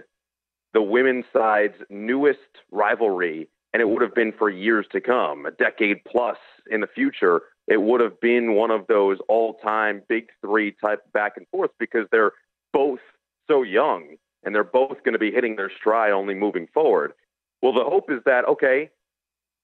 the 0.73 0.81
women's 0.81 1.25
side's 1.33 1.75
newest 1.89 2.39
rivalry, 2.71 3.49
and 3.73 3.81
it 3.81 3.89
would 3.89 4.01
have 4.01 4.15
been 4.15 4.33
for 4.37 4.49
years 4.49 4.85
to 4.91 5.01
come, 5.01 5.45
a 5.45 5.51
decade 5.51 6.03
plus 6.05 6.37
in 6.69 6.81
the 6.81 6.87
future 6.87 7.41
it 7.67 7.81
would 7.81 8.01
have 8.01 8.19
been 8.19 8.53
one 8.55 8.71
of 8.71 8.87
those 8.87 9.19
all 9.27 9.53
time 9.55 10.01
big 10.09 10.27
three 10.41 10.75
type 10.83 11.01
back 11.13 11.37
and 11.37 11.47
forth 11.49 11.71
because 11.79 12.05
they're 12.11 12.33
both 12.73 12.99
so 13.49 13.63
young 13.63 14.15
and 14.43 14.53
they're 14.53 14.63
both 14.63 15.03
going 15.03 15.13
to 15.13 15.19
be 15.19 15.31
hitting 15.31 15.55
their 15.55 15.71
stride 15.79 16.11
only 16.11 16.33
moving 16.33 16.67
forward. 16.73 17.13
Well, 17.61 17.73
the 17.73 17.83
hope 17.83 18.11
is 18.11 18.19
that, 18.25 18.45
okay, 18.45 18.89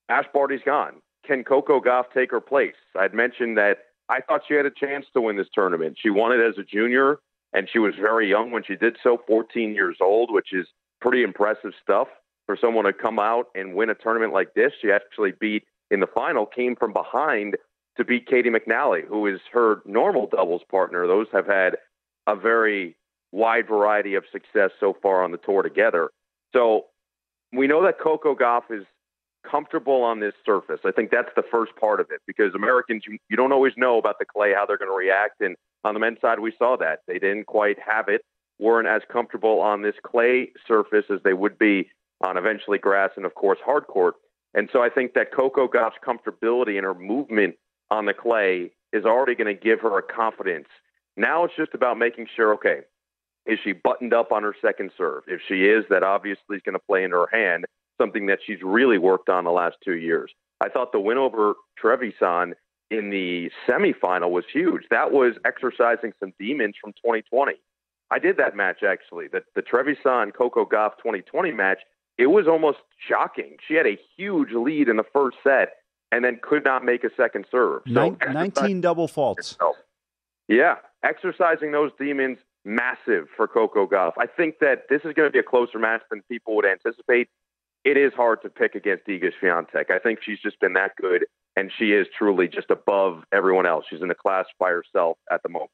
Ash 0.08 0.26
Barty's 0.34 0.62
gone. 0.66 1.02
Can 1.28 1.44
Coco 1.44 1.82
Gauff 1.82 2.06
take 2.13 2.32
her 2.32 2.40
place? 2.40 2.76
I'd 2.98 3.13
mentioned 3.13 3.58
that 3.58 3.80
I 4.10 4.22
thought 4.22 4.42
she 4.48 4.54
had 4.54 4.66
a 4.66 4.72
chance 4.72 5.06
to 5.13 5.22
win 5.22 5.36
this 5.36 5.48
tournament. 5.54 5.98
She 6.02 6.10
won 6.10 6.32
it 6.32 6.40
as 6.40 6.58
a 6.58 6.63
junior, 6.63 7.20
and 7.54 7.68
she 7.72 7.80
was 7.80 7.94
very 8.00 8.30
young 8.30 8.52
when 8.52 8.63
she 8.63 8.78
did 8.78 8.98
so, 9.04 9.22
14 9.28 9.76
years 9.76 9.97
old, 9.99 10.32
which 10.32 10.54
is 10.54 10.66
pretty 11.01 11.24
impressive 11.24 11.74
stuff 11.84 12.08
for 12.45 12.58
someone 12.60 12.86
to 12.86 12.93
come 12.93 13.20
out 13.20 13.47
and 13.56 13.76
win 13.76 13.89
a 13.89 13.95
tournament 13.95 14.32
like 14.32 14.54
this. 14.54 14.72
She 14.82 14.89
actually 14.89 15.34
beat 15.38 15.66
in 15.91 15.99
the 15.99 16.08
final, 16.08 16.45
came 16.45 16.76
from 16.76 16.93
behind 16.93 17.58
to 17.97 18.06
beat 18.06 18.28
Caty 18.28 18.47
McNally, 18.47 19.06
who 19.06 19.28
is 19.28 19.41
her 19.51 19.82
normal 19.86 20.28
doubles 20.28 20.62
partner. 20.72 21.08
Those 21.08 21.28
have 21.34 21.47
had 21.47 21.78
a 22.26 22.36
very 22.36 22.95
wide 23.34 23.68
variety 23.68 24.16
of 24.16 24.24
success 24.32 24.72
so 24.80 24.95
far 25.01 25.24
on 25.24 25.32
the 25.32 25.38
tour 25.38 25.62
together. 25.62 26.10
So 26.54 26.86
we 27.51 27.68
know 27.68 27.84
that 27.84 27.99
Coco 27.99 28.36
Gauff 28.36 28.64
is 28.70 28.86
comfortable 29.50 30.04
on 30.04 30.20
this 30.20 30.34
surface. 30.45 30.80
I 30.86 30.91
think 30.91 31.12
that's 31.12 31.30
the 31.36 31.43
first 31.50 31.76
part 31.76 32.00
of 32.00 32.08
it 32.12 32.22
because 32.28 32.54
Americans, 32.56 33.04
you, 33.08 33.18
you 33.30 33.38
don't 33.38 33.52
always 33.52 33.74
know 33.78 33.98
about 33.98 34.20
the 34.20 34.26
clay, 34.26 34.54
how 34.54 34.66
they're 34.66 34.78
going 34.78 34.91
to 34.91 34.98
react. 34.98 35.41
And 35.41 35.56
On 35.84 35.93
the 35.93 36.00
men's 36.00 36.20
side, 36.22 36.39
we 36.39 36.54
saw 36.58 36.76
that. 36.78 37.00
They 37.08 37.20
didn't 37.20 37.45
quite 37.45 37.78
have 37.80 38.10
it, 38.10 38.22
weren't 38.60 38.88
as 38.88 39.02
comfortable 39.12 39.60
on 39.60 39.82
this 39.82 39.95
clay 40.04 40.52
surface 40.68 41.06
as 41.10 41.20
they 41.24 41.34
would 41.34 41.58
be 41.58 41.89
on 42.22 42.38
eventually 42.38 42.78
grass 42.78 43.12
and, 43.16 43.26
of 43.26 43.36
course, 43.36 43.60
hard 43.64 43.88
court. 43.88 44.16
And 44.54 44.70
so 44.74 44.82
I 44.82 44.89
think 44.89 45.14
that 45.14 45.32
Coco 45.32 45.68
Gauff's 45.68 45.98
comfortability 46.06 46.78
and 46.78 46.86
her 46.86 46.95
movement 46.95 47.56
on 47.91 48.06
the 48.06 48.14
clay 48.14 48.72
is 48.91 49.06
already 49.06 49.36
going 49.36 49.54
to 49.54 49.62
give 49.62 49.80
her 49.82 49.98
a 49.98 50.02
confidence. 50.02 50.68
Now 51.16 51.43
it's 51.45 51.56
just 51.56 51.74
about 51.74 51.98
making 51.98 52.28
sure, 52.36 52.54
okay, 52.56 52.80
is 53.45 53.60
she 53.64 53.72
buttoned 53.72 54.14
up 54.14 54.32
on 54.32 54.43
her 54.43 54.56
second 54.62 54.91
serve? 54.98 55.24
If 55.28 55.41
she 55.48 55.66
is, 55.66 55.86
that 55.89 56.04
obviously 56.04 56.58
is 56.58 56.62
going 56.66 56.74
to 56.74 56.86
play 56.88 57.04
into 57.04 57.16
her 57.18 57.30
hand, 57.32 57.66
something 58.00 58.28
that 58.28 58.39
she's 58.45 58.62
really 58.62 58.98
worked 58.98 59.30
on 59.30 59.43
the 59.43 59.52
last 59.52 59.78
two 59.84 59.95
years. 59.95 60.32
I 60.62 60.70
thought 60.70 60.91
the 60.91 61.00
win 61.00 61.18
over 61.18 61.56
Trevisan 61.82 62.54
in 62.89 63.10
the 63.10 63.52
semifinal 63.68 64.32
was 64.32 64.45
huge. 64.52 64.84
That 64.89 65.12
was 65.12 65.36
exercising 65.45 66.14
some 66.20 66.34
demons 66.39 66.76
from 66.82 66.93
2020. 66.93 67.54
I 68.10 68.20
did 68.20 68.38
that 68.38 68.56
match 68.56 68.84
actually. 68.84 69.28
The 69.28 69.43
the 69.56 69.62
Trevisan 69.62 70.34
Coco 70.34 70.66
Gauff 70.66 70.98
2020 70.98 71.52
match. 71.52 71.80
It 72.18 72.28
was 72.28 72.48
almost 72.48 72.80
shocking. 73.08 73.58
She 73.68 73.76
had 73.76 73.86
a 73.86 73.98
huge 74.16 74.52
lead 74.52 74.88
in 74.89 74.98
the 74.98 75.04
first 75.14 75.38
set 75.43 75.74
and 76.12 76.24
then 76.24 76.39
could 76.41 76.64
not 76.64 76.84
make 76.84 77.04
a 77.04 77.10
second 77.16 77.45
serve. 77.52 77.82
So 77.86 77.91
Nin- 77.91 78.18
19 78.32 78.82
double 78.82 79.08
faults. 79.08 79.58
Yeah, 80.48 80.76
exercising 81.04 81.74
those 81.74 81.91
demons 82.00 82.38
massive 82.64 83.28
for 83.36 83.48
Coco 83.48 83.86
Gauff. 83.86 84.14
I 84.18 84.26
think 84.26 84.60
that 84.60 84.84
this 84.89 85.02
is 85.04 85.14
going 85.14 85.28
to 85.28 85.32
be 85.32 85.39
a 85.39 85.43
closer 85.43 85.78
match 85.78 86.02
than 86.10 86.22
people 86.30 86.56
would 86.56 86.66
anticipate. 86.66 87.30
It 87.88 87.96
is 87.96 88.12
hard 88.14 88.42
to 88.42 88.50
pick 88.50 88.76
against 88.76 89.08
Iga 89.08 89.32
Swiatek. 89.42 89.90
I 89.90 89.98
think 90.00 90.20
she's 90.22 90.42
just 90.42 90.60
been 90.60 90.74
that 90.74 90.98
good, 90.98 91.26
and 91.56 91.72
she 91.80 91.94
is 91.94 92.06
truly 92.18 92.50
just 92.50 92.70
above 92.70 93.24
everyone 93.32 93.66
else. 93.66 93.86
She's 93.90 94.02
in 94.02 94.10
the 94.10 94.14
class 94.14 94.44
by 94.60 94.72
herself 94.72 95.18
at 95.32 95.42
the 95.42 95.48
moment. 95.48 95.72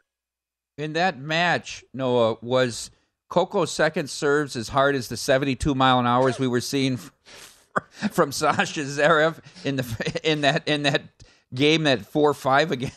In 0.78 0.94
that 0.94 1.18
match, 1.18 1.84
Noah 1.92 2.38
was 2.44 2.92
Coco's 3.32 3.72
second 3.72 4.12
serves 4.12 4.56
as 4.56 4.70
hard 4.70 4.94
as 4.94 5.08
the 5.08 5.18
72 5.18 5.74
mile 5.74 5.98
an 5.98 6.06
hours 6.06 6.38
we 6.38 6.48
were 6.48 6.62
seeing 6.62 6.98
from 6.98 8.30
Sascha 8.30 8.86
Zverev 8.86 9.40
in 9.66 9.78
the 9.78 10.22
in 10.24 10.42
that 10.42 10.68
in 10.68 10.84
that 10.84 11.02
game 11.52 11.82
that 11.86 12.06
four 12.06 12.36
five 12.36 12.72
again 12.72 12.92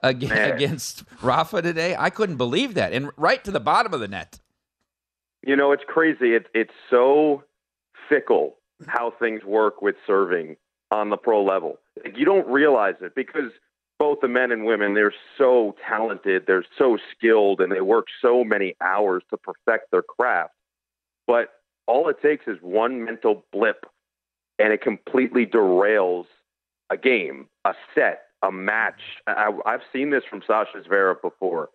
against 0.00 1.02
Rafa 1.22 1.60
today. 1.60 1.96
I 1.98 2.10
couldn't 2.10 2.36
believe 2.36 2.74
that, 2.74 2.92
and 2.92 3.10
right 3.16 3.42
to 3.42 3.50
the 3.50 3.58
bottom 3.58 3.92
of 3.92 3.98
the 3.98 4.06
net. 4.06 4.38
You 5.44 5.56
know, 5.56 5.72
it's 5.72 5.82
crazy. 5.88 6.38
It's 6.54 6.74
so 6.88 7.42
fickle 8.08 8.58
how 8.86 9.12
things 9.18 9.44
work 9.44 9.82
with 9.82 9.96
serving 10.06 10.56
on 10.90 11.10
the 11.10 11.16
pro 11.16 11.42
level. 11.42 11.78
You 12.14 12.24
don't 12.24 12.46
realize 12.48 12.94
it 13.00 13.14
because 13.14 13.52
both 13.98 14.20
the 14.22 14.28
men 14.28 14.50
and 14.50 14.64
women 14.64 14.94
they're 14.94 15.14
so 15.36 15.76
talented, 15.86 16.44
they're 16.46 16.64
so 16.78 16.98
skilled, 17.14 17.60
and 17.60 17.70
they 17.70 17.82
work 17.82 18.06
so 18.22 18.42
many 18.42 18.74
hours 18.80 19.22
to 19.30 19.36
perfect 19.36 19.90
their 19.90 20.02
craft. 20.02 20.54
But 21.26 21.50
all 21.86 22.08
it 22.08 22.16
takes 22.22 22.46
is 22.46 22.56
one 22.62 23.04
mental 23.04 23.44
blip, 23.52 23.84
and 24.58 24.72
it 24.72 24.80
completely 24.80 25.46
derails 25.46 26.24
a 26.88 26.96
game, 26.96 27.46
a 27.64 27.74
set, 27.94 28.22
a 28.42 28.50
match. 28.50 29.00
I, 29.26 29.52
I've 29.66 29.82
seen 29.92 30.10
this 30.10 30.24
from 30.28 30.40
Sascha 30.40 30.86
Zverev 30.88 31.20
before. 31.20 31.68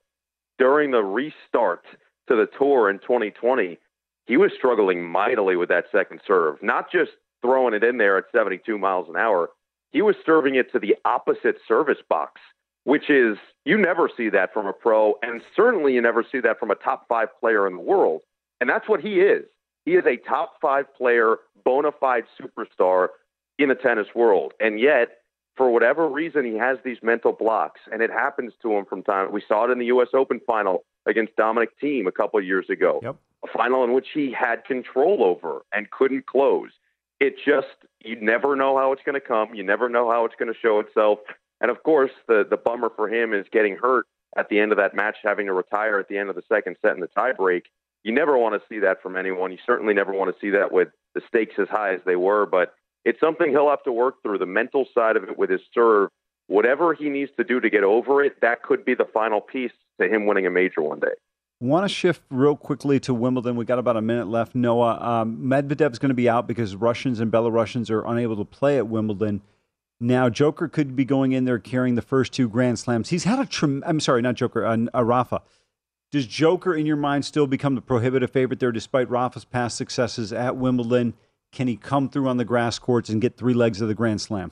During 0.58 0.92
the 0.92 1.04
restart 1.04 1.86
to 2.28 2.36
the 2.36 2.48
tour 2.58 2.90
in 2.90 3.00
2020, 3.00 3.78
he 4.26 4.38
was 4.38 4.52
struggling 4.58 5.04
mightily 5.04 5.56
with 5.56 5.70
that 5.70 5.86
second 5.92 6.22
serve, 6.26 6.62
not 6.62 6.92
just 6.92 7.12
throwing 7.42 7.74
it 7.74 7.84
in 7.84 7.98
there 7.98 8.18
at 8.18 8.26
72 8.34 8.78
miles 8.78 9.08
an 9.10 9.16
hour. 9.16 9.50
He 9.92 10.02
was 10.02 10.16
serving 10.26 10.56
it 10.56 10.72
to 10.72 10.80
the 10.80 10.96
opposite 11.06 11.58
service 11.68 12.00
box, 12.10 12.42
which 12.84 13.10
is, 13.10 13.38
you 13.66 13.78
never 13.78 14.10
see 14.16 14.30
that 14.30 14.54
from 14.54 14.66
a 14.66 14.74
pro, 14.74 15.16
and 15.22 15.42
certainly 15.56 15.94
you 15.94 16.02
never 16.02 16.24
see 16.30 16.40
that 16.42 16.60
from 16.60 16.72
a 16.72 16.76
top 16.76 17.08
five 17.08 17.30
player 17.40 17.68
in 17.68 17.74
the 17.74 17.82
world. 17.82 18.22
And 18.60 18.70
that's 18.70 18.90
what 18.90 19.02
he 19.02 19.20
is. 19.20 19.46
He 19.86 19.92
is 19.92 20.06
a 20.06 20.18
top 20.18 20.56
five 20.62 20.86
player, 20.96 21.38
bona 21.64 21.92
fide 21.92 22.24
superstar 22.42 23.10
in 23.60 23.70
the 23.70 23.76
tennis 23.76 24.08
world. 24.16 24.54
And 24.60 24.80
yet, 24.80 25.20
for 25.56 25.70
whatever 25.70 26.08
reason, 26.10 26.46
he 26.46 26.58
has 26.58 26.78
these 26.84 26.98
mental 27.02 27.32
blocks, 27.32 27.80
and 27.92 28.02
it 28.02 28.10
happens 28.10 28.54
to 28.62 28.74
him 28.74 28.86
from 28.86 29.04
time. 29.04 29.32
We 29.32 29.44
saw 29.48 29.66
it 29.66 29.72
in 29.72 29.80
the 29.80 29.86
U.S. 29.86 30.10
Open 30.14 30.42
final 30.46 30.84
against 31.06 31.36
Dominic 31.36 31.70
Thiem 31.82 32.08
a 32.08 32.12
couple 32.12 32.40
of 32.40 32.46
years 32.46 32.70
ago. 32.70 33.00
Yep. 33.04 33.16
A 33.44 33.48
final 33.58 33.84
in 33.84 33.94
which 33.94 34.08
he 34.14 34.32
had 34.32 34.66
control 34.66 35.24
over 35.24 35.62
and 35.74 35.90
couldn't 35.92 36.26
close. 36.26 36.72
It 37.20 37.36
just 37.46 37.68
you 38.04 38.20
never 38.20 38.56
know 38.56 38.78
how 38.78 38.92
it's 38.92 39.02
going 39.06 39.20
to 39.20 39.26
come. 39.26 39.54
You 39.54 39.64
never 39.64 39.90
know 39.90 40.10
how 40.10 40.26
it's 40.26 40.36
going 40.38 40.52
to 40.52 40.60
show 40.60 40.80
itself. 40.80 41.20
And 41.62 41.72
of 41.72 41.84
course, 41.84 42.12
the 42.28 42.46
the 42.50 42.58
bummer 42.58 42.90
for 42.96 43.08
him 43.08 43.34
is 43.34 43.46
getting 43.52 43.76
hurt 43.76 44.06
at 44.36 44.50
the 44.50 44.60
end 44.60 44.72
of 44.72 44.78
that 44.78 44.94
match, 44.94 45.18
having 45.24 45.46
to 45.46 45.54
retire 45.54 46.00
at 46.00 46.08
the 46.08 46.18
end 46.18 46.30
of 46.30 46.36
the 46.36 46.44
second 46.50 46.76
set 46.82 46.96
in 46.96 47.00
the 47.00 47.08
tiebreak. 47.08 47.64
You 48.04 48.14
never 48.14 48.38
want 48.38 48.62
to 48.62 48.68
see 48.68 48.80
that 48.80 49.02
from 49.02 49.16
anyone. 49.16 49.52
You 49.52 49.58
certainly 49.66 49.94
never 49.94 50.14
want 50.14 50.34
to 50.34 50.40
see 50.40 50.52
that 50.52 50.72
with 50.72 50.90
the 51.16 51.22
stakes 51.28 51.56
as 51.58 51.68
high 51.70 51.94
as 51.94 52.02
they 52.06 52.16
were. 52.16 52.46
But 52.46 52.76
it's 53.06 53.20
something 53.20 53.50
he'll 53.50 53.70
have 53.70 53.84
to 53.84 53.92
work 53.92 54.22
through 54.22 54.40
the 54.40 54.46
mental 54.46 54.86
side 54.94 55.16
of 55.16 55.24
it 55.24 55.38
with 55.38 55.50
his 55.50 55.62
serve. 55.74 56.10
Whatever 56.48 56.94
he 56.94 57.10
needs 57.10 57.32
to 57.38 57.44
do 57.44 57.60
to 57.60 57.70
get 57.70 57.84
over 57.84 58.24
it, 58.24 58.42
that 58.42 58.62
could 58.62 58.86
be 58.86 58.94
the 58.94 59.08
final 59.12 59.42
piece 59.42 59.72
to 60.00 60.08
him 60.08 60.28
winning 60.28 60.46
a 60.46 60.52
major 60.52 60.82
one 60.82 61.00
day. 61.00 61.16
Want 61.62 61.86
to 61.86 61.90
shift 61.90 62.22
real 62.30 62.58
quickly 62.58 63.00
to 63.02 63.14
Wimbledon? 63.14 63.56
We 63.56 63.64
got 63.64 63.80
about 63.80 63.96
a 63.96 64.02
minute 64.02 64.28
left. 64.28 64.56
Noah, 64.56 65.00
um, 65.02 65.38
Medvedev 65.38 65.94
is 65.94 66.00
going 66.00 66.10
to 66.10 66.16
be 66.16 66.28
out 66.28 66.48
because 66.48 66.76
Russians 66.76 67.22
and 67.22 67.32
Belarusians 67.32 67.90
are 67.90 68.06
unable 68.06 68.36
to 68.36 68.44
play 68.44 68.78
at 68.78 68.88
Wimbledon. 68.88 69.42
Now, 70.00 70.30
Joker 70.30 70.68
could 70.68 70.98
be 70.98 71.06
going 71.06 71.32
in 71.32 71.46
there 71.46 71.58
carrying 71.58 71.96
the 71.96 72.02
first 72.02 72.34
two 72.34 72.50
Grand 72.50 72.78
Slams. 72.78 73.10
He's 73.10 73.24
had 73.24 73.40
a 73.40 73.46
trem- 73.46 73.84
I'm 73.88 74.02
sorry, 74.02 74.22
not 74.22 74.36
Joker, 74.36 74.66
uh, 74.66 74.78
uh, 74.94 75.04
Rafa. 75.04 75.42
Does 76.12 76.28
Joker, 76.28 76.76
in 76.76 76.86
your 76.86 76.98
mind, 76.98 77.24
still 77.24 77.48
become 77.48 77.76
the 77.76 77.82
prohibitive 77.82 78.32
favorite 78.32 78.60
there, 78.60 78.74
despite 78.74 79.10
Rafa's 79.10 79.46
past 79.46 79.78
successes 79.78 80.34
at 80.34 80.58
Wimbledon? 80.58 81.14
Can 81.54 81.70
he 81.70 81.78
come 81.78 82.10
through 82.10 82.28
on 82.28 82.36
the 82.36 82.44
grass 82.44 82.80
courts 82.80 83.10
and 83.10 83.22
get 83.22 83.38
three 83.38 83.54
legs 83.54 83.80
of 83.80 83.88
the 83.88 83.96
Grand 83.96 84.20
Slam? 84.20 84.52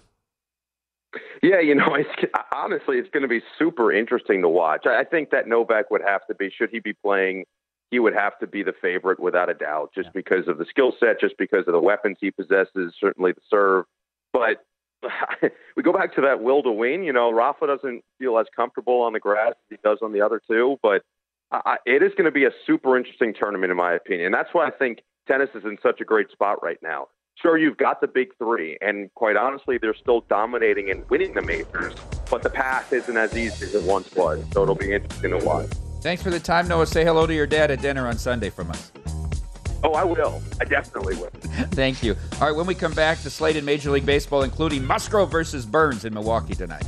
Yeah, 1.42 1.60
you 1.60 1.76
know, 1.76 1.88
it's, 1.96 2.32
honestly, 2.54 2.98
it's 2.98 3.10
going 3.10 3.24
to 3.24 3.28
be 3.28 3.42
super 3.58 3.92
interesting 3.92 4.42
to 4.42 4.50
watch. 4.50 4.86
I 4.86 5.04
think 5.04 5.32
that 5.32 5.48
Novak 5.48 5.92
would 5.92 6.02
have 6.06 6.26
to 6.28 6.36
be, 6.36 6.50
should 6.50 6.70
he 6.72 6.80
be 6.80 6.94
playing, 6.94 7.46
he 7.92 8.00
would 8.00 8.14
have 8.14 8.38
to 8.40 8.48
be 8.48 8.64
the 8.64 8.74
favorite 8.82 9.20
without 9.20 9.50
a 9.50 9.54
doubt, 9.54 9.92
just 9.94 10.08
yeah. 10.08 10.12
because 10.16 10.48
of 10.48 10.58
the 10.58 10.66
skill 10.66 10.94
set, 11.00 11.20
just 11.20 11.38
because 11.38 11.66
of 11.68 11.74
the 11.74 11.80
weapons 11.80 12.18
he 12.20 12.32
possesses, 12.32 12.94
certainly 13.00 13.34
the 13.34 13.42
serve. 13.50 13.86
But 14.32 14.66
we 15.76 15.84
go 15.84 15.94
back 15.94 16.16
to 16.16 16.22
that 16.22 16.42
will 16.42 16.64
to 16.64 16.72
win. 16.72 17.04
You 17.04 17.14
know, 17.14 17.32
Rafa 17.32 17.68
doesn't 17.68 18.04
feel 18.20 18.38
as 18.40 18.48
comfortable 18.56 19.02
on 19.02 19.14
the 19.14 19.20
grass 19.20 19.52
as 19.52 19.56
he 19.70 19.78
does 19.84 20.00
on 20.02 20.14
the 20.14 20.22
other 20.22 20.42
two, 20.50 20.78
but 20.82 21.04
I, 21.52 21.78
it 21.86 22.02
is 22.02 22.12
going 22.18 22.26
to 22.26 22.32
be 22.32 22.46
a 22.46 22.52
super 22.66 22.98
interesting 22.98 23.34
tournament, 23.38 23.70
in 23.70 23.78
my 23.78 23.94
opinion. 23.94 24.32
That's 24.32 24.50
why 24.54 24.68
I 24.68 24.72
think 24.72 25.04
tennis 25.28 25.50
is 25.54 25.64
in 25.64 25.78
such 25.84 26.02
a 26.02 26.06
great 26.06 26.32
spot 26.32 26.64
right 26.64 26.80
now. 26.82 27.08
Sure, 27.42 27.58
you've 27.58 27.78
got 27.78 28.00
the 28.00 28.08
big 28.08 28.36
three, 28.38 28.78
and 28.82 29.14
quite 29.16 29.36
honestly, 29.36 29.78
they're 29.78 29.96
still 29.96 30.22
dominating 30.30 30.90
and 30.92 31.08
winning 31.10 31.34
the 31.34 31.42
majors, 31.42 31.94
but 32.30 32.42
the 32.42 32.50
path 32.50 32.94
isn't 32.94 33.18
as 33.18 33.36
easy 33.36 33.66
as 33.66 33.76
it 33.76 33.84
once 33.84 34.14
was. 34.16 34.44
So 34.52 34.64
it'll 34.64 34.76
be 34.76 34.94
interesting 34.94 35.38
to 35.38 35.46
watch. 35.46 35.70
Thanks 36.02 36.22
for 36.22 36.30
the 36.30 36.40
time, 36.40 36.68
Noah. 36.68 36.86
Say 36.86 37.04
hello 37.04 37.26
to 37.26 37.34
your 37.34 37.48
dad 37.48 37.72
at 37.72 37.82
dinner 37.82 38.08
on 38.08 38.18
Sunday 38.18 38.50
from 38.50 38.70
us. 38.72 38.92
Oh, 39.84 39.94
I 39.94 40.06
will. 40.06 40.42
I 40.62 40.66
definitely 40.66 41.16
will. 41.16 41.30
Thank 41.72 42.04
you. 42.04 42.16
All 42.40 42.48
right, 42.48 42.56
when 42.56 42.66
we 42.66 42.76
come 42.76 42.94
back, 42.94 43.18
the 43.20 43.30
slate 43.30 43.58
in 43.58 43.66
Major 43.66 43.92
League 43.92 44.06
Baseball, 44.06 44.44
including 44.44 44.86
Musgrove 44.86 45.30
versus 45.30 45.66
Burnes 45.66 46.06
in 46.06 46.14
Milwaukee 46.14 46.56
tonight. 46.56 46.88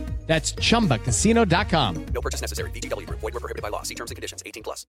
That's 0.27 0.53
chumbacasino.com. 0.53 2.05
No 2.13 2.21
purchase 2.21 2.41
necessary. 2.41 2.71
VGW 2.71 3.05
Group. 3.05 3.19
Void 3.19 3.33
were 3.33 3.41
prohibited 3.41 3.61
by 3.61 3.69
law. 3.69 3.83
See 3.83 3.95
terms 3.95 4.11
and 4.11 4.15
conditions. 4.15 4.41
18 4.45 4.63
plus. 4.63 4.85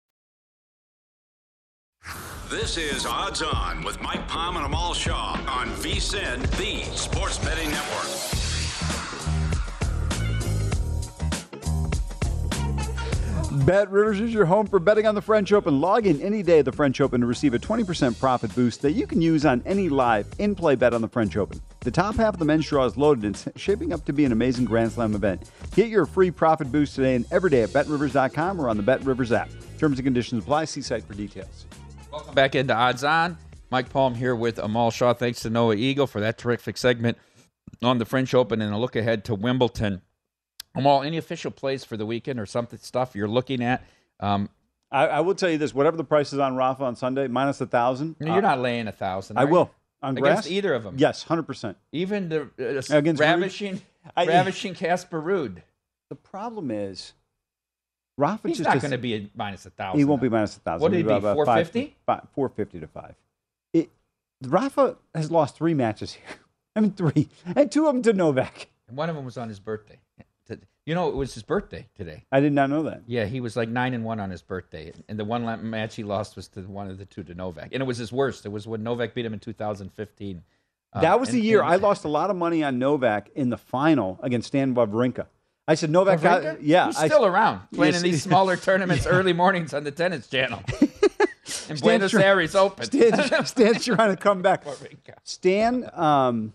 This 2.49 2.77
is 2.77 3.05
Odds 3.05 3.41
On 3.41 3.83
with 3.83 4.01
Mike 4.01 4.27
Palm 4.27 4.57
and 4.57 4.65
Amal 4.65 4.93
Shaw 4.93 5.39
on 5.47 5.67
VSIN, 5.69 6.41
the 6.57 6.83
Sports 6.97 7.37
Betting 7.37 7.69
Network. 7.69 8.40
Bet 13.51 13.91
Rivers 13.91 14.21
is 14.21 14.33
your 14.33 14.45
home 14.45 14.65
for 14.65 14.79
betting 14.79 15.05
on 15.05 15.13
the 15.13 15.21
French 15.21 15.51
Open. 15.51 15.81
Log 15.81 16.07
in 16.07 16.21
any 16.21 16.41
day 16.41 16.59
of 16.59 16.65
the 16.65 16.71
French 16.71 17.01
Open 17.01 17.19
to 17.19 17.27
receive 17.27 17.53
a 17.53 17.59
20% 17.59 18.17
profit 18.17 18.55
boost 18.55 18.81
that 18.81 18.93
you 18.93 19.05
can 19.05 19.21
use 19.21 19.45
on 19.45 19.61
any 19.65 19.89
live 19.89 20.25
in 20.39 20.55
play 20.55 20.73
bet 20.75 20.93
on 20.93 21.01
the 21.01 21.07
French 21.09 21.35
Open. 21.35 21.59
The 21.81 21.91
top 21.91 22.15
half 22.15 22.35
of 22.35 22.39
the 22.39 22.45
men's 22.45 22.65
draw 22.65 22.85
is 22.85 22.95
loaded 22.95 23.25
and 23.25 23.53
shaping 23.57 23.91
up 23.91 24.05
to 24.05 24.13
be 24.13 24.23
an 24.23 24.31
amazing 24.31 24.63
Grand 24.63 24.93
Slam 24.93 25.15
event. 25.15 25.51
Get 25.75 25.89
your 25.89 26.05
free 26.05 26.31
profit 26.31 26.71
boost 26.71 26.95
today 26.95 27.13
and 27.13 27.25
every 27.29 27.49
day 27.49 27.63
at 27.63 27.73
betrivers.com 27.73 28.61
or 28.61 28.69
on 28.69 28.77
the 28.77 28.83
Bet 28.83 29.03
Rivers 29.03 29.33
app. 29.33 29.49
Terms 29.77 29.99
and 29.99 30.05
conditions 30.05 30.43
apply. 30.43 30.63
See 30.63 30.81
site 30.81 31.03
for 31.03 31.13
details. 31.13 31.65
Welcome 32.09 32.33
back 32.33 32.55
into 32.55 32.73
Odds 32.73 33.03
On. 33.03 33.37
Mike 33.69 33.89
Palm 33.89 34.15
here 34.15 34.35
with 34.35 34.59
Amal 34.59 34.91
Shaw. 34.91 35.13
Thanks 35.13 35.41
to 35.41 35.49
Noah 35.49 35.75
Eagle 35.75 36.07
for 36.07 36.21
that 36.21 36.37
terrific 36.37 36.77
segment 36.77 37.17
on 37.83 37.97
the 37.97 38.05
French 38.05 38.33
Open 38.33 38.61
and 38.61 38.73
a 38.73 38.77
look 38.77 38.95
ahead 38.95 39.25
to 39.25 39.35
Wimbledon. 39.35 40.03
Amal, 40.75 41.03
any 41.03 41.17
official 41.17 41.51
plays 41.51 41.83
for 41.83 41.97
the 41.97 42.05
weekend 42.05 42.39
or 42.39 42.45
something 42.45 42.79
stuff 42.79 43.15
you're 43.15 43.27
looking 43.27 43.61
at? 43.63 43.83
Um, 44.19 44.49
I, 44.91 45.07
I 45.07 45.19
will 45.21 45.35
tell 45.35 45.49
you 45.49 45.57
this: 45.57 45.73
whatever 45.73 45.97
the 45.97 46.03
price 46.03 46.33
is 46.33 46.39
on 46.39 46.55
Rafa 46.55 46.83
on 46.83 46.95
Sunday, 46.95 47.27
minus 47.27 47.61
a 47.61 47.65
thousand. 47.65 48.15
you're 48.19 48.29
uh, 48.31 48.39
not 48.41 48.59
laying 48.59 48.87
a 48.87 48.91
thousand. 48.91 49.37
I 49.37 49.45
will 49.45 49.71
on 50.01 50.17
against 50.17 50.49
either 50.49 50.73
of 50.73 50.83
them. 50.83 50.95
Yes, 50.97 51.23
hundred 51.23 51.43
percent. 51.43 51.77
even 51.91 52.29
the 52.29 52.41
uh, 52.91 52.97
Against 52.97 53.19
ravishing, 53.19 53.81
I- 54.15 54.25
ravishing 54.25 54.73
Casper 54.73 55.21
Ruud. 55.21 55.61
The 56.09 56.15
problem 56.15 56.71
is, 56.71 57.13
Rafa 58.17 58.49
He's 58.49 58.57
just 58.57 58.67
not 58.69 58.81
going 58.81 58.91
to 58.91 58.97
be 58.97 59.15
a 59.15 59.29
minus 59.33 59.65
a 59.65 59.69
thousand. 59.69 59.99
He 59.99 60.05
won't 60.05 60.21
be 60.21 60.27
minus 60.29 60.57
a 60.57 60.59
thousand. 60.59 60.81
What 60.81 60.91
did 60.91 61.05
He'll 61.05 61.19
be? 61.19 61.33
Four 61.33 61.45
fifty. 61.45 61.95
fi- 62.05 62.21
Four 62.33 62.49
fifty 62.49 62.79
to 62.81 62.87
five. 62.87 63.15
It, 63.73 63.89
Rafa 64.43 64.97
has 65.15 65.31
lost 65.31 65.55
three 65.55 65.73
matches 65.73 66.13
here. 66.13 66.25
I 66.75 66.81
mean, 66.81 66.91
three, 66.91 67.29
and 67.55 67.71
two 67.71 67.87
of 67.87 67.93
them 67.93 68.03
to 68.03 68.13
Novak. 68.13 68.67
And 68.89 68.97
one 68.97 69.09
of 69.09 69.15
them 69.15 69.23
was 69.23 69.37
on 69.37 69.47
his 69.47 69.59
birthday. 69.59 69.99
You 70.85 70.95
know, 70.95 71.09
it 71.09 71.15
was 71.15 71.33
his 71.35 71.43
birthday 71.43 71.87
today. 71.95 72.25
I 72.31 72.39
did 72.39 72.53
not 72.53 72.69
know 72.71 72.83
that. 72.83 73.03
Yeah, 73.05 73.25
he 73.25 73.39
was 73.39 73.55
like 73.55 73.69
nine 73.69 73.93
and 73.93 74.03
one 74.03 74.19
on 74.19 74.31
his 74.31 74.41
birthday, 74.41 74.91
and 75.07 75.19
the 75.19 75.23
one 75.25 75.69
match 75.69 75.95
he 75.95 76.03
lost 76.03 76.35
was 76.35 76.47
to 76.49 76.61
one 76.61 76.89
of 76.89 76.97
the 76.97 77.05
two 77.05 77.23
to 77.23 77.35
Novak, 77.35 77.69
and 77.71 77.81
it 77.83 77.85
was 77.85 77.97
his 77.99 78.11
worst. 78.11 78.45
It 78.45 78.49
was 78.49 78.67
when 78.67 78.81
Novak 78.81 79.13
beat 79.13 79.25
him 79.25 79.33
in 79.33 79.39
2015. 79.39 80.41
Uh, 80.93 81.01
That 81.01 81.19
was 81.19 81.29
the 81.29 81.37
and- 81.37 81.45
year 81.45 81.61
and- 81.61 81.69
I 81.71 81.75
lost 81.75 82.03
a 82.03 82.07
lot 82.09 82.29
of 82.31 82.35
money 82.35 82.63
on 82.63 82.79
Novak 82.79 83.29
in 83.35 83.49
the 83.51 83.57
final 83.57 84.19
against 84.23 84.47
Stan 84.47 84.73
Wawrinka. 84.73 85.27
I 85.67 85.75
said 85.75 85.91
Novak 85.91 86.21
got 86.21 86.61
yeah. 86.63 86.87
he's 86.87 86.97
I- 86.97 87.07
still 87.07 87.25
around 87.27 87.61
playing 87.73 87.93
in 87.95 88.01
these 88.01 88.23
smaller 88.23 88.57
tournaments 88.67 89.05
early 89.05 89.33
mornings 89.33 89.73
on 89.75 89.83
the 89.83 89.91
tennis 89.91 90.27
channel. 90.27 90.61
Stan's 91.43 91.81
Buenos 91.81 92.13
Aires 92.15 92.55
Open. 92.55 92.85
Stan's, 92.85 93.49
Stan's 93.49 93.85
trying 93.85 94.09
to 94.09 94.17
come 94.17 94.41
back. 94.41 94.65
Wawrinka. 94.65 95.13
Stan 95.23 95.89
um, 95.93 96.53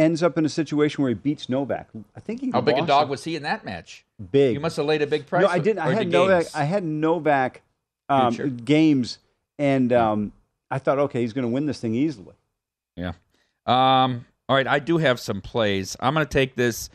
ends 0.00 0.22
up 0.22 0.38
in 0.38 0.46
a 0.46 0.48
situation 0.48 1.02
where 1.02 1.10
he 1.10 1.14
beats 1.14 1.48
Novak. 1.48 1.88
I 2.16 2.20
think 2.20 2.40
he 2.40 2.50
How 2.50 2.62
big 2.62 2.78
a 2.78 2.86
dog 2.86 3.04
him. 3.04 3.10
was 3.10 3.22
he 3.22 3.36
in 3.36 3.42
that 3.42 3.64
match? 3.64 4.04
big. 4.32 4.54
You 4.54 4.60
must 4.60 4.76
have 4.76 4.86
laid 4.86 5.02
a 5.02 5.06
big 5.06 5.26
price. 5.26 5.42
No, 5.42 5.48
I 5.48 5.58
didn't. 5.58 5.78
I 5.80 5.94
had 5.94 6.08
Novak. 6.08 6.42
games. 6.44 6.54
I 6.54 6.64
had 6.64 6.84
Novak 6.84 7.62
um, 8.08 8.56
games, 8.64 9.18
and 9.58 9.92
um, 9.92 10.32
I 10.70 10.78
thought, 10.78 10.98
okay, 10.98 11.20
he's 11.20 11.32
going 11.32 11.46
to 11.46 11.50
win 11.52 11.66
this 11.66 11.80
thing 11.80 11.94
easily. 11.94 12.34
Yeah. 12.96 13.12
Um, 13.66 14.24
all 14.48 14.56
right, 14.56 14.66
I 14.66 14.78
do 14.78 14.98
have 14.98 15.20
some 15.20 15.40
plays. 15.40 15.96
I'm 16.00 16.14
going 16.14 16.26
to 16.26 16.32
take 16.32 16.54
this. 16.54 16.90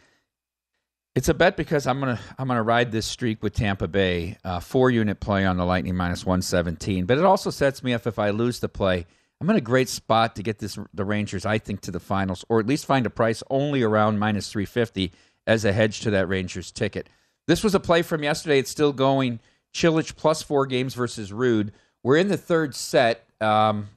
It's 1.15 1.29
a 1.29 1.33
bet 1.33 1.55
because 1.55 1.87
I'm 1.87 2.01
gonna 2.01 2.19
I'm 2.37 2.49
gonna 2.49 2.61
ride 2.61 2.91
this 2.91 3.05
streak 3.05 3.41
with 3.41 3.53
Tampa 3.53 3.87
Bay. 3.87 4.37
Uh, 4.43 4.59
four 4.59 4.91
unit 4.91 5.21
play 5.21 5.45
on 5.45 5.55
the 5.55 5.63
Lightning 5.63 5.95
minus 5.95 6.25
117, 6.25 7.05
but 7.05 7.17
it 7.17 7.23
also 7.23 7.49
sets 7.49 7.81
me 7.81 7.93
up 7.93 8.05
if 8.05 8.19
I 8.19 8.31
lose 8.31 8.59
the 8.59 8.67
play. 8.67 9.05
I'm 9.41 9.49
in 9.49 9.55
a 9.55 9.61
great 9.61 9.89
spot 9.89 10.35
to 10.35 10.43
get 10.43 10.59
this 10.59 10.77
the 10.93 11.05
Rangers, 11.05 11.45
I 11.45 11.57
think, 11.57 11.81
to 11.81 11.91
the 11.91 11.99
finals, 11.99 12.45
or 12.49 12.59
at 12.59 12.67
least 12.67 12.85
find 12.85 13.05
a 13.05 13.09
price 13.09 13.43
only 13.49 13.83
around 13.83 14.19
minus 14.19 14.51
350 14.51 15.11
as 15.45 15.65
a 15.65 15.73
hedge 15.73 16.01
to 16.01 16.11
that 16.11 16.27
Rangers 16.27 16.71
ticket. 16.71 17.09
This 17.47 17.63
was 17.63 17.75
a 17.75 17.79
play 17.79 18.01
from 18.01 18.23
yesterday. 18.23 18.59
It's 18.59 18.71
still 18.71 18.93
going. 18.93 19.39
Cilic 19.73 20.15
plus 20.15 20.41
four 20.41 20.65
games 20.65 20.93
versus 20.93 21.31
Ruud. 21.31 21.71
We're 22.01 22.17
in 22.17 22.29
the 22.29 22.37
third 22.37 22.73
set. 22.73 23.27
Um, 23.41 23.89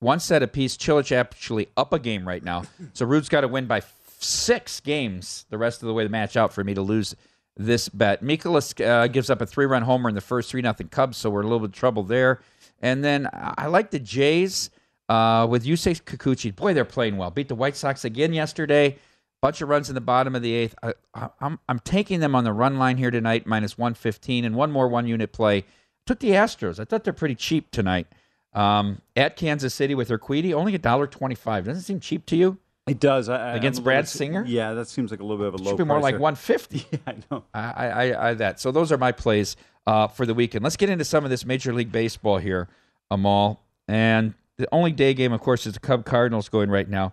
one 0.00 0.18
set 0.18 0.42
apiece. 0.42 0.76
Cilic 0.76 1.12
actually 1.12 1.68
up 1.76 1.92
a 1.92 1.98
game 1.98 2.26
right 2.26 2.42
now. 2.42 2.64
So 2.94 3.06
Ruud's 3.06 3.28
got 3.28 3.42
to 3.42 3.48
win 3.48 3.66
by 3.66 3.82
six 4.18 4.80
games 4.80 5.44
the 5.50 5.58
rest 5.58 5.82
of 5.82 5.88
the 5.88 5.92
way 5.92 6.04
the 6.04 6.10
match 6.10 6.36
out 6.36 6.52
for 6.52 6.64
me 6.64 6.74
to 6.74 6.82
lose 6.82 7.14
this 7.56 7.88
bet. 7.88 8.22
Mikolas 8.22 8.84
uh, 8.84 9.06
gives 9.08 9.30
up 9.30 9.40
a 9.40 9.46
three 9.46 9.66
run 9.66 9.82
homer 9.82 10.08
in 10.08 10.14
the 10.14 10.20
first 10.20 10.50
3 10.50 10.62
nothing 10.62 10.88
Cubs, 10.88 11.16
so 11.16 11.30
we're 11.30 11.40
a 11.40 11.44
little 11.44 11.60
bit 11.60 11.72
trouble 11.72 12.02
there. 12.02 12.40
And 12.80 13.02
then 13.02 13.28
I 13.32 13.66
like 13.66 13.90
the 13.90 13.98
Jays 13.98 14.70
uh, 15.08 15.46
with 15.48 15.64
Yusei 15.64 16.00
Kikuchi. 16.02 16.54
Boy, 16.54 16.74
they're 16.74 16.84
playing 16.84 17.16
well. 17.16 17.30
Beat 17.30 17.48
the 17.48 17.54
White 17.54 17.76
Sox 17.76 18.04
again 18.04 18.32
yesterday. 18.32 18.96
Bunch 19.42 19.60
of 19.60 19.68
runs 19.68 19.88
in 19.88 19.94
the 19.94 20.00
bottom 20.00 20.34
of 20.34 20.42
the 20.42 20.52
eighth. 20.54 20.74
I, 20.82 20.94
I, 21.14 21.28
I'm, 21.40 21.58
I'm 21.68 21.78
taking 21.80 22.20
them 22.20 22.34
on 22.34 22.44
the 22.44 22.52
run 22.52 22.78
line 22.78 22.96
here 22.96 23.10
tonight, 23.10 23.46
minus 23.46 23.76
115, 23.76 24.44
and 24.44 24.54
one 24.56 24.72
more 24.72 24.88
one 24.88 25.06
unit 25.06 25.32
play. 25.32 25.64
Took 26.06 26.20
the 26.20 26.30
Astros. 26.30 26.80
I 26.80 26.84
thought 26.84 27.04
they're 27.04 27.12
pretty 27.12 27.34
cheap 27.34 27.70
tonight. 27.70 28.06
Um, 28.54 29.02
at 29.14 29.36
Kansas 29.36 29.74
City 29.74 29.94
with 29.94 30.08
Urquidy, 30.08 30.54
only 30.54 30.74
a 30.74 30.78
dollar 30.78 31.06
twenty-five. 31.06 31.66
Doesn't 31.66 31.82
seem 31.82 32.00
cheap 32.00 32.24
to 32.26 32.36
you? 32.36 32.56
It 32.86 33.00
does. 33.00 33.28
I, 33.28 33.54
Against 33.56 33.84
Brad 33.84 34.04
little- 34.04 34.16
Singer? 34.16 34.44
Yeah, 34.46 34.72
that 34.74 34.88
seems 34.88 35.10
like 35.10 35.20
a 35.20 35.24
little 35.24 35.36
bit 35.38 35.48
of 35.48 35.54
a 35.54 35.56
low. 35.58 35.64
It 35.64 35.68
should 35.72 35.78
be 35.78 35.84
more 35.84 36.00
like 36.00 36.14
there. 36.14 36.20
150. 36.20 36.86
Yeah, 36.92 36.98
I 37.06 37.14
know. 37.30 37.44
I, 37.52 37.60
I, 37.60 37.88
I, 37.88 38.28
I 38.30 38.34
that. 38.34 38.58
So 38.60 38.70
those 38.72 38.92
are 38.92 38.96
my 38.96 39.12
plays 39.12 39.56
uh, 39.86 40.06
for 40.06 40.24
the 40.24 40.32
weekend. 40.32 40.62
Let's 40.64 40.76
get 40.76 40.88
into 40.88 41.04
some 41.04 41.24
of 41.24 41.30
this 41.30 41.44
Major 41.44 41.74
League 41.74 41.92
Baseball 41.92 42.38
here, 42.38 42.68
Amal. 43.10 43.60
And 43.88 44.32
the 44.58 44.68
only 44.72 44.92
day 44.92 45.14
game, 45.14 45.32
of 45.32 45.40
course, 45.40 45.66
is 45.66 45.74
the 45.74 45.80
Cub 45.80 46.04
Cardinals 46.04 46.48
going 46.48 46.70
right 46.70 46.88
now. 46.88 47.12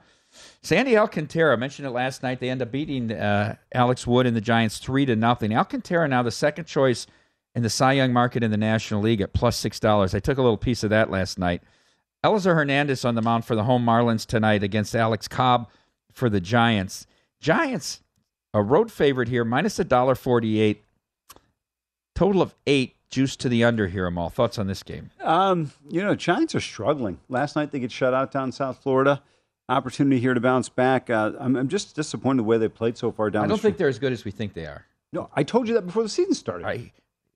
Sandy 0.61 0.97
Alcantara 0.97 1.57
mentioned 1.57 1.87
it 1.87 1.91
last 1.91 2.23
night. 2.23 2.39
They 2.39 2.49
end 2.49 2.61
up 2.61 2.71
beating 2.71 3.11
uh, 3.11 3.55
Alex 3.73 4.07
Wood 4.07 4.25
and 4.25 4.35
the 4.35 4.41
Giants 4.41 4.79
three 4.79 5.05
to 5.05 5.15
nothing. 5.15 5.55
Alcantara 5.55 6.07
now 6.07 6.23
the 6.23 6.31
second 6.31 6.65
choice 6.65 7.05
in 7.53 7.61
the 7.61 7.69
Cy 7.69 7.93
Young 7.93 8.11
market 8.11 8.43
in 8.43 8.49
the 8.49 8.57
National 8.57 9.01
League 9.01 9.21
at 9.21 9.33
plus 9.33 9.55
six 9.55 9.79
dollars. 9.79 10.15
I 10.15 10.19
took 10.19 10.39
a 10.39 10.41
little 10.41 10.57
piece 10.57 10.83
of 10.83 10.89
that 10.89 11.11
last 11.11 11.37
night. 11.37 11.61
Elieser 12.23 12.55
Hernandez 12.55 13.05
on 13.05 13.15
the 13.15 13.21
mound 13.21 13.45
for 13.45 13.55
the 13.55 13.65
home 13.65 13.85
Marlins 13.85 14.25
tonight 14.25 14.63
against 14.63 14.95
Alex 14.95 15.27
Cobb 15.27 15.69
for 16.11 16.29
the 16.29 16.41
Giants. 16.41 17.05
Giants 17.39 18.01
a 18.55 18.63
road 18.63 18.91
favorite 18.91 19.27
here, 19.27 19.43
minus 19.43 19.77
a 19.77 19.83
dollar 19.83 20.15
forty-eight. 20.15 20.83
Total 22.15 22.41
of 22.41 22.55
eight. 22.67 22.95
Juice 23.09 23.35
to 23.35 23.49
the 23.49 23.63
under 23.63 23.87
here, 23.87 24.07
Amal. 24.07 24.31
Thoughts 24.31 24.57
on 24.57 24.65
this 24.65 24.81
game? 24.81 25.11
Um, 25.21 25.71
you 25.87 26.01
know, 26.01 26.15
Giants 26.15 26.55
are 26.55 26.59
struggling. 26.59 27.19
Last 27.29 27.55
night 27.55 27.69
they 27.71 27.79
get 27.79 27.91
shut 27.91 28.11
out 28.11 28.31
down 28.31 28.51
South 28.51 28.81
Florida. 28.81 29.21
opportunity 29.69 30.19
here 30.19 30.33
to 30.33 30.39
bounce 30.39 30.67
back. 30.67 31.11
Uh, 31.11 31.33
I'm, 31.39 31.55
I'm 31.55 31.67
just 31.67 31.95
disappointed 31.95 32.39
the 32.39 32.43
way 32.43 32.57
they 32.57 32.67
played 32.69 32.97
so 32.97 33.11
far 33.11 33.29
down. 33.29 33.43
I 33.43 33.47
don't 33.47 33.57
stretch. 33.57 33.69
think 33.73 33.77
they're 33.77 33.87
as 33.87 33.99
good 33.99 34.13
as 34.13 34.25
we 34.25 34.31
think 34.31 34.55
they 34.55 34.65
are. 34.65 34.85
No, 35.11 35.29
I 35.35 35.43
told 35.43 35.67
you 35.67 35.75
that 35.75 35.85
before 35.85 36.01
the 36.01 36.09
season 36.09 36.33
started. 36.33 36.65
I, 36.65 36.91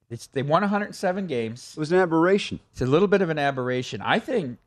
it's, 0.09 0.25
they 0.25 0.41
won 0.41 0.63
107 0.63 1.27
games. 1.27 1.75
It 1.77 1.79
was 1.79 1.91
an 1.91 1.99
aberration. 1.99 2.59
It's 2.71 2.81
a 2.81 2.87
little 2.87 3.07
bit 3.07 3.21
of 3.21 3.29
an 3.29 3.37
aberration. 3.37 4.01
I 4.01 4.17
think 4.17 4.57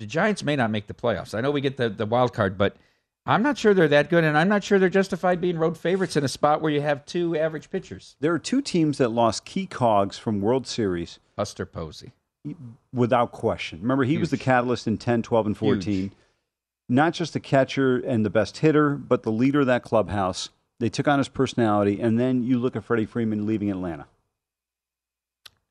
the 0.00 0.06
Giants 0.06 0.42
may 0.42 0.56
not 0.56 0.72
make 0.72 0.88
the 0.88 0.94
playoffs. 0.94 1.36
I 1.36 1.40
know 1.40 1.52
we 1.52 1.60
get 1.60 1.76
the, 1.76 1.88
the 1.88 2.04
wild 2.06 2.32
card, 2.32 2.58
but 2.58 2.76
I'm 3.26 3.42
not 3.42 3.58
sure 3.58 3.74
they're 3.74 3.88
that 3.88 4.08
good, 4.08 4.22
and 4.24 4.38
I'm 4.38 4.48
not 4.48 4.62
sure 4.62 4.78
they're 4.78 4.88
justified 4.88 5.40
being 5.40 5.58
road 5.58 5.76
favorites 5.76 6.16
in 6.16 6.24
a 6.24 6.28
spot 6.28 6.60
where 6.62 6.70
you 6.72 6.80
have 6.80 7.04
two 7.06 7.36
average 7.36 7.70
pitchers. 7.70 8.14
There 8.20 8.32
are 8.32 8.38
two 8.38 8.62
teams 8.62 8.98
that 8.98 9.08
lost 9.10 9.44
key 9.44 9.66
cogs 9.66 10.16
from 10.16 10.40
World 10.40 10.66
Series 10.66 11.18
Buster 11.34 11.66
Posey. 11.66 12.12
without 12.92 13.32
question. 13.32 13.80
Remember, 13.82 14.04
he 14.04 14.18
was 14.18 14.30
the 14.30 14.36
catalyst 14.36 14.86
in 14.86 14.98
10, 14.98 15.22
12, 15.22 15.46
and 15.46 15.56
14. 15.56 15.92
Huge. 15.94 16.12
Not 16.88 17.12
just 17.12 17.32
the 17.32 17.40
catcher 17.40 17.96
and 17.98 18.24
the 18.24 18.30
best 18.30 18.58
hitter, 18.58 18.90
but 18.90 19.24
the 19.24 19.32
leader 19.32 19.60
of 19.60 19.66
that 19.66 19.82
clubhouse. 19.82 20.50
They 20.78 20.88
took 20.88 21.08
on 21.08 21.18
his 21.18 21.26
personality, 21.28 22.00
and 22.00 22.20
then 22.20 22.44
you 22.44 22.60
look 22.60 22.76
at 22.76 22.84
Freddie 22.84 23.06
Freeman 23.06 23.46
leaving 23.46 23.68
Atlanta. 23.72 24.06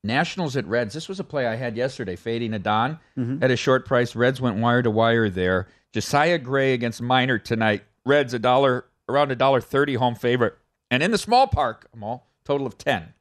Nationals 0.03 0.55
at 0.57 0.67
Reds. 0.67 0.93
This 0.93 1.07
was 1.07 1.19
a 1.19 1.23
play 1.23 1.47
I 1.47 1.55
had 1.55 1.77
yesterday, 1.77 2.15
fading 2.17 2.53
a 2.53 2.59
Don 2.59 2.99
Mhm. 3.17 3.41
at 3.41 3.49
a 3.49 3.55
short 3.55 3.85
price. 3.85 4.15
Reds 4.15 4.39
went 4.41 4.57
wire 4.57 4.83
to 4.83 4.91
wire 4.91 5.29
there. 5.29 5.67
Josiah 5.95 6.37
Gray 6.37 6.73
against 6.73 7.01
Miner 7.01 7.39
tonight. 7.39 7.85
Reds 8.05 8.33
a 8.33 8.39
dollar 8.39 8.83
around 9.07 9.31
a 9.31 9.35
dollar 9.35 9.61
thirty 9.61 9.93
home 9.93 10.13
favorite, 10.13 10.57
and 10.91 11.01
in 11.01 11.11
the 11.11 11.17
small 11.17 11.47
park, 11.47 11.87
Amal, 11.93 12.27
total 12.43 12.67
of 12.67 12.77
ten. 12.77 13.13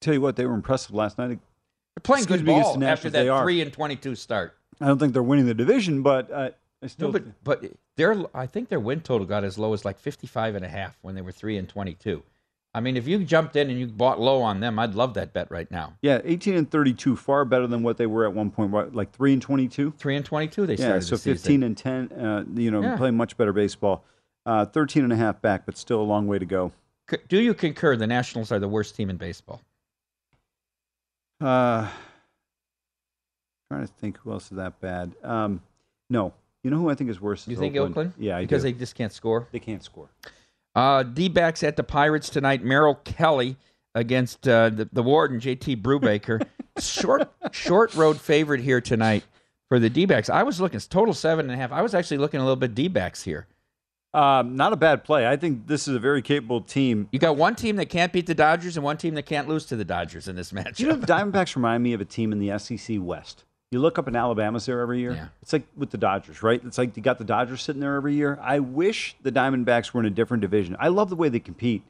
Tell 0.00 0.14
you 0.14 0.20
what, 0.20 0.36
they 0.36 0.46
were 0.46 0.54
impressive 0.54 0.94
last 0.94 1.18
night. 1.18 1.26
They're 1.30 1.38
playing 2.04 2.22
Excuse 2.22 2.42
good 2.42 2.46
ball 2.46 2.84
after 2.84 3.10
they 3.10 3.24
that 3.24 3.30
are. 3.30 3.42
three 3.42 3.60
and 3.60 3.72
twenty-two 3.72 4.14
start. 4.14 4.56
I 4.80 4.86
don't 4.86 5.00
think 5.00 5.14
they're 5.14 5.22
winning 5.22 5.46
the 5.46 5.54
division, 5.54 6.02
but 6.02 6.30
uh, 6.30 6.50
I 6.80 6.86
still. 6.86 7.08
No, 7.10 7.18
but 7.18 7.42
but 7.42 7.72
their 7.96 8.16
I 8.32 8.46
think 8.46 8.68
their 8.68 8.78
win 8.78 9.00
total 9.00 9.26
got 9.26 9.42
as 9.42 9.58
low 9.58 9.72
as 9.72 9.84
like 9.84 9.98
55 9.98 10.54
and 10.54 10.64
a 10.64 10.68
half 10.68 10.96
when 11.02 11.16
they 11.16 11.22
were 11.22 11.32
3 11.32 11.58
and 11.58 11.68
22. 11.68 12.22
I 12.76 12.80
mean, 12.80 12.98
if 12.98 13.08
you 13.08 13.24
jumped 13.24 13.56
in 13.56 13.70
and 13.70 13.80
you 13.80 13.86
bought 13.86 14.20
low 14.20 14.42
on 14.42 14.60
them, 14.60 14.78
I'd 14.78 14.94
love 14.94 15.14
that 15.14 15.32
bet 15.32 15.50
right 15.50 15.68
now. 15.70 15.94
yeah, 16.02 16.20
18 16.22 16.54
and 16.56 16.70
32, 16.70 17.16
far 17.16 17.46
better 17.46 17.66
than 17.66 17.82
what 17.82 17.96
they 17.96 18.04
were 18.04 18.26
at 18.26 18.34
one 18.34 18.50
point. 18.50 18.70
What, 18.70 18.94
like 18.94 19.12
3 19.12 19.32
and 19.32 19.40
22? 19.40 19.94
3 19.96 20.16
and 20.16 20.24
22 20.26 20.66
they 20.66 20.74
Yeah, 20.74 20.78
started 21.00 21.02
so 21.06 21.16
the 21.16 21.22
15 21.22 21.62
and 21.62 21.74
10, 21.74 22.12
uh, 22.12 22.44
you 22.54 22.70
know, 22.70 22.82
Yeah. 22.82 22.96
playing 22.98 23.16
much 23.16 23.38
better 23.38 23.54
baseball. 23.54 24.04
Uh, 24.44 24.66
13 24.66 25.04
and 25.04 25.12
a 25.12 25.16
half 25.16 25.40
back, 25.40 25.64
but 25.64 25.78
still 25.78 26.02
a 26.02 26.04
long 26.04 26.26
way 26.26 26.38
to 26.38 26.44
go. 26.44 26.70
Do 27.28 27.40
you 27.40 27.54
concur 27.54 27.96
the 27.96 28.06
Nationals 28.06 28.52
are 28.52 28.58
the 28.58 28.68
worst 28.68 28.94
team 28.94 29.08
in 29.08 29.16
baseball? 29.16 29.62
Uh, 31.40 31.88
trying 33.70 33.86
to 33.86 33.92
think 33.94 34.18
who 34.18 34.32
else 34.32 34.50
is 34.52 34.56
that 34.58 34.78
bad. 34.82 35.12
Um, 35.24 35.62
no. 36.10 36.34
You 36.62 36.70
know 36.70 36.76
who 36.76 36.90
I 36.90 36.94
think 36.94 37.08
is 37.08 37.22
worse? 37.22 37.48
You 37.48 37.56
think 37.56 37.74
Oakland? 37.76 38.12
Yeah, 38.18 38.36
I 38.36 38.42
because 38.42 38.62
do. 38.64 38.70
they 38.70 38.78
just 38.78 38.94
can't 38.96 39.12
score. 39.12 39.48
They 39.50 39.60
can't 39.60 39.82
score. 39.82 40.08
Uh, 40.76 41.02
D-backs 41.02 41.62
at 41.62 41.76
the 41.76 41.82
Pirates 41.82 42.28
tonight. 42.28 42.62
Merrill 42.62 42.96
Kelly 42.96 43.56
against 43.94 44.46
uh, 44.46 44.68
the, 44.68 44.88
the 44.92 45.02
Warden, 45.02 45.40
JT 45.40 45.80
Brubaker. 45.82 46.46
short 46.78 47.32
short 47.52 47.94
road 47.94 48.20
favorite 48.20 48.60
here 48.60 48.82
tonight 48.82 49.24
for 49.70 49.78
the 49.78 49.88
D-backs. 49.88 50.28
I 50.28 50.42
was 50.42 50.60
looking 50.60 50.76
it's 50.76 50.86
total 50.86 51.14
seven 51.14 51.46
and 51.46 51.54
a 51.54 51.56
half. 51.56 51.72
I 51.72 51.80
was 51.80 51.94
actually 51.94 52.18
looking 52.18 52.40
a 52.40 52.42
little 52.42 52.56
bit 52.56 52.74
D-backs 52.74 53.22
here. 53.22 53.46
Um, 54.12 54.56
not 54.56 54.72
a 54.72 54.76
bad 54.76 55.04
play. 55.04 55.26
I 55.26 55.36
think 55.36 55.66
this 55.66 55.88
is 55.88 55.94
a 55.94 55.98
very 55.98 56.22
capable 56.22 56.60
team. 56.60 57.08
You 57.12 57.18
got 57.18 57.36
one 57.36 57.54
team 57.54 57.76
that 57.76 57.86
can't 57.86 58.12
beat 58.12 58.26
the 58.26 58.34
Dodgers 58.34 58.76
and 58.76 58.84
one 58.84 58.96
team 58.98 59.14
that 59.14 59.24
can't 59.24 59.48
lose 59.48 59.66
to 59.66 59.76
the 59.76 59.84
Dodgers 59.84 60.28
in 60.28 60.36
this 60.36 60.52
match. 60.52 60.78
You 60.78 60.88
know, 60.88 60.96
the 60.96 61.06
Diamondbacks 61.06 61.56
remind 61.56 61.82
me 61.82 61.92
of 61.92 62.00
a 62.00 62.04
team 62.04 62.32
in 62.32 62.38
the 62.38 62.58
SEC 62.58 62.96
West. 63.00 63.44
You 63.72 63.80
look 63.80 63.98
up 63.98 64.06
in 64.06 64.14
Alabama's 64.14 64.66
there 64.66 64.80
every 64.80 65.00
year. 65.00 65.12
Yeah. 65.12 65.28
It's 65.42 65.52
like 65.52 65.66
with 65.76 65.90
the 65.90 65.98
Dodgers, 65.98 66.42
right? 66.42 66.62
It's 66.64 66.78
like 66.78 66.96
you 66.96 67.02
got 67.02 67.18
the 67.18 67.24
Dodgers 67.24 67.62
sitting 67.62 67.80
there 67.80 67.96
every 67.96 68.14
year. 68.14 68.38
I 68.40 68.60
wish 68.60 69.16
the 69.22 69.32
Diamondbacks 69.32 69.92
were 69.92 70.00
in 70.00 70.06
a 70.06 70.10
different 70.10 70.40
division. 70.40 70.76
I 70.78 70.88
love 70.88 71.10
the 71.10 71.16
way 71.16 71.28
they 71.28 71.40
compete. 71.40 71.82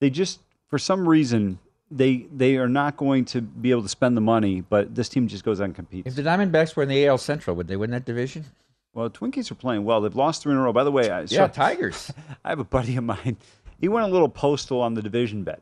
They 0.00 0.08
just, 0.08 0.40
for 0.68 0.78
some 0.78 1.06
reason, 1.06 1.58
they 1.90 2.26
they 2.34 2.56
are 2.56 2.68
not 2.68 2.96
going 2.96 3.26
to 3.26 3.42
be 3.42 3.70
able 3.70 3.82
to 3.82 3.88
spend 3.88 4.16
the 4.16 4.20
money, 4.22 4.62
but 4.62 4.94
this 4.94 5.08
team 5.10 5.28
just 5.28 5.44
goes 5.44 5.60
out 5.60 5.64
and 5.64 5.74
competes. 5.74 6.06
if 6.08 6.14
the 6.14 6.22
Diamondbacks 6.22 6.74
were 6.74 6.84
in 6.84 6.88
the 6.88 7.06
AL 7.06 7.18
Central, 7.18 7.54
would 7.56 7.68
they 7.68 7.76
win 7.76 7.90
that 7.90 8.04
division? 8.06 8.46
Well, 8.94 9.10
Twinkies 9.10 9.50
are 9.50 9.56
playing 9.56 9.84
well. 9.84 10.00
They've 10.00 10.14
lost 10.16 10.42
three 10.42 10.52
in 10.52 10.58
a 10.58 10.62
row. 10.62 10.72
By 10.72 10.84
the 10.84 10.90
way, 10.90 11.10
I, 11.10 11.20
Yeah, 11.20 11.26
so- 11.26 11.48
Tigers. 11.48 12.10
I 12.44 12.48
have 12.48 12.58
a 12.60 12.64
buddy 12.64 12.96
of 12.96 13.04
mine. 13.04 13.36
He 13.78 13.88
went 13.88 14.06
a 14.06 14.10
little 14.10 14.28
postal 14.28 14.80
on 14.80 14.94
the 14.94 15.02
division 15.02 15.44
bet. 15.44 15.60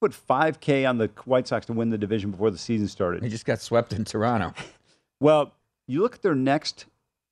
Put 0.00 0.12
5K 0.12 0.88
on 0.88 0.98
the 0.98 1.10
White 1.24 1.48
Sox 1.48 1.66
to 1.66 1.72
win 1.72 1.88
the 1.90 1.96
division 1.98 2.30
before 2.30 2.50
the 2.50 2.58
season 2.58 2.86
started. 2.86 3.22
He 3.22 3.28
just 3.30 3.46
got 3.46 3.60
swept 3.60 3.92
in 3.92 4.04
Toronto. 4.04 4.52
Well, 5.20 5.52
you 5.86 6.02
look 6.02 6.14
at 6.14 6.22
their 6.22 6.34
next 6.34 6.86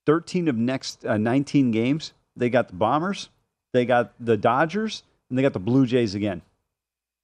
13 0.06 0.48
of 0.48 0.56
next 0.56 1.04
uh, 1.04 1.16
19 1.16 1.70
games. 1.70 2.12
They 2.36 2.50
got 2.50 2.68
the 2.68 2.74
Bombers, 2.74 3.28
they 3.72 3.84
got 3.84 4.12
the 4.18 4.36
Dodgers, 4.36 5.02
and 5.28 5.38
they 5.38 5.42
got 5.42 5.52
the 5.52 5.60
Blue 5.60 5.86
Jays 5.86 6.14
again. 6.14 6.42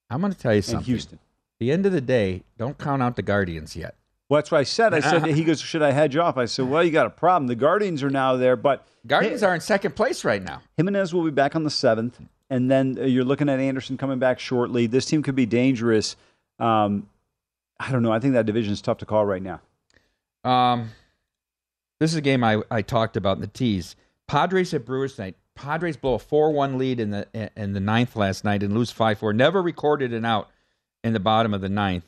I'm 0.09 0.21
going 0.21 0.33
to 0.33 0.39
tell 0.39 0.55
you 0.55 0.63
something. 0.63 0.87
Houston. 0.87 1.19
The 1.59 1.71
end 1.71 1.87
of 1.87 1.93
the 1.93 2.01
day, 2.01 2.43
don't 2.59 2.79
count 2.79 3.03
out 3.03 3.17
the 3.17 3.23
Guardians 3.23 3.77
yet. 3.77 3.95
Well, 4.29 4.39
that's 4.39 4.51
what 4.51 4.59
I 4.59 4.65
said. 4.65 4.95
I 4.95 5.01
said, 5.01 5.25
he 5.37 5.45
goes, 5.45 5.61
should 5.61 5.83
I 5.83 5.91
hedge 5.91 6.17
off? 6.17 6.37
I 6.37 6.45
said, 6.45 6.69
well, 6.69 6.85
you 6.85 6.91
got 6.91 7.07
a 7.07 7.11
problem. 7.11 7.49
The 7.49 7.57
Guardians 7.57 8.03
are 8.03 8.11
now 8.11 8.37
there, 8.37 8.57
but 8.57 8.87
Guardians 9.07 9.43
are 9.43 9.55
in 9.55 9.61
second 9.61 9.97
place 9.97 10.25
right 10.25 10.43
now. 10.43 10.63
Jimenez 10.77 11.13
will 11.13 11.25
be 11.25 11.31
back 11.31 11.57
on 11.57 11.65
the 11.65 11.71
seventh, 11.71 12.21
and 12.49 12.71
then 12.71 12.97
uh, 12.99 13.05
you're 13.05 13.25
looking 13.25 13.49
at 13.49 13.59
Anderson 13.59 13.97
coming 13.97 14.19
back 14.19 14.39
shortly. 14.39 14.87
This 14.87 15.05
team 15.07 15.23
could 15.23 15.35
be 15.35 15.47
dangerous. 15.47 16.17
Um, 16.59 17.09
I 17.79 17.91
don't 17.91 18.03
know. 18.03 18.13
I 18.13 18.21
think 18.21 18.35
that 18.35 18.47
division 18.47 18.73
is 18.73 18.81
tough 18.81 18.99
to 18.99 19.07
call 19.07 19.25
right 19.27 19.43
now. 19.43 19.61
Um, 20.45 20.91
this 21.99 22.11
is 22.11 22.17
a 22.17 22.23
game 22.23 22.43
I, 22.43 22.63
I 22.71 22.83
talked 22.83 23.17
about 23.17 23.37
in 23.37 23.43
the 23.43 23.47
tease. 23.47 23.97
Padres 24.27 24.73
at 24.75 24.85
Brewers 24.85 25.17
tonight. 25.17 25.37
Padres 25.55 25.97
blow 25.97 26.15
a 26.15 26.19
four-one 26.19 26.79
lead 26.79 27.01
in 27.01 27.11
the 27.11 27.27
in 27.57 27.75
the 27.75 27.81
ninth 27.81 28.17
last 28.17 28.45
night 28.45 28.63
and 28.63 28.73
lose 28.73 28.91
five-four. 28.91 29.35
Never 29.35 29.61
recorded 29.61 30.13
an 30.15 30.25
out 30.25 30.49
in 31.05 31.13
the 31.13 31.21
bottom 31.21 31.53
of 31.53 31.61
the 31.61 31.69
ninth. 31.69 32.05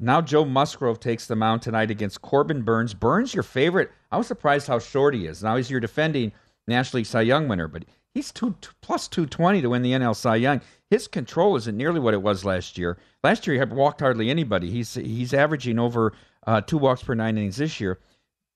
Now 0.00 0.20
Joe 0.20 0.44
Musgrove 0.44 0.98
takes 0.98 1.26
the 1.26 1.36
mound 1.36 1.62
tonight 1.62 1.90
against 1.90 2.22
Corbin 2.22 2.62
Burnes. 2.62 2.94
Burnes, 2.94 3.32
your 3.32 3.42
favorite. 3.42 3.90
I 4.10 4.18
was 4.18 4.26
surprised 4.26 4.66
how 4.66 4.78
short 4.78 5.14
he 5.14 5.26
is. 5.26 5.42
Now 5.42 5.56
he's 5.56 5.70
your 5.70 5.80
defending 5.80 6.32
National 6.66 6.98
League 6.98 7.06
Cy 7.06 7.22
Young 7.22 7.46
winner, 7.48 7.68
but 7.68 7.84
he's 8.12 8.32
two, 8.32 8.56
two 8.60 8.72
plus 8.82 9.06
two 9.06 9.26
twenty 9.26 9.62
to 9.62 9.70
win 9.70 9.82
the 9.82 9.92
NL 9.92 10.16
Cy 10.16 10.36
Young. 10.36 10.60
His 10.90 11.06
control 11.06 11.56
isn't 11.56 11.76
nearly 11.76 12.00
what 12.00 12.14
it 12.14 12.22
was 12.22 12.44
last 12.44 12.76
year. 12.76 12.98
Last 13.22 13.46
year 13.46 13.54
he 13.54 13.58
had 13.60 13.72
walked 13.72 14.00
hardly 14.00 14.30
anybody. 14.30 14.70
He's 14.70 14.94
he's 14.94 15.32
averaging 15.32 15.78
over 15.78 16.12
uh, 16.46 16.60
two 16.60 16.78
walks 16.78 17.02
per 17.02 17.14
nine 17.14 17.36
innings 17.36 17.56
this 17.56 17.80
year. 17.80 17.98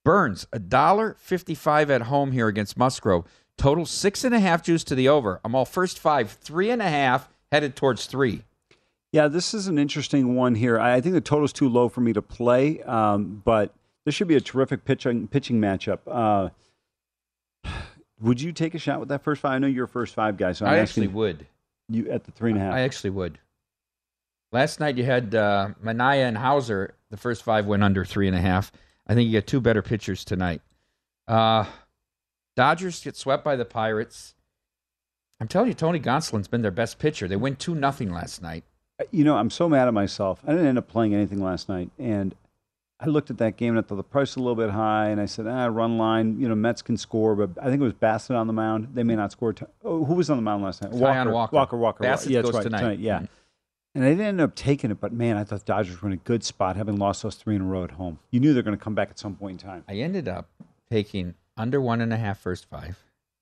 Burnes 0.03 0.47
a 0.51 0.59
dollar 0.59 1.15
fifty-five 1.19 1.91
at 1.91 2.03
home 2.03 2.31
here 2.31 2.47
against 2.47 2.77
Musgrove. 2.77 3.25
Total 3.57 3.85
six 3.85 4.23
and 4.23 4.33
a 4.33 4.39
half 4.39 4.63
juice 4.63 4.83
to 4.85 4.95
the 4.95 5.07
over. 5.09 5.39
I'm 5.45 5.53
all 5.53 5.65
first 5.65 5.99
five, 5.99 6.31
three 6.31 6.71
and 6.71 6.81
a 6.81 6.89
half, 6.89 7.29
headed 7.51 7.75
towards 7.75 8.07
three. 8.07 8.43
Yeah, 9.11 9.27
this 9.27 9.53
is 9.53 9.67
an 9.67 9.77
interesting 9.77 10.35
one 10.35 10.55
here. 10.55 10.79
I 10.79 11.01
think 11.01 11.13
the 11.13 11.21
total's 11.21 11.53
too 11.53 11.67
low 11.69 11.89
for 11.89 12.01
me 12.01 12.13
to 12.13 12.21
play, 12.21 12.81
um, 12.83 13.41
but 13.43 13.75
this 14.05 14.15
should 14.15 14.29
be 14.29 14.37
a 14.37 14.41
terrific 14.41 14.85
pitching 14.85 15.27
pitching 15.27 15.59
matchup. 15.59 15.99
Uh, 16.07 16.49
would 18.19 18.41
you 18.41 18.51
take 18.53 18.73
a 18.73 18.79
shot 18.79 18.99
with 18.99 19.09
that 19.09 19.23
first 19.23 19.41
five? 19.41 19.51
I 19.51 19.57
know 19.59 19.67
you're 19.67 19.85
a 19.85 19.87
first 19.87 20.15
five 20.15 20.37
guy, 20.37 20.53
so 20.53 20.65
I'm 20.65 20.73
I 20.73 20.77
asking 20.77 21.03
actually 21.03 21.15
would. 21.15 21.45
you 21.89 22.09
at 22.09 22.23
the 22.23 22.31
three 22.31 22.51
and 22.51 22.59
a 22.59 22.63
half. 22.63 22.73
I 22.73 22.81
actually 22.81 23.09
would. 23.11 23.37
Last 24.51 24.79
night 24.79 24.97
you 24.97 25.05
had 25.05 25.33
uh, 25.33 25.69
Manaea 25.83 26.27
and 26.27 26.37
Houser. 26.37 26.95
The 27.09 27.17
first 27.17 27.43
five 27.43 27.65
went 27.65 27.83
under 27.83 28.03
three 28.03 28.27
and 28.27 28.35
a 28.35 28.41
half. 28.41 28.71
I 29.07 29.13
think 29.13 29.25
you 29.25 29.31
get 29.31 29.47
two 29.47 29.61
better 29.61 29.81
pitchers 29.81 30.23
tonight. 30.25 30.61
Uh, 31.27 31.65
Dodgers 32.55 33.01
get 33.03 33.15
swept 33.15 33.43
by 33.43 33.55
the 33.55 33.65
Pirates. 33.65 34.35
I'm 35.39 35.47
telling 35.47 35.69
you, 35.69 35.73
Tony 35.73 35.99
Gonsolin's 35.99 36.47
been 36.47 36.61
their 36.61 36.71
best 36.71 36.99
pitcher. 36.99 37.27
They 37.27 37.35
win 37.35 37.55
two 37.55 37.73
nothing 37.75 38.11
last 38.11 38.41
night. 38.41 38.63
you 39.11 39.23
know, 39.23 39.37
I'm 39.37 39.49
so 39.49 39.67
mad 39.67 39.87
at 39.87 39.93
myself. 39.93 40.41
I 40.45 40.51
didn't 40.51 40.67
end 40.67 40.77
up 40.77 40.87
playing 40.87 41.15
anything 41.15 41.41
last 41.41 41.67
night, 41.67 41.89
and 41.97 42.35
I 42.99 43.07
looked 43.07 43.31
at 43.31 43.39
that 43.39 43.57
game 43.57 43.75
and 43.75 43.83
I 43.83 43.87
thought 43.87 43.95
the 43.95 44.03
price 44.03 44.35
was 44.35 44.35
a 44.35 44.39
little 44.41 44.55
bit 44.55 44.69
high, 44.69 45.07
and 45.07 45.19
I 45.19 45.25
said, 45.25 45.47
ah, 45.47 45.65
run 45.65 45.97
line. 45.97 46.39
You 46.39 46.47
know, 46.47 46.55
Mets 46.55 46.81
can 46.83 46.97
score, 46.97 47.35
but 47.35 47.49
I 47.59 47.69
think 47.69 47.81
it 47.81 47.83
was 47.83 47.93
Bassitt 47.93 48.35
on 48.35 48.45
the 48.47 48.53
mound. 48.53 48.89
They 48.93 49.03
may 49.03 49.15
not 49.15 49.31
score. 49.31 49.53
T- 49.53 49.65
oh, 49.83 50.05
who 50.05 50.13
was 50.13 50.29
on 50.29 50.37
the 50.37 50.43
mound 50.43 50.63
last 50.63 50.83
night? 50.83 50.91
Taijuan 50.91 51.31
Walker. 51.31 51.55
Walker. 51.55 51.77
Walker. 51.77 52.03
Bassitt 52.03 52.29
yeah, 52.29 52.41
goes 52.43 52.53
right. 52.53 52.63
tonight. 52.63 52.99
Yeah. 52.99 53.21
Mhm. 53.21 53.27
And 53.93 54.03
they 54.03 54.11
didn't 54.11 54.25
end 54.25 54.41
up 54.41 54.55
taking 54.55 54.89
it, 54.91 55.01
but 55.01 55.11
man, 55.11 55.35
I 55.37 55.43
thought 55.43 55.59
the 55.59 55.65
Dodgers 55.73 56.01
were 56.01 56.07
in 56.07 56.13
a 56.13 56.17
good 56.17 56.43
spot, 56.43 56.77
having 56.77 56.95
lost 56.97 57.23
those 57.23 57.35
three 57.35 57.55
in 57.55 57.61
a 57.61 57.65
row 57.65 57.83
at 57.83 57.91
home. 57.91 58.19
You 58.31 58.39
knew 58.39 58.53
they're 58.53 58.63
going 58.63 58.77
to 58.77 58.83
come 58.83 58.95
back 58.95 59.09
at 59.09 59.19
some 59.19 59.35
point 59.35 59.61
in 59.61 59.67
time. 59.69 59.83
I 59.89 59.95
ended 59.95 60.27
up 60.29 60.47
taking 60.89 61.35
under 61.57 61.81
one 61.81 61.99
and 61.99 62.13
a 62.13 62.17
half 62.17 62.39
first 62.39 62.69
five, 62.69 62.97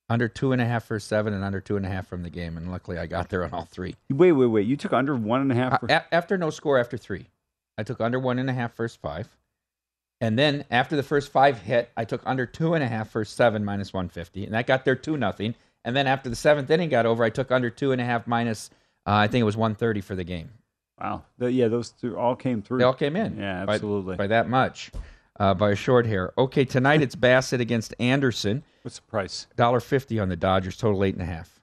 under 0.09 0.27
two 0.27 0.51
and 0.51 0.59
a 0.61 0.65
half 0.65 0.85
first 0.85 1.07
seven, 1.07 1.33
and 1.33 1.43
under 1.43 1.61
two 1.61 1.77
and 1.77 1.85
a 1.85 1.89
half 1.89 2.07
from 2.07 2.23
the 2.23 2.31
game. 2.31 2.57
And 2.57 2.71
luckily, 2.71 2.97
I 2.97 3.05
got 3.05 3.29
there 3.29 3.43
on 3.43 3.51
all 3.51 3.65
three. 3.65 3.95
Wait, 4.09 4.31
wait, 4.31 4.47
wait. 4.47 4.65
You 4.65 4.75
took 4.75 4.91
under 4.93 5.15
one 5.15 5.41
and 5.41 5.51
a 5.51 5.55
half. 5.55 5.73
Uh, 5.73 5.77
For- 5.77 5.87
a- 5.91 6.05
after 6.11 6.35
no 6.35 6.49
score 6.49 6.79
after 6.79 6.97
three, 6.97 7.27
I 7.77 7.83
took 7.83 8.01
under 8.01 8.17
one 8.19 8.39
and 8.39 8.49
a 8.49 8.53
half 8.53 8.73
first 8.73 8.99
five. 9.01 9.27
And 10.19 10.37
then 10.37 10.65
after 10.71 10.95
the 10.95 11.03
first 11.03 11.31
five 11.31 11.59
hit, 11.61 11.91
I 11.95 12.05
took 12.05 12.21
under 12.25 12.45
two 12.47 12.73
and 12.73 12.83
a 12.83 12.87
half 12.87 13.09
first 13.11 13.35
seven 13.37 13.63
minus 13.63 13.93
150. 13.93 14.45
And 14.45 14.53
that 14.55 14.65
got 14.67 14.83
there 14.83 14.95
two 14.95 15.15
nothing. 15.15 15.53
And 15.85 15.95
then 15.95 16.07
after 16.07 16.27
the 16.29 16.35
seventh 16.35 16.69
inning 16.71 16.89
got 16.89 17.05
over, 17.05 17.23
I 17.23 17.29
took 17.29 17.51
under 17.51 17.69
two 17.69 17.93
and 17.93 18.01
a 18.01 18.05
half 18.05 18.27
minus, 18.27 18.69
uh, 19.07 19.11
I 19.13 19.27
think 19.27 19.41
it 19.41 19.45
was 19.45 19.57
130 19.57 20.01
for 20.01 20.15
the 20.15 20.23
game. 20.23 20.49
wow. 20.99 21.23
The- 21.37 21.51
yeah, 21.51 21.67
those 21.67 21.89
two 21.91 22.17
all 22.17 22.35
came 22.35 22.61
through. 22.61 22.79
They 22.79 22.83
all 22.83 22.93
came 22.93 23.15
in. 23.15 23.37
Yeah, 23.37 23.65
by- 23.65 23.75
absolutely. 23.75 24.15
By, 24.15 24.27
that 24.27 24.49
much. 24.49 24.91
uh, 25.39 25.53
by 25.53 25.71
a 25.71 25.75
short 25.75 26.05
hair. 26.05 26.33
Okay, 26.37 26.65
tonight 26.65 27.01
it's 27.01 27.15
Bassitt 27.27 27.59
against 27.61 27.93
Anderson. 27.99 28.63
What's 28.83 28.97
the 28.97 29.03
price? 29.07 29.47
Dollar 29.55 29.79
fifty 29.79 30.19
on 30.19 30.29
the 30.29 30.35
Dodgers, 30.35 30.77
total 30.77 31.03
eight 31.03 31.13
and 31.15 31.21
a 31.21 31.25
half. 31.25 31.55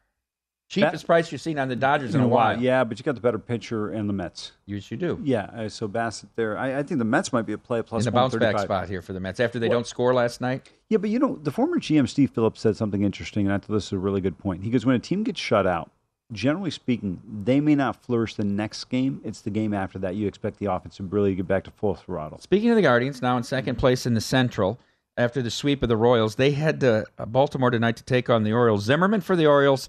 Cheapest 0.69 1.07
price 1.07 1.31
you've 1.31 1.41
seen 1.41 1.61
on 1.61 1.69
the 1.69 1.77
Dodgers 1.77 2.17
in, 2.17 2.21
a 2.21 2.27
while. 2.27 2.61
Yeah, 2.61 2.83
but 2.83 2.99
you 2.99 3.05
got 3.05 3.15
the 3.15 3.21
better 3.21 3.39
pitcher 3.39 3.91
and 3.91 4.09
the 4.09 4.13
Mets. 4.13 4.51
Yes, 4.67 4.91
you 4.91 4.97
do. 4.97 5.21
Yeah, 5.23 5.45
uh, 5.45 5.69
so 5.69 5.87
Bassitt 5.87 6.27
there. 6.35 6.59
I, 6.59 6.79
I 6.81 6.83
think 6.83 6.99
the 6.99 7.05
Mets 7.05 7.33
might 7.33 7.47
be 7.47 7.53
a 7.53 7.59
play 7.59 7.83
plus 7.83 8.03
in 8.03 8.07
the 8.07 8.11
bounce 8.11 8.35
back 8.35 8.59
spot 8.59 8.89
here 8.89 9.01
for 9.01 9.13
the 9.13 9.21
Mets 9.21 9.39
after 9.39 9.61
they 9.61 9.69
Well- 9.69 9.79
don't 9.79 9.87
score 9.87 10.13
last 10.13 10.41
night. 10.41 10.69
Yeah, 10.89 10.99
but 10.99 11.11
you 11.11 11.21
know, 11.21 11.39
the 11.41 11.53
former 11.53 11.79
GM 11.79 12.09
Steve 12.09 12.31
Phillips 12.33 12.61
said 12.61 12.77
something 12.77 13.03
interesting, 13.05 13.47
and 13.47 13.55
I 13.55 13.59
thought 13.59 13.75
this 13.75 13.87
is 13.87 13.93
a 13.93 13.99
really 13.99 14.21
good 14.21 14.39
point. 14.39 14.65
He 14.65 14.71
goes, 14.71 14.85
when 14.85 14.97
a 14.97 15.01
team 15.01 15.23
gets 15.23 15.39
shut 15.41 15.69
out, 15.69 15.93
generally 16.33 16.71
speaking, 16.71 17.21
they 17.45 17.61
may 17.61 17.75
not 17.75 18.03
flourish 18.03 18.35
the 18.35 18.45
next 18.45 18.85
game. 18.85 19.21
It's 19.25 19.41
the 19.41 19.51
game 19.51 19.73
after 19.73 19.99
that 20.01 20.17
you 20.17 20.27
expect 20.27 20.59
the 20.59 20.73
offense 20.73 20.97
to 20.97 21.05
really 21.05 21.35
get 21.35 21.47
back 21.47 21.65
to 21.65 21.71
full 21.71 21.95
throttle. 21.95 22.39
Speaking 22.41 22.71
of 22.71 22.77
the 22.77 22.83
Guardians, 22.83 23.23
now 23.23 23.37
in 23.37 23.43
second 23.43 23.77
place 23.77 24.07
in 24.07 24.15
the 24.15 24.21
Central 24.21 24.79
after 25.17 25.41
the 25.41 25.51
sweep 25.51 25.83
of 25.83 25.89
the 25.89 25.97
Royals, 25.97 26.35
they 26.35 26.51
head 26.51 26.81
to 26.81 27.07
uh, 27.17 27.27
Baltimore 27.27 27.71
tonight 27.71 27.97
to 27.97 28.05
take 28.05 28.29
on 28.29 28.45
the 28.45 28.53
Orioles. 28.53 28.85
Zimmermann 28.85 29.21
for 29.23 29.37
the 29.37 29.47
Orioles, 29.47 29.89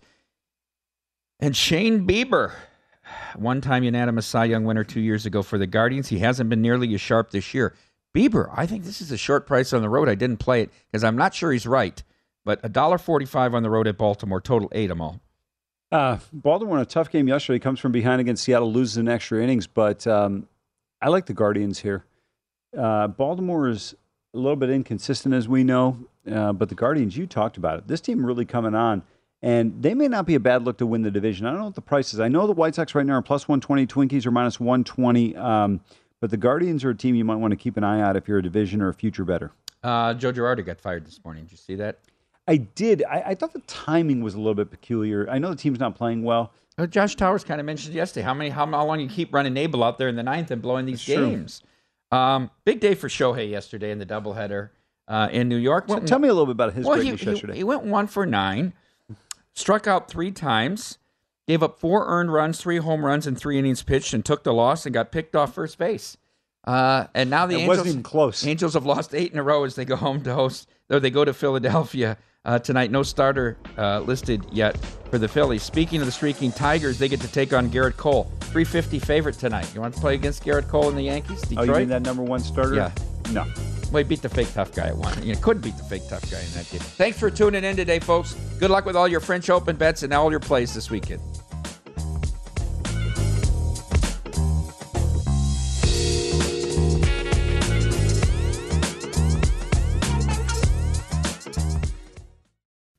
and 1.40 1.56
Shane 1.56 2.08
Bieber, 2.08 2.54
one-time 3.36 3.84
unanimous 3.84 4.26
Cy 4.26 4.46
Young 4.46 4.64
winner 4.64 4.84
two 4.84 5.02
years 5.02 5.26
ago 5.26 5.44
for 5.44 5.58
the 5.58 5.68
Guardians. 5.68 6.08
He 6.10 6.20
hasn't 6.20 6.50
been 6.50 6.62
nearly 6.62 6.94
as 6.94 7.02
sharp 7.02 7.32
this 7.32 7.54
year. 7.54 7.76
Bieber, 8.16 8.50
I 8.56 8.66
think 8.66 8.84
this 8.84 9.02
is 9.02 9.12
a 9.12 9.18
short 9.18 9.46
price 9.46 9.74
on 9.74 9.82
the 9.82 9.90
road. 9.90 10.08
I 10.08 10.16
didn't 10.16 10.38
play 10.38 10.62
it 10.62 10.72
because 10.92 11.04
I'm 11.04 11.18
not 11.18 11.34
sure 11.34 11.52
he's 11.52 11.68
right, 11.68 12.02
but 12.46 12.60
a 12.64 12.70
dollar 12.70 12.98
forty-five 12.98 13.54
on 13.54 13.64
the 13.64 13.70
road 13.70 13.88
at 13.88 13.98
Baltimore, 13.98 14.40
total 14.40 14.70
eight 14.72 14.88
them 14.88 15.02
all. 15.02 15.20
Uh, 15.92 16.18
Baltimore 16.34 16.80
a 16.80 16.86
tough 16.86 17.10
game 17.10 17.28
yesterday. 17.28 17.60
Comes 17.60 17.80
from 17.80 17.92
behind 17.92 18.20
against 18.20 18.44
Seattle, 18.44 18.72
loses 18.72 18.98
in 18.98 19.08
extra 19.08 19.42
innings, 19.42 19.68
but 19.68 20.06
um, 20.06 20.48
I 21.02 21.10
like 21.10 21.28
the 21.28 21.34
Guardians 21.34 21.80
here. 21.80 22.06
Uh, 22.78 23.08
Baltimore 23.08 23.70
is 23.70 23.96
a 24.34 24.38
little 24.38 24.58
bit 24.58 24.70
inconsistent, 24.70 25.34
as 25.34 25.48
we 25.48 25.64
know, 25.64 25.98
uh, 26.30 26.52
but 26.52 26.70
the 26.70 26.76
Guardians, 26.76 27.16
you 27.16 27.26
talked 27.26 27.58
about 27.58 27.80
it. 27.80 27.88
This 27.88 28.02
team 28.02 28.26
really 28.26 28.44
coming 28.44 28.76
on, 28.76 29.02
and 29.42 29.82
they 29.82 29.94
may 29.94 30.10
not 30.10 30.26
be 30.26 30.36
a 30.36 30.40
bad 30.40 30.64
look 30.64 30.78
to 30.80 30.86
win 30.86 31.04
the 31.04 31.12
division. 31.12 31.46
I 31.46 31.52
don't 31.52 31.60
know 31.60 31.66
what 31.66 31.76
the 31.76 31.82
price 31.82 32.14
is. 32.14 32.20
I 32.20 32.28
know 32.28 32.46
the 32.48 32.54
White 32.54 32.76
Sox 32.76 32.94
right 32.94 33.06
now 33.06 33.14
are 33.14 33.22
plus 33.22 33.48
120, 33.48 33.88
Twinkies 33.88 34.26
are 34.26 34.32
minus 34.32 34.60
120, 34.60 35.38
um, 35.38 35.80
but 36.20 36.32
the 36.32 36.38
Guardians 36.38 36.84
are 36.84 36.90
a 36.90 36.96
team 36.96 37.16
you 37.16 37.24
might 37.24 37.38
want 37.38 37.52
to 37.52 37.58
keep 37.58 37.78
an 37.78 37.86
eye 37.86 38.02
out 38.02 38.18
if 38.18 38.28
you're 38.28 38.40
a 38.40 38.44
division 38.44 38.82
or 38.82 38.90
a 38.90 38.94
future 38.94 39.24
better. 39.24 39.52
Uh, 39.84 40.14
Joe 40.14 40.34
Girardi 40.34 40.66
got 40.66 40.82
fired 40.82 41.06
this 41.06 41.22
morning. 41.24 41.44
Did 41.44 41.52
you 41.54 41.58
see 41.58 41.76
that? 41.76 42.00
I 42.48 42.58
did. 42.58 43.04
I, 43.04 43.22
I 43.28 43.36
thought 43.36 43.54
the 43.54 43.60
timing 43.62 44.22
was 44.22 44.34
a 44.34 44.38
little 44.38 44.56
bit 44.56 44.72
peculiar. 44.72 45.30
I 45.30 45.38
know 45.38 45.50
the 45.50 45.56
team's 45.56 45.80
not 45.80 45.95
playing 45.95 46.24
well. 46.24 46.54
Uh, 46.78 46.86
Josh 46.88 47.16
Towers 47.16 47.43
kind 47.43 47.60
of 47.60 47.66
mentioned 47.66 47.95
yesterday 47.95 48.24
how 48.24 48.34
many 48.34 48.50
how, 48.50 48.66
how 48.68 48.86
long 48.86 49.00
you 49.00 49.10
keep 49.10 49.34
running 49.34 49.58
Abel 49.58 49.84
out 49.84 49.98
there 49.98 50.08
in 50.08 50.16
the 50.16 50.24
ninth 50.24 50.52
and 50.52 50.62
blowing 50.62 50.86
these 50.86 51.06
That's 51.06 51.20
games. 51.20 51.64
Um, 52.12 52.52
big 52.66 52.80
day 52.80 52.95
for 52.95 53.10
Shohei 53.10 53.50
yesterday 53.50 53.91
in 53.91 54.00
the 54.00 54.06
doubleheader 54.06 54.70
uh, 55.08 55.28
in 55.32 55.50
New 55.50 55.58
York. 55.58 55.88
Well, 55.88 56.00
tell 56.02 56.20
me 56.20 56.28
a 56.30 56.34
little 56.34 56.45
bit 56.45 56.52
about 56.54 56.74
his 56.74 56.86
well, 56.86 56.95
he, 56.98 57.10
greatness 57.10 57.22
he- 57.22 57.30
yesterday. 57.32 57.56
he 57.58 57.64
went 57.64 57.84
one 57.84 58.08
for 58.08 58.26
nine, 58.26 58.74
struck 59.54 59.88
out 59.88 60.10
three 60.10 60.32
times, 60.32 61.00
gave 61.48 61.62
up 61.64 61.80
four 61.80 62.06
earned 62.08 62.32
runs, 62.32 62.62
three 62.62 62.78
home 62.78 63.06
runs, 63.06 63.28
and 63.28 63.38
three 63.38 63.58
innings 63.58 63.84
pitched, 63.84 64.14
and 64.14 64.24
took 64.24 64.43
the 64.43 64.54
loss 64.54 64.86
and 64.86 64.93
got 64.93 65.12
picked 65.12 65.36
off 65.36 65.54
first 65.54 65.78
base. 65.78 66.16
Uh, 66.64 67.08
and 67.14 67.30
now 67.30 67.45
the 67.45 67.56
It 67.56 67.60
Angels, 67.60 67.68
wasn't 67.70 67.88
even 67.88 68.04
close. 68.04 68.45
Angels 68.45 68.74
have 68.74 68.86
lost 68.86 69.16
eight 69.16 69.32
in 69.34 69.39
a 69.39 69.43
row 69.43 69.64
as 69.64 69.76
they 69.76 69.86
go 69.86 69.95
home 69.95 70.22
to 70.24 70.34
host, 70.34 70.70
or 70.89 71.00
they 71.00 71.10
go 71.10 71.26
to 71.26 71.34
Philadelphia 71.34 72.18
uh, 72.46 72.60
tonight. 72.60 72.92
No 72.92 73.04
starter 73.04 73.58
uh, 73.78 74.00
listed 74.02 74.44
yet 74.52 74.78
for 75.10 75.18
the 75.18 75.28
Phillies. 75.28 75.64
Speaking 75.64 76.00
of 76.00 76.06
the 76.06 76.12
streaking 76.12 76.52
Tigers, 76.52 76.98
they 76.98 77.08
get 77.08 77.22
to 77.22 77.32
take 77.32 77.54
on 77.54 77.70
Gerrit 77.70 77.98
Cole. 77.98 78.32
350 78.42 79.00
favorite 79.00 79.36
tonight. 79.36 79.70
You 79.76 79.82
want 79.82 79.94
to 79.94 80.00
play 80.00 80.16
against 80.16 80.44
Gerrit 80.44 80.68
Cole 80.68 80.90
and 80.90 80.98
the 80.98 81.04
Yankees? 81.04 81.44
Oh, 81.58 81.64
you 81.64 81.74
mean 81.74 81.90
that 81.90 82.02
number 82.02 82.24
one 82.24 82.40
starter? 82.40 82.76
Yeah. 82.76 82.92
No. 83.32 83.46
Well, 83.92 84.04
he 84.04 84.08
beat 84.08 84.22
the 84.22 84.30
fake 84.30 84.54
tough 84.54 84.74
guy 84.74 84.88
at 84.88 84.98
one. 84.98 85.22
You 85.24 85.36
could 85.38 85.62
beat 85.62 85.78
the 85.78 85.84
fake 85.84 86.04
tough 86.10 86.30
guy 86.30 86.40
in 86.40 86.52
that 86.52 86.70
game. 86.70 86.80
Thanks 86.82 87.20
for 87.20 87.30
tuning 87.30 87.64
in 87.64 87.76
today, 87.76 88.00
folks. 88.00 88.34
Good 88.60 88.70
luck 88.70 88.86
with 88.86 88.96
all 88.96 89.08
your 89.08 89.20
French 89.22 89.50
Open 89.50 89.76
bets 89.76 90.04
and 90.04 90.14
all 90.14 90.30
your 90.30 90.40
plays 90.40 90.74
this 90.74 90.90
weekend. 90.90 91.22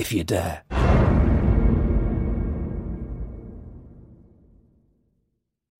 if 0.00 0.12
you 0.12 0.24
dare. 0.24 0.89